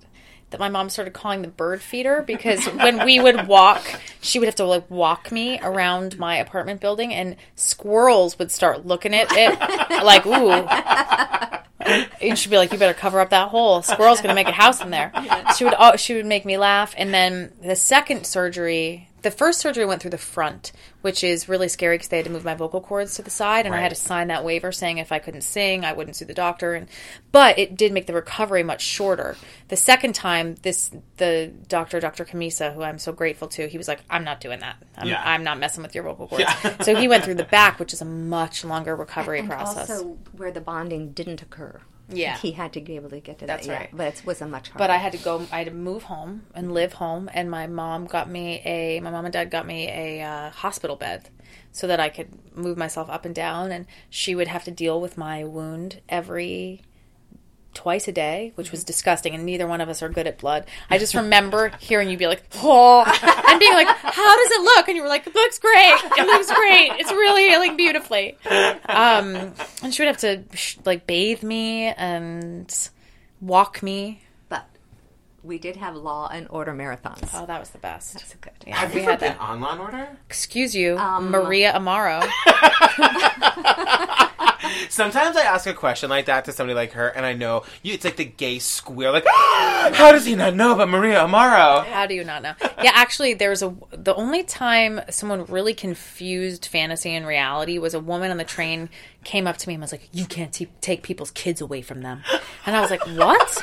that 0.51 0.59
my 0.59 0.69
mom 0.69 0.89
started 0.89 1.13
calling 1.13 1.41
the 1.41 1.47
bird 1.47 1.81
feeder 1.81 2.21
because 2.21 2.65
when 2.65 3.03
we 3.05 3.19
would 3.19 3.47
walk, 3.47 3.83
she 4.21 4.39
would 4.39 4.45
have 4.45 4.55
to 4.55 4.65
like 4.65 4.89
walk 4.89 5.31
me 5.31 5.59
around 5.61 6.17
my 6.17 6.37
apartment 6.37 6.79
building, 6.81 7.13
and 7.13 7.35
squirrels 7.55 8.37
would 8.39 8.51
start 8.51 8.85
looking 8.85 9.13
at 9.13 9.27
it 9.31 9.59
like, 10.03 10.25
ooh, 10.25 11.54
and 12.21 12.37
she'd 12.37 12.49
be 12.49 12.57
like, 12.57 12.71
"You 12.71 12.77
better 12.77 12.93
cover 12.93 13.19
up 13.19 13.29
that 13.29 13.49
hole. 13.49 13.81
Squirrel's 13.81 14.21
gonna 14.21 14.33
make 14.33 14.47
a 14.47 14.51
house 14.53 14.81
in 14.81 14.89
there." 14.89 15.11
She 15.57 15.65
would 15.65 15.99
she 15.99 16.15
would 16.15 16.25
make 16.25 16.45
me 16.45 16.57
laugh, 16.57 16.93
and 16.97 17.13
then 17.13 17.51
the 17.61 17.75
second 17.75 18.25
surgery, 18.25 19.09
the 19.25 19.31
first 19.31 19.59
surgery 19.59 19.87
went 19.87 20.03
through 20.03 20.11
the 20.11 20.19
front, 20.19 20.71
which 21.01 21.23
is 21.23 21.49
really 21.49 21.67
scary 21.67 21.95
because 21.95 22.09
they 22.09 22.17
had 22.17 22.27
to 22.27 22.31
move 22.31 22.45
my 22.45 22.53
vocal 22.53 22.79
cords 22.79 23.15
to 23.15 23.23
the 23.23 23.31
side, 23.31 23.65
and 23.65 23.73
I 23.73 23.81
had 23.81 23.89
to 23.89 23.95
sign 23.95 24.27
that 24.27 24.43
waiver 24.43 24.71
saying 24.71 24.99
if 24.99 25.11
I 25.11 25.17
couldn't 25.17 25.41
sing, 25.41 25.83
I 25.83 25.93
wouldn't 25.93 26.15
sue 26.15 26.25
the 26.25 26.35
doctor. 26.35 26.75
And 26.75 26.87
but 27.31 27.57
it 27.57 27.75
did 27.75 27.91
make 27.91 28.05
the 28.05 28.13
recovery 28.13 28.61
much 28.61 28.83
shorter. 28.83 29.35
The 29.69 29.77
second 29.77 30.13
time, 30.13 30.53
this 30.61 30.91
the 31.17 31.51
doctor, 31.67 31.99
Dr. 31.99 32.23
Kamisa, 32.23 32.71
who 32.71 32.83
I'm 32.83 32.99
so 32.99 33.11
grateful 33.11 33.47
to, 33.47 33.67
he 33.67 33.79
was 33.79 33.87
like, 33.87 34.01
"I'm 34.11 34.23
not 34.23 34.39
doing 34.39 34.59
that. 34.59 34.75
I'm, 34.95 35.07
Yeah. 35.07 35.23
I'm 35.25 35.43
not 35.43 35.57
messing 35.57 35.81
with 35.81 35.95
your 35.95 36.03
vocal 36.03 36.27
cords." 36.27 36.45
so 36.81 36.95
he 36.95 37.07
went 37.07 37.23
through 37.23 37.33
the 37.33 37.45
back, 37.45 37.79
which 37.79 37.93
is 37.93 38.01
a 38.03 38.05
much 38.05 38.63
longer 38.63 38.95
recovery 38.95 39.39
and 39.39 39.49
process. 39.49 39.89
also 39.89 40.19
where 40.37 40.51
the 40.51 40.61
bonding 40.61 41.13
didn't 41.13 41.41
occur. 41.41 41.81
Yeah. 42.09 42.37
he 42.37 42.51
had 42.51 42.73
to 42.73 42.81
be 42.81 42.95
able 42.95 43.09
to 43.09 43.19
get 43.19 43.39
to 43.39 43.45
That's 43.47 43.65
that. 43.67 43.71
yeah, 43.71 43.79
right. 43.79 43.89
but 43.93 44.07
it 44.07 44.25
was 44.25 44.41
a 44.41 44.47
much 44.47 44.69
harder. 44.69 44.77
but 44.79 44.89
I 44.89 44.97
had 44.97 45.11
to 45.13 45.17
go. 45.17 45.45
I 45.51 45.59
had 45.59 45.67
to 45.67 45.73
move 45.73 46.03
home 46.03 46.43
and 46.53 46.71
live 46.73 46.93
home, 46.93 47.29
and 47.33 47.49
my 47.49 47.67
mom 47.67 48.05
got 48.05 48.29
me 48.29 48.61
a. 48.65 48.99
My 48.99 49.11
mom 49.11 49.25
and 49.25 49.33
dad 49.33 49.49
got 49.51 49.65
me 49.65 49.87
a 49.89 50.21
uh, 50.21 50.49
hospital 50.51 50.95
bed 50.95 51.29
so 51.71 51.87
that 51.87 51.99
I 51.99 52.09
could 52.09 52.55
move 52.55 52.77
myself 52.77 53.09
up 53.09 53.25
and 53.25 53.33
down, 53.35 53.71
and 53.71 53.85
she 54.09 54.35
would 54.35 54.47
have 54.47 54.63
to 54.65 54.71
deal 54.71 55.01
with 55.01 55.17
my 55.17 55.43
wound 55.43 56.01
every 56.07 56.81
twice 57.75 58.07
a 58.07 58.11
day, 58.11 58.53
which 58.55 58.71
was 58.71 58.83
disgusting, 58.83 59.35
and 59.35 59.45
neither 59.45 59.67
one 59.67 59.81
of 59.81 59.89
us 59.89 60.01
are 60.01 60.09
good 60.09 60.25
at 60.25 60.39
blood. 60.39 60.65
I 60.89 60.97
just 60.97 61.13
remember 61.13 61.69
hearing 61.79 62.09
you 62.09 62.17
be 62.17 62.25
like, 62.25 62.41
"Oh," 62.55 63.03
and 63.05 63.59
being 63.59 63.73
like, 63.73 63.87
"How 63.87 64.35
does 64.37 64.51
it 64.51 64.61
look?" 64.61 64.87
And 64.87 64.97
you 64.97 65.03
were 65.03 65.09
like, 65.09 65.27
"It 65.27 65.35
looks 65.35 65.59
great. 65.59 65.93
It 66.17 66.25
looks 66.25 66.51
great. 66.51 66.91
It's 66.99 67.11
really 67.11 67.49
healing 67.49 67.77
beautifully." 67.77 68.37
Um, 68.49 69.53
and 69.83 69.93
she 69.93 70.01
would 70.01 70.07
have 70.07 70.17
to 70.17 70.43
like 70.85 71.05
bathe 71.05 71.43
me 71.43 71.87
and 71.89 72.73
walk 73.41 73.83
me. 73.83 74.21
but 74.49 74.65
we 75.43 75.59
did 75.59 75.75
have 75.75 75.95
law 75.95 76.27
and 76.31 76.47
order 76.49 76.73
marathons. 76.73 77.29
Oh, 77.33 77.45
that 77.45 77.59
was 77.59 77.69
the 77.69 77.77
best. 77.77 78.13
That's 78.13 78.33
good. 78.35 78.53
Yeah, 78.65 78.77
Have 78.77 78.89
we 78.93 79.01
you 79.01 79.03
ever 79.03 79.11
had 79.11 79.19
that. 79.19 79.39
on 79.39 79.59
Law 79.61 79.73
and 79.73 79.81
Order? 79.81 80.17
Excuse 80.27 80.73
you, 80.75 80.95
Maria 80.95 81.73
Amaro. 81.73 82.21
Sometimes 84.89 85.35
I 85.37 85.41
ask 85.41 85.67
a 85.67 85.73
question 85.73 86.09
like 86.09 86.25
that 86.25 86.45
to 86.45 86.51
somebody 86.51 86.75
like 86.75 86.93
her, 86.93 87.07
and 87.07 87.25
I 87.25 87.33
know 87.33 87.63
you, 87.83 87.93
it's 87.93 88.05
like 88.05 88.17
the 88.17 88.25
gay 88.25 88.59
squeal, 88.59 89.11
like, 89.11 89.25
how 89.93 90.11
does 90.11 90.25
he 90.25 90.35
not 90.35 90.55
know 90.55 90.73
about 90.73 90.89
Maria 90.89 91.19
Amaro? 91.19 91.85
How 91.85 92.05
do 92.05 92.13
you 92.13 92.23
not 92.23 92.41
know? 92.41 92.53
Yeah, 92.83 92.91
actually, 92.93 93.33
there's 93.33 93.61
a. 93.61 93.75
The 93.91 94.15
only 94.15 94.43
time 94.43 95.01
someone 95.09 95.45
really 95.45 95.73
confused 95.73 96.65
fantasy 96.65 97.11
and 97.11 97.25
reality 97.25 97.77
was 97.77 97.93
a 97.93 97.99
woman 97.99 98.31
on 98.31 98.37
the 98.37 98.43
train 98.43 98.89
came 99.23 99.47
up 99.47 99.57
to 99.57 99.67
me 99.67 99.73
and 99.73 99.81
was 99.81 99.91
like, 99.91 100.07
"You 100.11 100.25
can't 100.25 100.53
t- 100.53 100.67
take 100.81 101.01
people's 101.01 101.31
kids 101.31 101.61
away 101.61 101.81
from 101.81 102.01
them," 102.01 102.23
and 102.65 102.75
I 102.75 102.81
was 102.81 102.91
like, 102.91 103.05
"What?" 103.07 103.61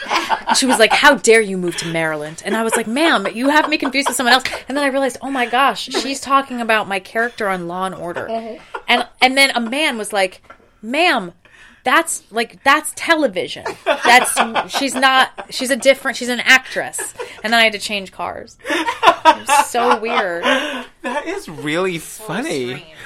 And 0.49 0.57
she 0.57 0.67
was 0.67 0.79
like, 0.79 0.93
"How 0.93 1.15
dare 1.15 1.41
you 1.41 1.57
move 1.57 1.77
to 1.79 1.87
Maryland?" 1.87 2.43
And 2.45 2.57
I 2.57 2.63
was 2.63 2.75
like, 2.77 2.87
"Ma'am, 2.87 3.27
you 3.33 3.49
have 3.49 3.69
me 3.69 3.79
confused 3.79 4.09
with 4.09 4.17
someone 4.17 4.35
else." 4.35 4.45
And 4.69 4.77
then 4.77 4.85
I 4.85 4.89
realized, 4.89 5.19
oh 5.23 5.31
my 5.31 5.47
gosh, 5.47 5.85
she's 5.85 6.21
talking 6.21 6.61
about 6.61 6.89
my 6.89 7.01
character 7.01 7.49
on 7.49 7.69
Law 7.69 7.85
and 7.87 7.95
Order, 7.95 8.29
uh-huh. 8.29 8.81
and 8.89 9.07
and 9.21 9.37
then 9.37 9.51
a 9.55 9.61
man 9.61 9.99
was 9.99 10.13
like, 10.13 10.43
"Ma'am." 10.83 11.33
That's 11.85 12.23
like 12.31 12.63
that's 12.63 12.93
television. 12.95 13.65
That's 13.85 14.73
she's 14.73 14.95
not. 14.95 15.47
She's 15.51 15.71
a 15.71 15.77
different. 15.77 16.17
She's 16.17 16.29
an 16.29 16.41
actress. 16.41 17.15
And 17.43 17.53
then 17.53 17.59
I 17.61 17.65
had 17.65 17.73
to 17.73 17.79
change 17.79 18.13
cars. 18.13 18.57
It 18.69 19.49
was 19.49 19.67
so 19.69 19.99
weird. 19.99 20.45
That 21.03 21.27
is 21.27 21.49
really 21.49 21.99
funny. 21.99 22.77
Strange. 22.77 22.97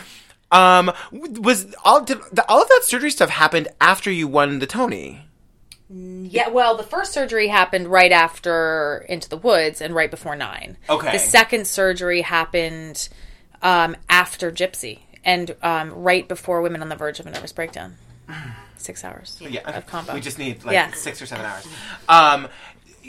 Um, 0.52 0.92
was 1.10 1.74
all 1.84 2.04
did 2.04 2.18
the, 2.32 2.44
all 2.48 2.62
of 2.62 2.68
that 2.68 2.82
surgery 2.84 3.10
stuff 3.10 3.30
happened 3.30 3.68
after 3.80 4.10
you 4.10 4.28
won 4.28 4.58
the 4.58 4.66
Tony? 4.66 5.22
Yeah, 5.88 6.48
well, 6.48 6.76
the 6.76 6.82
first 6.82 7.12
surgery 7.12 7.48
happened 7.48 7.88
right 7.88 8.10
after 8.12 9.06
Into 9.08 9.28
the 9.28 9.36
Woods 9.36 9.80
and 9.80 9.94
right 9.94 10.10
before 10.10 10.34
Nine. 10.34 10.76
Okay. 10.90 11.12
The 11.12 11.18
second 11.18 11.66
surgery 11.66 12.22
happened 12.22 13.08
um, 13.62 13.96
after 14.08 14.50
Gypsy 14.50 15.00
and 15.26 15.54
um, 15.62 15.90
right 15.92 16.26
before 16.26 16.62
Women 16.62 16.80
on 16.80 16.88
the 16.88 16.96
Verge 16.96 17.20
of 17.20 17.26
a 17.26 17.30
Nervous 17.30 17.52
Breakdown. 17.52 17.96
Six 18.78 19.04
hours 19.04 19.38
Yeah, 19.40 19.68
of 19.68 19.86
combo. 19.86 20.14
we 20.14 20.20
just 20.20 20.38
need 20.38 20.64
like 20.64 20.72
Yeah. 20.74 20.92
six 20.92 21.20
or 21.20 21.26
seven 21.26 21.44
hours. 21.44 21.66
Um, 22.08 22.48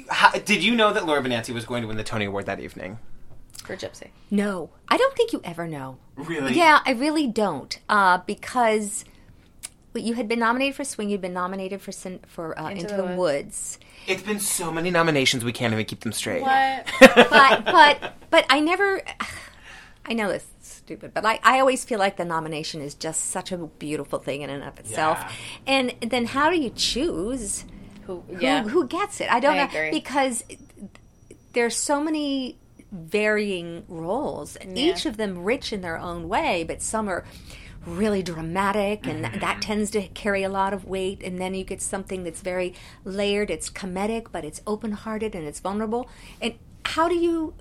how, 0.09 0.31
did 0.31 0.63
you 0.63 0.75
know 0.75 0.91
that 0.93 1.05
Laura 1.05 1.21
Benanti 1.21 1.53
was 1.53 1.65
going 1.65 1.81
to 1.83 1.87
win 1.87 1.97
the 1.97 2.03
Tony 2.03 2.25
Award 2.25 2.47
that 2.47 2.59
evening? 2.59 2.99
for 3.63 3.75
Gypsy? 3.75 4.07
No, 4.31 4.69
I 4.87 4.97
don't 4.97 5.15
think 5.15 5.33
you 5.33 5.41
ever 5.43 5.67
know. 5.67 5.97
Really? 6.15 6.53
Yeah, 6.53 6.79
I 6.85 6.91
really 6.91 7.27
don't. 7.27 7.77
Uh, 7.89 8.19
because 8.19 9.03
you 9.93 10.13
had 10.13 10.27
been 10.27 10.39
nominated 10.39 10.75
for 10.75 10.83
Swing, 10.83 11.09
you'd 11.09 11.21
been 11.21 11.33
nominated 11.33 11.81
for 11.81 11.91
Sin- 11.91 12.21
for 12.27 12.57
uh, 12.57 12.69
Into, 12.69 12.95
the, 12.95 13.03
Woods. 13.05 13.77
It's 14.07 14.23
been 14.23 14.39
so 14.39 14.71
many 14.71 14.89
nominations, 14.89 15.43
we 15.43 15.51
can't 15.51 15.73
even 15.73 15.85
keep 15.85 15.99
them 15.99 16.13
straight. 16.13 16.41
What? 16.41 16.87
but 17.29 17.65
but 17.65 18.13
but 18.29 18.45
I 18.49 18.59
never. 18.61 19.01
I 20.09 20.13
know 20.13 20.29
this 20.31 20.43
is 20.43 20.49
stupid, 20.87 21.13
but 21.13 21.25
I, 21.25 21.39
I 21.43 21.59
always 21.59 21.83
feel 21.83 21.99
like 21.99 22.15
the 22.15 22.23
nomination 22.25 22.81
is 22.81 22.95
just 22.95 23.25
such 23.29 23.51
a 23.51 23.57
beautiful 23.57 24.19
thing 24.19 24.41
in 24.41 24.49
and 24.49 24.63
of 24.63 24.79
itself. 24.79 25.17
Yeah. 25.19 25.31
And 25.67 25.95
then 26.11 26.25
how 26.25 26.49
do 26.49 26.57
you 26.57 26.69
choose 26.69 27.65
Who? 28.05 28.21
who, 28.21 28.37
Yeah. 28.39 28.63
who 28.63 28.87
gets 28.87 29.19
it? 29.19 29.29
I 29.29 29.41
don't 29.41 29.55
I 29.55 29.57
know 29.57 29.65
agree. 29.65 29.91
because 29.91 30.43
there's 31.53 31.75
so 31.75 32.01
many 32.01 32.57
varying 32.89 33.83
roles, 33.89 34.55
and 34.55 34.77
each 34.77 35.05
of 35.05 35.17
them 35.17 35.43
rich 35.43 35.73
in 35.73 35.81
their 35.81 35.97
own 35.97 36.29
way, 36.29 36.63
but 36.63 36.81
some 36.81 37.09
are 37.09 37.25
really 37.85 38.21
dramatic 38.23 39.07
and 39.07 39.25
th- 39.25 39.39
that 39.41 39.61
tends 39.61 39.91
to 39.91 40.01
carry 40.09 40.43
a 40.43 40.49
lot 40.49 40.73
of 40.73 40.83
weight 40.83 41.21
and 41.23 41.39
then 41.39 41.53
you 41.53 41.63
get 41.63 41.81
something 41.81 42.23
that's 42.25 42.41
very 42.41 42.73
layered 43.05 43.49
it's 43.49 43.69
comedic 43.69 44.25
but 44.29 44.43
it's 44.43 44.59
open-hearted 44.67 45.33
and 45.33 45.47
it's 45.47 45.61
vulnerable 45.61 46.09
and 46.41 46.53
how 46.95 47.07
do 47.09 47.15
you 47.15 47.53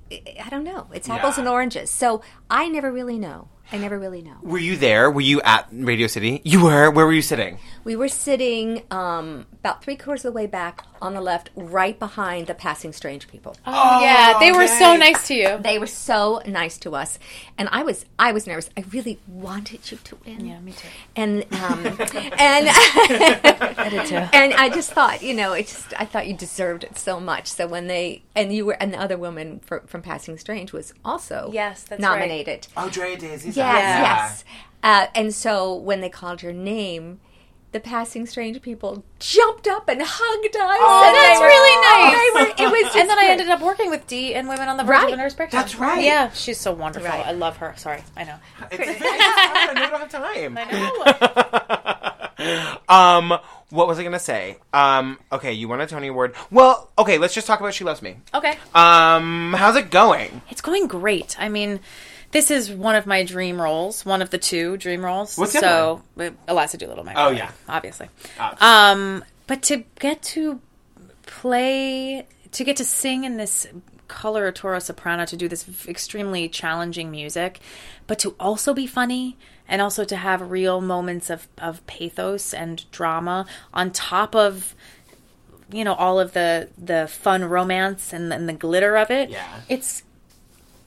i 0.44 0.48
don't 0.50 0.64
know. 0.64 0.86
It's 0.92 1.08
apples 1.08 1.36
Yeah. 1.36 1.42
and 1.42 1.48
oranges. 1.48 1.90
So 1.90 2.22
i 2.50 2.68
never 2.68 2.90
really 2.92 3.18
know 3.18 3.48
i 3.72 3.78
never 3.78 3.98
really 3.98 4.22
know 4.22 4.36
Were 4.42 4.58
you 4.58 4.76
there? 4.76 5.10
Were 5.10 5.20
you 5.20 5.40
at 5.42 5.66
Radio 5.72 6.06
City? 6.06 6.40
You 6.44 6.64
were. 6.64 6.90
Where 6.90 7.06
were 7.06 7.12
you 7.12 7.22
sitting? 7.22 7.58
we 7.86 7.94
were 7.94 8.08
sitting 8.08 8.82
um, 8.90 9.46
about 9.52 9.80
three 9.80 9.94
quarters 9.94 10.24
of 10.24 10.32
the 10.32 10.36
way 10.36 10.46
back 10.46 10.84
on 11.00 11.14
the 11.14 11.20
left 11.20 11.50
right 11.54 11.96
behind 12.00 12.48
the 12.48 12.54
passing 12.54 12.92
strange 12.92 13.28
people 13.28 13.56
Oh, 13.64 14.00
yeah, 14.02 14.38
they 14.40 14.50
were 14.50 14.66
so 14.66 14.96
nice 14.96 15.28
to 15.28 15.34
you. 15.34 15.58
They 15.60 15.78
were 15.78 15.86
so 15.86 16.40
nice 16.46 16.78
to 16.78 16.96
us, 16.96 17.18
and 17.56 17.68
I 17.70 17.82
was 17.82 18.04
I 18.18 18.32
was 18.32 18.46
nervous. 18.46 18.70
I 18.76 18.84
really 18.92 19.20
wanted 19.28 19.90
you 19.90 19.98
to 20.02 20.18
win. 20.24 20.46
Yeah, 20.46 20.58
me 20.60 20.72
too. 20.72 20.88
And 21.14 21.44
um, 21.54 21.86
and 22.38 22.68
and 24.34 24.54
I 24.54 24.70
just 24.72 24.92
thought, 24.92 25.22
you 25.22 25.34
know, 25.34 25.52
it 25.52 25.68
just 25.68 25.94
I 26.00 26.04
thought 26.04 26.26
you 26.26 26.34
deserved 26.34 26.84
it 26.84 26.98
so 26.98 27.20
much. 27.20 27.46
So 27.46 27.66
when 27.66 27.86
they 27.86 28.22
and 28.34 28.52
you 28.52 28.66
were 28.66 28.76
and 28.82 28.92
the 28.92 28.98
other 29.00 29.16
woman 29.16 29.60
for, 29.60 29.80
from 29.86 30.02
Passing 30.02 30.38
Strange 30.38 30.72
was 30.72 30.92
also 31.04 31.50
Yes, 31.52 31.84
that's 31.84 32.00
nominated. 32.00 32.66
Oh, 32.76 32.88
de'Adre 32.92 33.34
Aziza. 33.34 33.55
Yes, 33.56 34.44
yes. 34.44 34.44
Uh, 34.82 35.06
and 35.14 35.34
so 35.34 35.74
when 35.74 36.00
they 36.00 36.08
called 36.10 36.42
your 36.42 36.52
name. 36.52 37.20
The 37.72 37.80
passing 37.80 38.24
strange 38.24 38.62
people 38.62 39.04
jumped 39.18 39.66
up 39.68 39.86
and 39.90 40.00
hugged 40.02 40.56
us. 40.56 40.62
Oh, 40.62 41.04
and 41.04 41.14
that's 41.14 41.40
were- 41.40 41.46
really 41.46 41.76
nice. 41.82 42.56
were- 42.58 42.64
it 42.64 42.70
was 42.70 42.82
just 42.84 42.96
and 43.00 43.10
then 43.10 43.18
I 43.18 43.26
ended 43.28 43.48
up 43.50 43.60
working 43.60 43.90
with 43.90 44.06
Dee 44.06 44.32
and 44.34 44.48
Women 44.48 44.68
on 44.70 44.78
the 44.78 44.84
Verge 44.84 44.90
Right. 44.92 45.06
of 45.08 45.12
Inner 45.12 45.28
Spectrum. 45.28 45.60
That's 45.60 45.74
right. 45.74 46.02
Yeah, 46.02 46.30
she's 46.30 46.58
so 46.58 46.72
wonderful. 46.72 47.06
Right. 47.10 47.26
I 47.26 47.32
love 47.32 47.58
her. 47.58 47.74
Sorry, 47.76 48.02
I 48.16 48.24
know. 48.24 48.36
It's 48.70 48.76
very 48.78 48.96
hard. 48.98 49.70
I 49.70 49.74
know 49.74 49.80
we 49.82 49.90
don't 49.90 50.00
have 50.00 50.10
time. 50.10 50.58
I 52.38 52.78
know. 52.88 52.88
um, 52.88 53.38
what 53.70 53.88
was 53.88 53.98
I 53.98 54.04
gonna 54.04 54.18
say? 54.18 54.56
Um, 54.72 55.18
okay, 55.32 55.52
you 55.52 55.68
won 55.68 55.80
a 55.80 55.86
Tony 55.86 56.06
Award. 56.06 56.34
Well, 56.50 56.88
okay, 56.96 57.18
let's 57.18 57.34
just 57.34 57.46
talk 57.46 57.60
about 57.60 57.74
She 57.74 57.84
Loves 57.84 58.00
Me. 58.00 58.16
Okay. 58.32 58.56
Um, 58.74 59.54
how's 59.58 59.76
it 59.76 59.90
going? 59.90 60.40
It's 60.50 60.62
going 60.62 60.86
great. 60.86 61.36
I 61.38 61.48
mean, 61.50 61.80
this 62.32 62.50
is 62.50 62.70
one 62.70 62.94
of 62.96 63.06
my 63.06 63.24
dream 63.24 63.60
roles, 63.60 64.04
one 64.04 64.20
of 64.22 64.30
the 64.30 64.38
two 64.38 64.76
dream 64.76 65.04
roles. 65.04 65.36
What's 65.36 65.52
the 65.54 65.60
so 65.60 66.02
uh, 66.18 66.30
Eliza 66.48 66.76
Doolittle? 66.78 67.04
My 67.04 67.14
Oh, 67.16 67.30
yeah. 67.30 67.50
obviously. 67.68 68.08
Obviously. 68.38 68.66
Um, 68.66 69.24
but 69.46 69.62
to 69.64 69.84
get 69.98 70.22
to 70.22 70.60
play, 71.24 72.26
to 72.52 72.64
get 72.64 72.76
to 72.76 72.84
sing 72.84 73.24
in 73.24 73.36
this 73.36 73.66
coloratura 74.08 74.80
soprano, 74.80 75.24
to 75.26 75.36
do 75.36 75.48
this 75.48 75.66
extremely 75.88 76.48
challenging 76.48 77.10
music, 77.10 77.60
but 78.06 78.18
to 78.20 78.34
also 78.38 78.72
be 78.74 78.86
funny 78.86 79.36
and 79.68 79.82
also 79.82 80.04
to 80.04 80.16
have 80.16 80.50
real 80.50 80.80
moments 80.80 81.28
of, 81.30 81.48
of 81.58 81.84
pathos 81.86 82.54
and 82.54 82.88
drama 82.92 83.46
on 83.74 83.90
top 83.90 84.34
of 84.34 84.74
you 85.72 85.82
know 85.82 85.94
all 85.94 86.20
of 86.20 86.32
the 86.34 86.68
the 86.78 87.08
fun 87.08 87.44
romance 87.44 88.12
and, 88.12 88.32
and 88.32 88.48
the 88.48 88.52
glitter 88.52 88.96
of 88.96 89.10
it 89.10 89.30
Yeah. 89.30 89.44
it's 89.68 90.04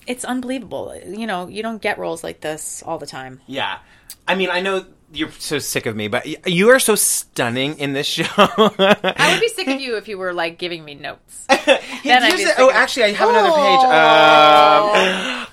it's 0.08 0.24
unbelievable 0.26 0.96
you 1.08 1.28
know 1.28 1.48
you 1.48 1.62
don't 1.64 1.82
get 1.82 1.98
roles 1.98 2.24
like 2.24 2.42
this 2.42 2.82
all 2.86 2.98
the 2.98 3.06
time 3.08 3.42
Yeah. 3.48 3.80
I 4.28 4.36
mean, 4.36 4.50
I 4.52 4.62
know 4.62 4.86
you're 5.12 5.32
so 5.40 5.58
sick 5.58 5.88
of 5.88 5.96
me, 5.96 6.08
but 6.08 6.48
you 6.48 6.70
are 6.70 6.78
so 6.80 6.94
stunning 6.94 7.80
in 7.80 7.94
this 7.94 8.06
show. 8.18 8.26
i 8.38 9.32
would 9.32 9.42
be 9.42 9.48
sick 9.50 9.68
of 9.68 9.82
you 9.82 9.98
if 9.98 10.08
you 10.08 10.20
were 10.20 10.34
like 10.34 10.60
giving 10.60 10.86
me 10.86 10.94
notes 10.94 11.46
Then 11.50 12.24
I'd 12.24 12.34
be 12.38 12.46
sick 12.46 12.54
oh, 12.60 12.70
of- 12.70 12.76
actually, 12.76 13.06
I 13.06 13.12
have 13.14 13.30
another 13.30 13.50
page. 13.50 13.84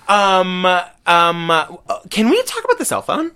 Um, 0.08 0.66
um, 0.66 0.66
um, 1.06 1.50
uh, 1.50 2.00
can 2.10 2.28
we 2.28 2.42
talk 2.42 2.64
about 2.64 2.76
the 2.78 2.84
cell 2.84 3.00
phone? 3.02 3.30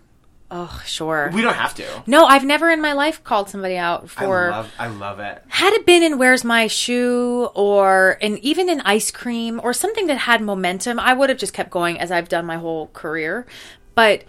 Oh 0.50 0.82
sure 0.84 1.30
We 1.32 1.42
don't 1.42 1.54
have 1.54 1.74
to. 1.76 1.84
no 2.06 2.24
i've 2.26 2.44
never 2.44 2.70
in 2.70 2.80
my 2.80 2.92
life 2.92 3.22
called 3.22 3.48
somebody 3.48 3.76
out 3.76 4.10
for 4.10 4.50
I 4.50 4.56
love, 4.56 4.72
I 4.78 4.86
love 4.88 5.20
it. 5.20 5.42
had 5.48 5.72
it 5.74 5.86
been 5.86 6.02
in 6.02 6.18
Where's 6.18 6.42
My 6.44 6.66
Shoe 6.66 7.48
or 7.54 8.18
in 8.20 8.38
even 8.38 8.68
in 8.68 8.80
Ice 8.82 9.10
Cream 9.10 9.60
or 9.62 9.72
something 9.72 10.06
that 10.08 10.18
had 10.18 10.42
momentum, 10.42 10.98
I 10.98 11.12
would 11.12 11.28
have 11.30 11.38
just 11.38 11.52
kept 11.52 11.70
going 11.70 11.98
as 12.00 12.10
I've 12.10 12.28
done 12.28 12.46
my 12.46 12.56
whole 12.56 12.88
career. 12.88 13.46
But 13.94 14.24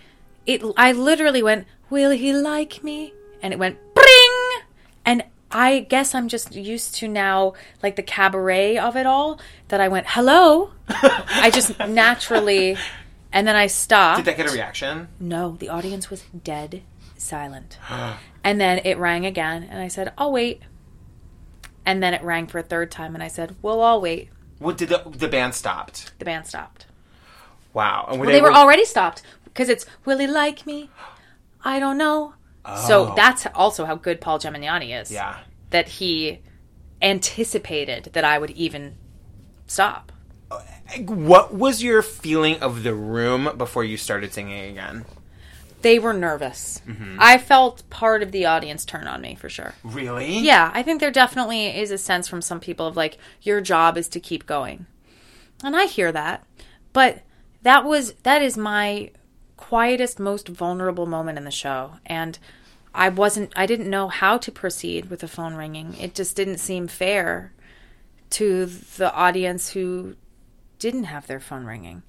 it, 0.46 0.62
I 0.78 0.92
literally 0.92 1.42
went, 1.44 1.66
"Will 1.90 2.12
he 2.12 2.34
like 2.34 2.84
me?" 2.84 3.14
And 3.42 3.54
it 3.54 3.60
went, 3.60 3.78
"Bring!" 3.94 4.32
And 5.06 5.24
I 5.52 5.80
guess 5.80 6.14
I'm 6.16 6.28
just 6.28 6.56
used 6.56 6.96
to 6.96 7.08
now, 7.08 7.54
like 7.84 7.96
the 7.96 8.04
cabaret 8.04 8.78
of 8.78 8.96
it 8.96 9.06
all. 9.06 9.40
That 9.70 9.82
I 9.82 9.88
went, 9.88 10.08
"Hello." 10.10 10.72
I 10.90 11.50
just 11.54 11.78
naturally, 11.80 12.78
and 13.32 13.48
then 13.48 13.56
I 13.56 13.68
stopped. 13.68 14.18
Did 14.18 14.26
that 14.26 14.38
get 14.38 14.50
a 14.50 14.54
reaction? 14.54 15.08
No, 15.20 15.56
the 15.60 15.70
audience 15.70 16.10
was 16.10 16.24
dead 16.44 16.84
silent. 17.22 17.78
and 18.44 18.60
then 18.60 18.82
it 18.84 18.98
rang 18.98 19.26
again, 19.26 19.68
and 19.70 19.80
I 19.80 19.88
said, 19.88 20.12
I'll 20.18 20.32
wait. 20.32 20.62
And 21.86 22.02
then 22.02 22.14
it 22.14 22.22
rang 22.24 22.48
for 22.48 22.60
a 22.60 22.64
third 22.64 22.92
time, 22.92 23.14
and 23.14 23.24
I 23.24 23.28
said, 23.28 23.56
Well, 23.62 23.82
I'll 23.82 24.02
wait. 24.02 24.30
What 24.60 24.78
did 24.78 24.90
the 24.90 25.04
the 25.10 25.28
band 25.28 25.56
stopped? 25.56 26.12
The 26.20 26.26
band 26.26 26.46
stopped. 26.46 26.86
Wow. 27.74 28.08
And 28.10 28.20
Well, 28.20 28.30
they 28.30 28.42
were 28.42 28.54
already 28.54 28.86
stopped 28.86 29.24
because 29.46 29.70
it's, 29.70 29.86
Will 30.06 30.20
he 30.20 30.28
like 30.28 30.68
me? 30.68 30.90
I 31.64 31.80
don't 31.80 31.98
know. 31.98 32.36
So 32.86 33.12
oh. 33.12 33.14
that's 33.16 33.48
also 33.56 33.86
how 33.86 33.96
good 33.96 34.22
Paul 34.22 34.38
Gemignani 34.38 35.00
is. 35.00 35.12
Yeah. 35.12 35.40
That 35.72 35.88
he 35.88 36.42
anticipated 37.02 38.12
that 38.14 38.24
I 38.24 38.38
would 38.38 38.52
even 38.52 38.96
stop. 39.66 40.12
What 41.00 41.54
was 41.54 41.82
your 41.82 42.02
feeling 42.02 42.60
of 42.62 42.84
the 42.84 42.94
room 42.94 43.58
before 43.58 43.84
you 43.84 43.98
started 43.98 44.34
singing 44.34 44.72
again? 44.72 45.06
They 45.82 45.98
were 46.00 46.14
nervous. 46.14 46.82
Mm-hmm. 46.88 47.18
I 47.20 47.38
felt 47.38 47.90
part 47.90 48.22
of 48.22 48.32
the 48.32 48.46
audience 48.46 48.86
turn 48.86 49.08
on 49.08 49.22
me 49.22 49.36
for 49.36 49.50
sure. 49.50 49.74
Really? 49.84 50.38
Yeah, 50.40 50.70
I 50.74 50.84
think 50.84 51.00
there 51.00 51.12
definitely 51.12 51.68
is 51.68 51.90
a 51.92 51.98
sense 51.98 52.28
from 52.28 52.42
some 52.42 52.60
people 52.60 52.86
of 52.86 52.96
like, 52.96 53.18
your 53.42 53.62
job 53.62 53.98
is 53.98 54.08
to 54.10 54.20
keep 54.20 54.46
going. 54.46 54.86
And 55.64 55.76
I 55.76 55.86
hear 55.86 56.12
that. 56.12 56.46
But 56.94 57.24
that 57.64 57.86
was, 57.86 58.14
that 58.24 58.42
is 58.42 58.58
my 58.58 59.12
quietest, 59.58 60.20
most 60.20 60.48
vulnerable 60.48 61.06
moment 61.06 61.38
in 61.38 61.46
the 61.46 61.52
show. 61.52 61.94
And 62.06 62.38
I 62.94 63.10
wasn't, 63.10 63.54
I 63.56 63.66
didn't 63.66 63.90
know 63.90 64.08
how 64.08 64.38
to 64.38 64.52
proceed 64.52 65.10
with 65.10 65.22
the 65.22 65.28
phone 65.28 65.56
ringing. 65.56 65.96
It 65.96 66.14
just 66.14 66.36
didn't 66.36 66.58
seem 66.58 66.88
fair 66.88 67.54
to 68.32 68.66
the 68.66 69.14
audience 69.14 69.70
who 69.72 70.16
didn't 70.82 71.04
have 71.04 71.28
their 71.28 71.40
phone 71.40 71.64
ringing. 71.64 72.02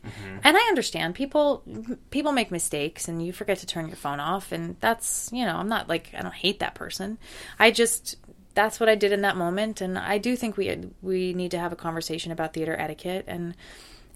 And 0.43 0.57
I 0.57 0.61
understand 0.61 1.15
people 1.15 1.63
people 2.11 2.33
make 2.33 2.51
mistakes 2.51 3.07
and 3.07 3.25
you 3.25 3.31
forget 3.31 3.59
to 3.59 3.67
turn 3.67 3.87
your 3.87 3.97
phone 3.97 4.19
off 4.19 4.51
and 4.51 4.77
that's, 4.81 5.29
you 5.31 5.45
know, 5.45 5.57
I'm 5.57 5.69
not 5.69 5.91
like 5.91 6.11
I 6.17 6.23
don't 6.23 6.35
hate 6.35 6.59
that 6.61 6.75
person. 6.75 7.19
I 7.59 7.71
just 7.71 8.17
that's 8.55 8.81
what 8.81 8.89
I 8.89 8.95
did 8.95 9.13
in 9.13 9.21
that 9.21 9.37
moment 9.37 9.83
and 9.83 9.99
I 9.99 10.17
do 10.17 10.37
think 10.37 10.57
we 10.57 10.89
we 11.03 11.35
need 11.35 11.51
to 11.51 11.59
have 11.59 11.71
a 11.71 11.77
conversation 11.77 12.33
about 12.33 12.55
theater 12.55 12.75
etiquette 12.79 13.27
and 13.29 13.55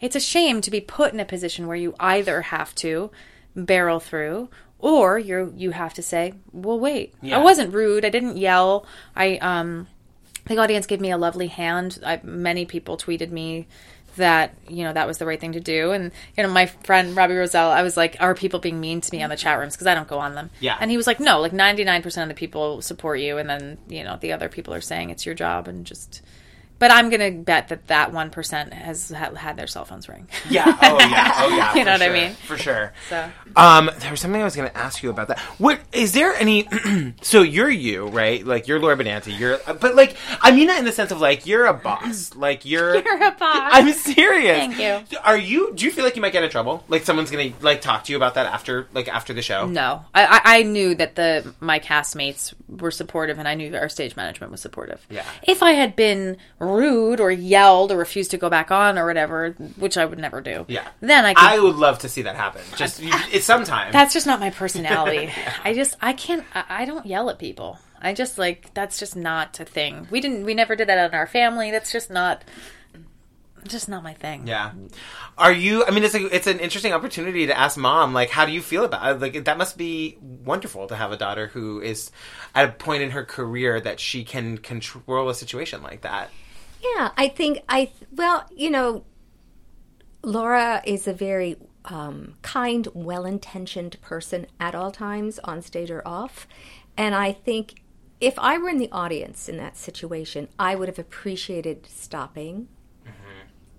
it's 0.00 0.16
a 0.16 0.20
shame 0.20 0.62
to 0.62 0.70
be 0.70 0.80
put 0.80 1.12
in 1.12 1.20
a 1.20 1.26
position 1.26 1.66
where 1.66 1.76
you 1.76 1.94
either 2.00 2.40
have 2.40 2.74
to 2.76 3.10
barrel 3.54 4.00
through 4.00 4.48
or 4.78 5.18
you 5.18 5.52
you 5.54 5.70
have 5.72 5.92
to 5.94 6.02
say, 6.02 6.32
"Well, 6.52 6.78
wait. 6.80 7.14
Yeah. 7.20 7.38
I 7.38 7.42
wasn't 7.42 7.74
rude. 7.74 8.04
I 8.06 8.10
didn't 8.10 8.38
yell. 8.38 8.86
I 9.14 9.36
um 9.36 9.86
the 10.46 10.58
audience 10.58 10.86
gave 10.86 11.00
me 11.00 11.10
a 11.10 11.18
lovely 11.18 11.48
hand. 11.48 11.98
I, 12.04 12.20
many 12.22 12.66
people 12.66 12.96
tweeted 12.96 13.30
me 13.30 13.66
that 14.16 14.54
you 14.68 14.84
know 14.84 14.92
that 14.92 15.06
was 15.06 15.18
the 15.18 15.26
right 15.26 15.40
thing 15.40 15.52
to 15.52 15.60
do, 15.60 15.92
and 15.92 16.12
you 16.36 16.42
know 16.42 16.48
my 16.50 16.66
friend 16.66 17.16
Robbie 17.16 17.34
Rozelle, 17.34 17.70
I 17.70 17.82
was 17.82 17.96
like, 17.96 18.16
"Are 18.20 18.34
people 18.34 18.60
being 18.60 18.80
mean 18.80 19.00
to 19.00 19.14
me 19.14 19.22
on 19.22 19.30
the 19.30 19.36
chat 19.36 19.58
rooms 19.58 19.74
because 19.74 19.86
I 19.86 19.94
don't 19.94 20.08
go 20.08 20.18
on 20.18 20.34
them?" 20.34 20.50
Yeah. 20.60 20.76
and 20.80 20.90
he 20.90 20.96
was 20.96 21.06
like, 21.06 21.20
"No, 21.20 21.40
like 21.40 21.52
ninety 21.52 21.84
nine 21.84 22.02
percent 22.02 22.30
of 22.30 22.36
the 22.36 22.38
people 22.38 22.82
support 22.82 23.20
you, 23.20 23.38
and 23.38 23.48
then 23.48 23.78
you 23.88 24.04
know 24.04 24.18
the 24.20 24.32
other 24.32 24.48
people 24.48 24.74
are 24.74 24.80
saying 24.80 25.10
it's 25.10 25.24
your 25.24 25.34
job 25.34 25.68
and 25.68 25.86
just 25.86 26.22
But 26.78 26.90
I'm 26.90 27.08
gonna 27.10 27.30
bet 27.30 27.68
that 27.68 27.86
that 27.88 28.12
one 28.12 28.30
percent 28.30 28.72
has 28.74 29.10
ha- 29.10 29.34
had 29.34 29.56
their 29.56 29.66
cell 29.66 29.84
phones 29.84 30.08
ring. 30.08 30.28
Yeah. 30.50 30.64
Oh 30.66 30.98
yeah. 31.00 31.32
Oh 31.36 31.56
yeah. 31.56 31.74
You 31.76 31.84
know 31.84 31.92
what 31.92 32.02
I 32.02 32.08
mean? 32.10 32.32
For 32.34 32.56
sure. 32.56 32.92
So 33.08 33.30
Um, 33.56 33.90
there 33.98 34.10
was 34.10 34.20
something 34.20 34.40
I 34.40 34.44
was 34.44 34.54
going 34.56 34.68
to 34.70 34.76
ask 34.76 35.02
you 35.02 35.10
about 35.10 35.28
that. 35.28 35.38
What 35.58 35.80
is 35.92 36.12
there 36.12 36.34
any? 36.34 36.68
so 37.22 37.42
you're 37.42 37.70
you, 37.70 38.06
right? 38.08 38.46
Like 38.46 38.68
you're 38.68 38.78
Laura 38.78 38.96
Benanti. 38.96 39.38
You're, 39.38 39.58
but 39.80 39.94
like 39.94 40.16
I 40.40 40.52
mean 40.52 40.66
that 40.68 40.78
in 40.78 40.84
the 40.84 40.92
sense 40.92 41.10
of 41.10 41.20
like 41.20 41.46
you're 41.46 41.66
a 41.66 41.74
boss. 41.74 42.34
Like 42.34 42.64
you're. 42.64 42.94
You're 43.06 43.22
a 43.26 43.30
boss. 43.32 43.70
I'm 43.72 43.92
serious. 43.92 44.58
Thank 44.58 44.78
you. 45.12 45.18
Are 45.24 45.36
you? 45.36 45.72
Do 45.74 45.84
you 45.84 45.92
feel 45.92 46.04
like 46.04 46.16
you 46.16 46.22
might 46.22 46.32
get 46.32 46.42
in 46.44 46.50
trouble? 46.50 46.84
Like 46.88 47.04
someone's 47.04 47.30
going 47.30 47.52
to 47.54 47.64
like 47.64 47.80
talk 47.80 48.04
to 48.04 48.12
you 48.12 48.16
about 48.16 48.34
that 48.34 48.46
after, 48.46 48.86
like 48.92 49.08
after 49.08 49.32
the 49.32 49.42
show? 49.42 49.66
no, 49.66 50.04
I, 50.14 50.24
I 50.26 50.40
I 50.58 50.62
knew 50.62 50.94
that 50.96 51.14
the 51.14 51.54
my 51.60 51.78
castmates 51.78 52.52
were 52.68 52.90
supportive, 52.90 53.38
and 53.38 53.46
I 53.48 53.54
knew 53.54 53.74
our 53.76 53.88
stage 53.88 54.16
management 54.16 54.50
was 54.52 54.60
supportive. 54.60 55.04
Yeah. 55.10 55.24
If 55.42 55.62
I 55.62 55.72
had 55.72 55.94
been 55.96 56.36
rude 56.66 57.20
or 57.20 57.30
yelled 57.30 57.92
or 57.92 57.96
refused 57.96 58.30
to 58.32 58.38
go 58.38 58.50
back 58.50 58.70
on 58.70 58.98
or 58.98 59.06
whatever, 59.06 59.52
which 59.76 59.96
I 59.96 60.04
would 60.04 60.18
never 60.18 60.40
do. 60.40 60.64
Yeah. 60.68 60.86
Then 61.00 61.24
I 61.24 61.34
could. 61.34 61.44
I 61.44 61.58
would 61.58 61.76
love 61.76 62.00
to 62.00 62.08
see 62.08 62.22
that 62.22 62.36
happen. 62.36 62.62
Just 62.76 63.00
it's 63.02 63.46
sometime. 63.46 63.92
that's 63.92 64.12
just 64.12 64.26
not 64.26 64.40
my 64.40 64.50
personality. 64.50 65.30
I 65.64 65.72
just 65.74 65.96
I 66.00 66.12
can't. 66.12 66.44
I, 66.54 66.64
I 66.68 66.84
don't 66.84 67.06
yell 67.06 67.30
at 67.30 67.38
people. 67.38 67.78
I 68.00 68.12
just 68.12 68.38
like 68.38 68.72
that's 68.74 68.98
just 68.98 69.16
not 69.16 69.58
a 69.60 69.64
thing. 69.64 70.06
We 70.10 70.20
didn't. 70.20 70.44
We 70.44 70.54
never 70.54 70.76
did 70.76 70.88
that 70.88 71.12
in 71.12 71.14
our 71.18 71.26
family. 71.26 71.70
That's 71.70 71.92
just 71.92 72.10
not. 72.10 72.44
Just 73.66 73.88
not 73.88 74.04
my 74.04 74.14
thing. 74.14 74.46
Yeah. 74.46 74.72
Are 75.36 75.52
you? 75.52 75.84
I 75.84 75.90
mean, 75.90 76.04
it's 76.04 76.14
a, 76.14 76.34
it's 76.34 76.46
an 76.46 76.60
interesting 76.60 76.92
opportunity 76.92 77.46
to 77.46 77.58
ask 77.58 77.76
mom. 77.76 78.12
Like, 78.14 78.30
how 78.30 78.46
do 78.46 78.52
you 78.52 78.62
feel 78.62 78.84
about 78.84 79.16
it? 79.16 79.20
Like, 79.20 79.44
that 79.44 79.58
must 79.58 79.76
be 79.76 80.18
wonderful 80.20 80.86
to 80.86 80.94
have 80.94 81.10
a 81.10 81.16
daughter 81.16 81.48
who 81.48 81.80
is 81.80 82.12
at 82.54 82.68
a 82.68 82.72
point 82.72 83.02
in 83.02 83.10
her 83.10 83.24
career 83.24 83.80
that 83.80 83.98
she 83.98 84.24
can 84.24 84.58
control 84.58 85.28
a 85.28 85.34
situation 85.34 85.82
like 85.82 86.02
that. 86.02 86.30
Yeah, 86.94 87.10
I 87.16 87.28
think 87.28 87.62
I 87.68 87.90
well, 88.14 88.46
you 88.54 88.70
know, 88.70 89.04
Laura 90.22 90.82
is 90.84 91.06
a 91.06 91.12
very 91.12 91.56
um, 91.86 92.34
kind, 92.42 92.88
well-intentioned 92.94 94.00
person 94.00 94.46
at 94.58 94.74
all 94.74 94.90
times, 94.90 95.38
on 95.44 95.62
stage 95.62 95.90
or 95.90 96.06
off, 96.06 96.46
and 96.96 97.14
I 97.14 97.32
think 97.32 97.82
if 98.20 98.38
I 98.38 98.56
were 98.58 98.68
in 98.70 98.78
the 98.78 98.90
audience 98.90 99.48
in 99.48 99.56
that 99.58 99.76
situation, 99.76 100.48
I 100.58 100.74
would 100.74 100.88
have 100.88 100.98
appreciated 100.98 101.86
stopping, 101.86 102.68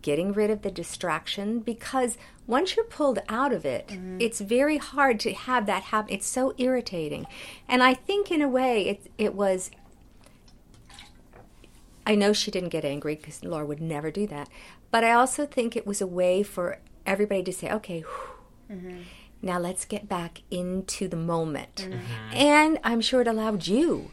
getting 0.01 0.31
rid 0.31 0.49
of 0.49 0.61
the 0.61 0.71
distraction, 0.71 1.59
because 1.59 2.17
once 2.45 2.75
you're 2.75 2.85
pulled 2.85 3.19
out 3.27 3.51
of 3.51 3.65
it, 3.65 3.89
it's 4.19 4.39
very 4.39 4.77
hard 4.77 5.19
to 5.21 5.33
have 5.33 5.65
that 5.65 5.83
happen. 5.83 6.13
It's 6.13 6.27
so 6.27 6.53
irritating, 6.57 7.25
and 7.67 7.83
I 7.83 7.93
think 7.93 8.31
in 8.31 8.41
a 8.41 8.47
way 8.47 8.87
it 8.87 9.11
it 9.17 9.33
was 9.33 9.69
I 12.07 12.15
know 12.15 12.31
she 12.33 12.49
didn't 12.51 12.69
get 12.69 12.85
angry 12.85 13.15
because 13.15 13.43
Laura 13.43 13.65
would 13.65 13.81
never 13.81 14.09
do 14.11 14.25
that. 14.27 14.47
But 14.91 15.03
I 15.03 15.11
also 15.11 15.45
think 15.45 15.75
it 15.75 15.85
was 15.85 15.99
a 16.01 16.07
way 16.07 16.41
for 16.41 16.79
everybody 17.05 17.43
to 17.43 17.51
say, 17.53 17.69
okay, 17.69 17.99
whew, 18.69 18.99
now 19.41 19.59
let's 19.59 19.85
get 19.85 20.07
back 20.09 20.41
into 20.49 21.07
the 21.07 21.17
moment. 21.17 21.87
And 22.33 22.79
I'm 22.83 23.01
sure 23.01 23.21
it 23.21 23.27
allowed 23.27 23.67
you 23.67 24.11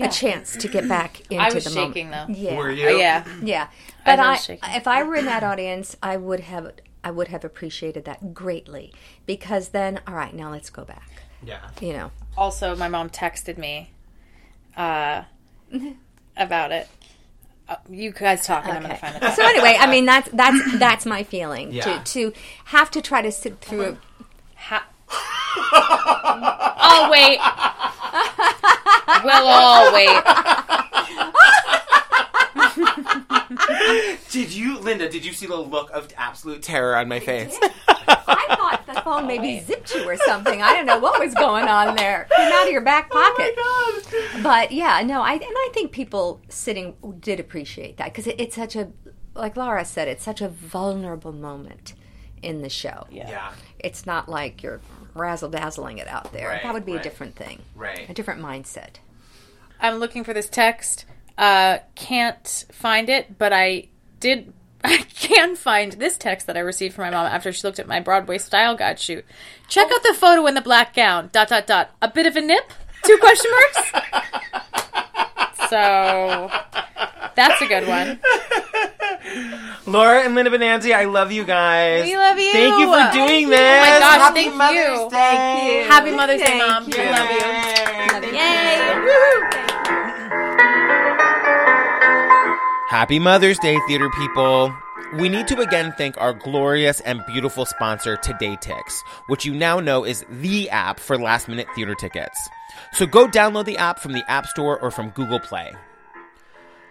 a 0.00 0.08
chance 0.08 0.56
to 0.56 0.66
get 0.68 0.88
back 0.88 1.20
into 1.30 1.34
the 1.34 1.36
moment. 1.36 1.52
I 1.52 1.54
was 1.54 1.64
the 1.64 1.70
shaking 1.70 2.10
moment. 2.10 2.34
though. 2.36 2.42
Yeah. 2.42 2.56
Were 2.56 2.68
Uh, 2.70 2.72
you? 2.72 2.98
yeah. 2.98 3.24
Yeah. 3.42 3.68
But 4.04 4.18
I 4.18 4.24
I, 4.24 4.30
was 4.32 4.44
shaking. 4.44 4.70
if 4.72 4.88
I 4.88 5.02
were 5.04 5.14
in 5.14 5.26
that 5.26 5.44
audience, 5.44 5.96
I 6.02 6.16
would 6.16 6.40
have 6.40 6.72
I 7.04 7.10
would 7.12 7.28
have 7.28 7.44
appreciated 7.44 8.04
that 8.04 8.34
greatly 8.34 8.92
because 9.26 9.68
then 9.68 10.00
all 10.06 10.14
right, 10.14 10.34
now 10.34 10.50
let's 10.50 10.70
go 10.70 10.84
back. 10.84 11.08
Yeah. 11.44 11.60
You 11.80 11.92
know. 11.92 12.10
Also, 12.36 12.74
my 12.74 12.88
mom 12.88 13.10
texted 13.10 13.58
me 13.58 13.90
uh, 14.76 15.22
about 16.36 16.72
it. 16.72 16.88
Uh, 17.68 17.76
you 17.88 18.10
guys 18.10 18.44
talk, 18.46 18.64
and 18.64 18.72
I'm 18.72 18.82
going 18.82 18.94
to 18.94 19.00
find 19.00 19.16
it. 19.22 19.32
So 19.34 19.44
anyway, 19.44 19.76
I 19.78 19.88
mean 19.90 20.04
that's 20.04 20.28
that's 20.32 20.58
that's 20.78 21.06
my 21.06 21.22
feeling 21.22 21.72
Yeah. 21.72 22.02
to 22.02 22.30
to 22.30 22.32
have 22.66 22.90
to 22.92 23.00
try 23.00 23.22
to 23.22 23.30
sit 23.32 23.60
through 23.60 23.82
a 23.84 23.96
Ha- 24.56 24.86
I'll 26.78 27.10
wait. 27.10 27.38
we'll 29.24 29.46
all 29.48 29.92
wait. 29.92 30.22
Did 34.30 34.52
you, 34.52 34.78
Linda? 34.78 35.08
Did 35.08 35.24
you 35.24 35.32
see 35.32 35.46
the 35.46 35.56
look 35.56 35.90
of 35.90 36.08
absolute 36.16 36.62
terror 36.62 36.96
on 36.96 37.08
my 37.08 37.20
face? 37.20 37.56
I 37.88 38.46
thought 38.56 38.81
the 38.94 39.00
phone 39.02 39.26
maybe 39.26 39.60
zipped 39.60 39.94
you 39.94 40.08
or 40.08 40.16
something. 40.16 40.60
I 40.62 40.74
don't 40.74 40.86
know 40.86 40.98
what 40.98 41.20
was 41.20 41.34
going 41.34 41.66
on 41.68 41.96
there. 41.96 42.28
Came 42.36 42.52
out 42.52 42.66
of 42.66 42.72
your 42.72 42.80
back 42.82 43.10
pocket. 43.10 43.56
But 44.42 44.72
yeah, 44.72 45.02
no, 45.04 45.22
I 45.22 45.34
and 45.34 45.42
I 45.44 45.70
think 45.72 45.92
people 45.92 46.40
sitting 46.48 46.96
did 47.20 47.40
appreciate 47.40 47.96
that 47.98 48.06
because 48.12 48.26
it, 48.26 48.36
it's 48.38 48.56
such 48.56 48.76
a, 48.76 48.90
like 49.34 49.56
Laura 49.56 49.84
said, 49.84 50.08
it's 50.08 50.22
such 50.24 50.40
a 50.40 50.48
vulnerable 50.48 51.32
moment 51.32 51.94
in 52.42 52.62
the 52.62 52.68
show. 52.68 53.06
yeah. 53.10 53.52
It's 53.78 54.04
not 54.06 54.28
like 54.28 54.62
you're 54.62 54.80
razzle 55.14 55.50
dazzling 55.50 55.98
it 55.98 56.08
out 56.08 56.32
there. 56.32 56.48
Right, 56.48 56.62
that 56.62 56.72
would 56.74 56.84
be 56.86 56.92
right. 56.92 57.00
a 57.00 57.02
different 57.02 57.36
thing, 57.36 57.60
Right. 57.76 58.08
a 58.08 58.14
different 58.14 58.40
mindset. 58.40 58.96
I'm 59.80 59.96
looking 59.96 60.24
for 60.24 60.32
this 60.32 60.48
text. 60.48 61.04
Uh, 61.36 61.78
can't 61.94 62.64
find 62.72 63.08
it, 63.08 63.38
but 63.38 63.52
I 63.52 63.88
did. 64.20 64.52
I 64.84 64.98
can 65.14 65.54
find 65.56 65.92
this 65.92 66.16
text 66.16 66.46
that 66.46 66.56
I 66.56 66.60
received 66.60 66.94
from 66.94 67.04
my 67.04 67.10
mom 67.10 67.26
after 67.26 67.52
she 67.52 67.62
looked 67.66 67.78
at 67.78 67.86
my 67.86 68.00
Broadway 68.00 68.38
style 68.38 68.76
guide 68.76 68.98
shoot. 68.98 69.24
Check 69.68 69.90
out 69.92 70.02
the 70.02 70.14
photo 70.14 70.46
in 70.46 70.54
the 70.54 70.60
black 70.60 70.94
gown. 70.94 71.30
Dot 71.32 71.48
dot 71.48 71.66
dot. 71.66 71.90
A 72.02 72.08
bit 72.08 72.26
of 72.26 72.36
a 72.36 72.40
nip? 72.40 72.72
Two 73.04 73.16
question 73.18 73.50
marks. 73.50 73.92
so 75.70 76.50
that's 77.34 77.60
a 77.62 77.66
good 77.66 77.86
one. 77.88 78.20
Laura 79.86 80.20
and 80.22 80.34
Linda 80.34 80.50
Benanti, 80.50 80.94
I 80.94 81.04
love 81.04 81.32
you 81.32 81.44
guys. 81.44 82.04
We 82.04 82.16
love 82.16 82.38
you. 82.38 82.52
Thank 82.52 82.78
you 82.80 82.86
for 82.86 83.12
doing 83.12 83.48
this. 83.48 83.58
Oh 83.60 83.80
my 83.80 83.98
gosh, 83.98 84.18
Happy 84.20 84.42
thank 84.44 84.54
Mother's 84.56 84.76
you. 84.76 85.10
Day. 85.10 85.16
Thank 85.16 85.72
you. 85.72 85.82
Happy 85.90 86.10
Mother's 86.12 86.40
Day, 86.40 86.58
Mom. 86.58 86.84
you. 86.84 86.94
We 86.96 87.10
love 87.10 87.30
you. 88.30 88.38
Yay. 88.38 89.58
Happy 92.92 93.18
Mother's 93.18 93.58
Day, 93.58 93.78
theater 93.88 94.10
people. 94.10 94.70
We 95.14 95.30
need 95.30 95.48
to 95.48 95.58
again 95.60 95.94
thank 95.96 96.20
our 96.20 96.34
glorious 96.34 97.00
and 97.00 97.24
beautiful 97.24 97.64
sponsor, 97.64 98.18
Today 98.18 98.54
Tix, 98.56 99.00
which 99.28 99.46
you 99.46 99.54
now 99.54 99.80
know 99.80 100.04
is 100.04 100.26
the 100.28 100.68
app 100.68 101.00
for 101.00 101.16
last 101.16 101.48
minute 101.48 101.68
theater 101.74 101.94
tickets. 101.94 102.38
So 102.92 103.06
go 103.06 103.26
download 103.26 103.64
the 103.64 103.78
app 103.78 103.98
from 103.98 104.12
the 104.12 104.30
App 104.30 104.46
Store 104.46 104.78
or 104.78 104.90
from 104.90 105.08
Google 105.08 105.40
Play. 105.40 105.72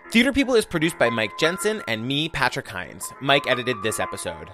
Theater 0.09 0.33
People 0.33 0.55
is 0.55 0.65
produced 0.65 0.97
by 0.97 1.11
Mike 1.11 1.37
Jensen 1.37 1.83
and 1.87 2.07
me, 2.07 2.29
Patrick 2.29 2.67
Hinds. 2.67 3.13
Mike 3.21 3.45
edited 3.47 3.83
this 3.83 3.99
episode. 3.99 4.49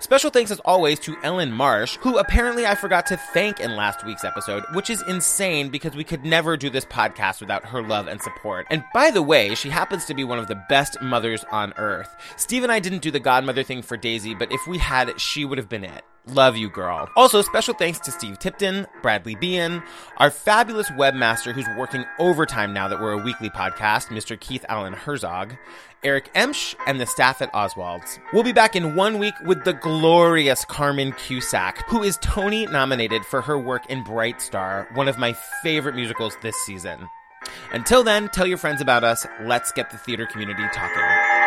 Special 0.00 0.30
thanks 0.30 0.50
as 0.50 0.60
always 0.60 0.98
to 1.00 1.16
Ellen 1.22 1.52
Marsh, 1.52 1.96
who 2.00 2.18
apparently 2.18 2.66
I 2.66 2.74
forgot 2.74 3.06
to 3.06 3.16
thank 3.16 3.60
in 3.60 3.76
last 3.76 4.04
week's 4.04 4.24
episode, 4.24 4.64
which 4.72 4.90
is 4.90 5.02
insane 5.08 5.68
because 5.68 5.94
we 5.94 6.04
could 6.04 6.24
never 6.24 6.56
do 6.56 6.70
this 6.70 6.84
podcast 6.84 7.40
without 7.40 7.66
her 7.66 7.82
love 7.82 8.06
and 8.06 8.20
support. 8.20 8.66
And 8.70 8.84
by 8.94 9.10
the 9.10 9.22
way, 9.22 9.54
she 9.54 9.70
happens 9.70 10.04
to 10.06 10.14
be 10.14 10.24
one 10.24 10.38
of 10.38 10.48
the 10.48 10.62
best 10.68 11.00
mothers 11.02 11.44
on 11.50 11.72
earth. 11.76 12.14
Steve 12.36 12.62
and 12.62 12.72
I 12.72 12.80
didn't 12.80 13.02
do 13.02 13.10
the 13.10 13.20
godmother 13.20 13.62
thing 13.62 13.82
for 13.82 13.96
Daisy, 13.96 14.34
but 14.34 14.52
if 14.52 14.66
we 14.66 14.78
had, 14.78 15.20
she 15.20 15.44
would 15.44 15.58
have 15.58 15.68
been 15.68 15.84
it. 15.84 16.04
Love 16.28 16.56
you, 16.56 16.68
girl. 16.68 17.08
Also, 17.16 17.40
special 17.40 17.74
thanks 17.74 17.98
to 18.00 18.10
Steve 18.10 18.38
Tipton, 18.38 18.86
Bradley 19.00 19.34
Bean, 19.34 19.82
our 20.18 20.30
fabulous 20.30 20.90
webmaster 20.90 21.52
who's 21.52 21.66
working 21.76 22.04
overtime 22.18 22.74
now 22.74 22.86
that 22.86 23.00
we're 23.00 23.12
a 23.12 23.22
weekly 23.22 23.48
podcast, 23.48 24.08
Mr. 24.08 24.38
Keith 24.38 24.64
Allen 24.68 24.92
Herzog, 24.92 25.56
Eric 26.04 26.32
Emsch, 26.34 26.74
and 26.86 27.00
the 27.00 27.06
staff 27.06 27.40
at 27.40 27.52
Oswald's. 27.54 28.18
We'll 28.32 28.42
be 28.42 28.52
back 28.52 28.76
in 28.76 28.94
one 28.94 29.18
week 29.18 29.34
with 29.46 29.64
the 29.64 29.72
glorious 29.72 30.64
Carmen 30.66 31.12
Cusack, 31.12 31.88
who 31.88 32.02
is 32.02 32.18
Tony 32.20 32.66
nominated 32.66 33.24
for 33.24 33.40
her 33.40 33.58
work 33.58 33.86
in 33.86 34.04
Bright 34.04 34.42
Star, 34.42 34.86
one 34.94 35.08
of 35.08 35.18
my 35.18 35.32
favorite 35.62 35.94
musicals 35.94 36.36
this 36.42 36.56
season. 36.56 37.08
Until 37.72 38.04
then, 38.04 38.28
tell 38.28 38.46
your 38.46 38.58
friends 38.58 38.82
about 38.82 39.02
us. 39.02 39.26
Let's 39.42 39.72
get 39.72 39.90
the 39.90 39.98
theater 39.98 40.26
community 40.26 40.64
talking. 40.74 41.37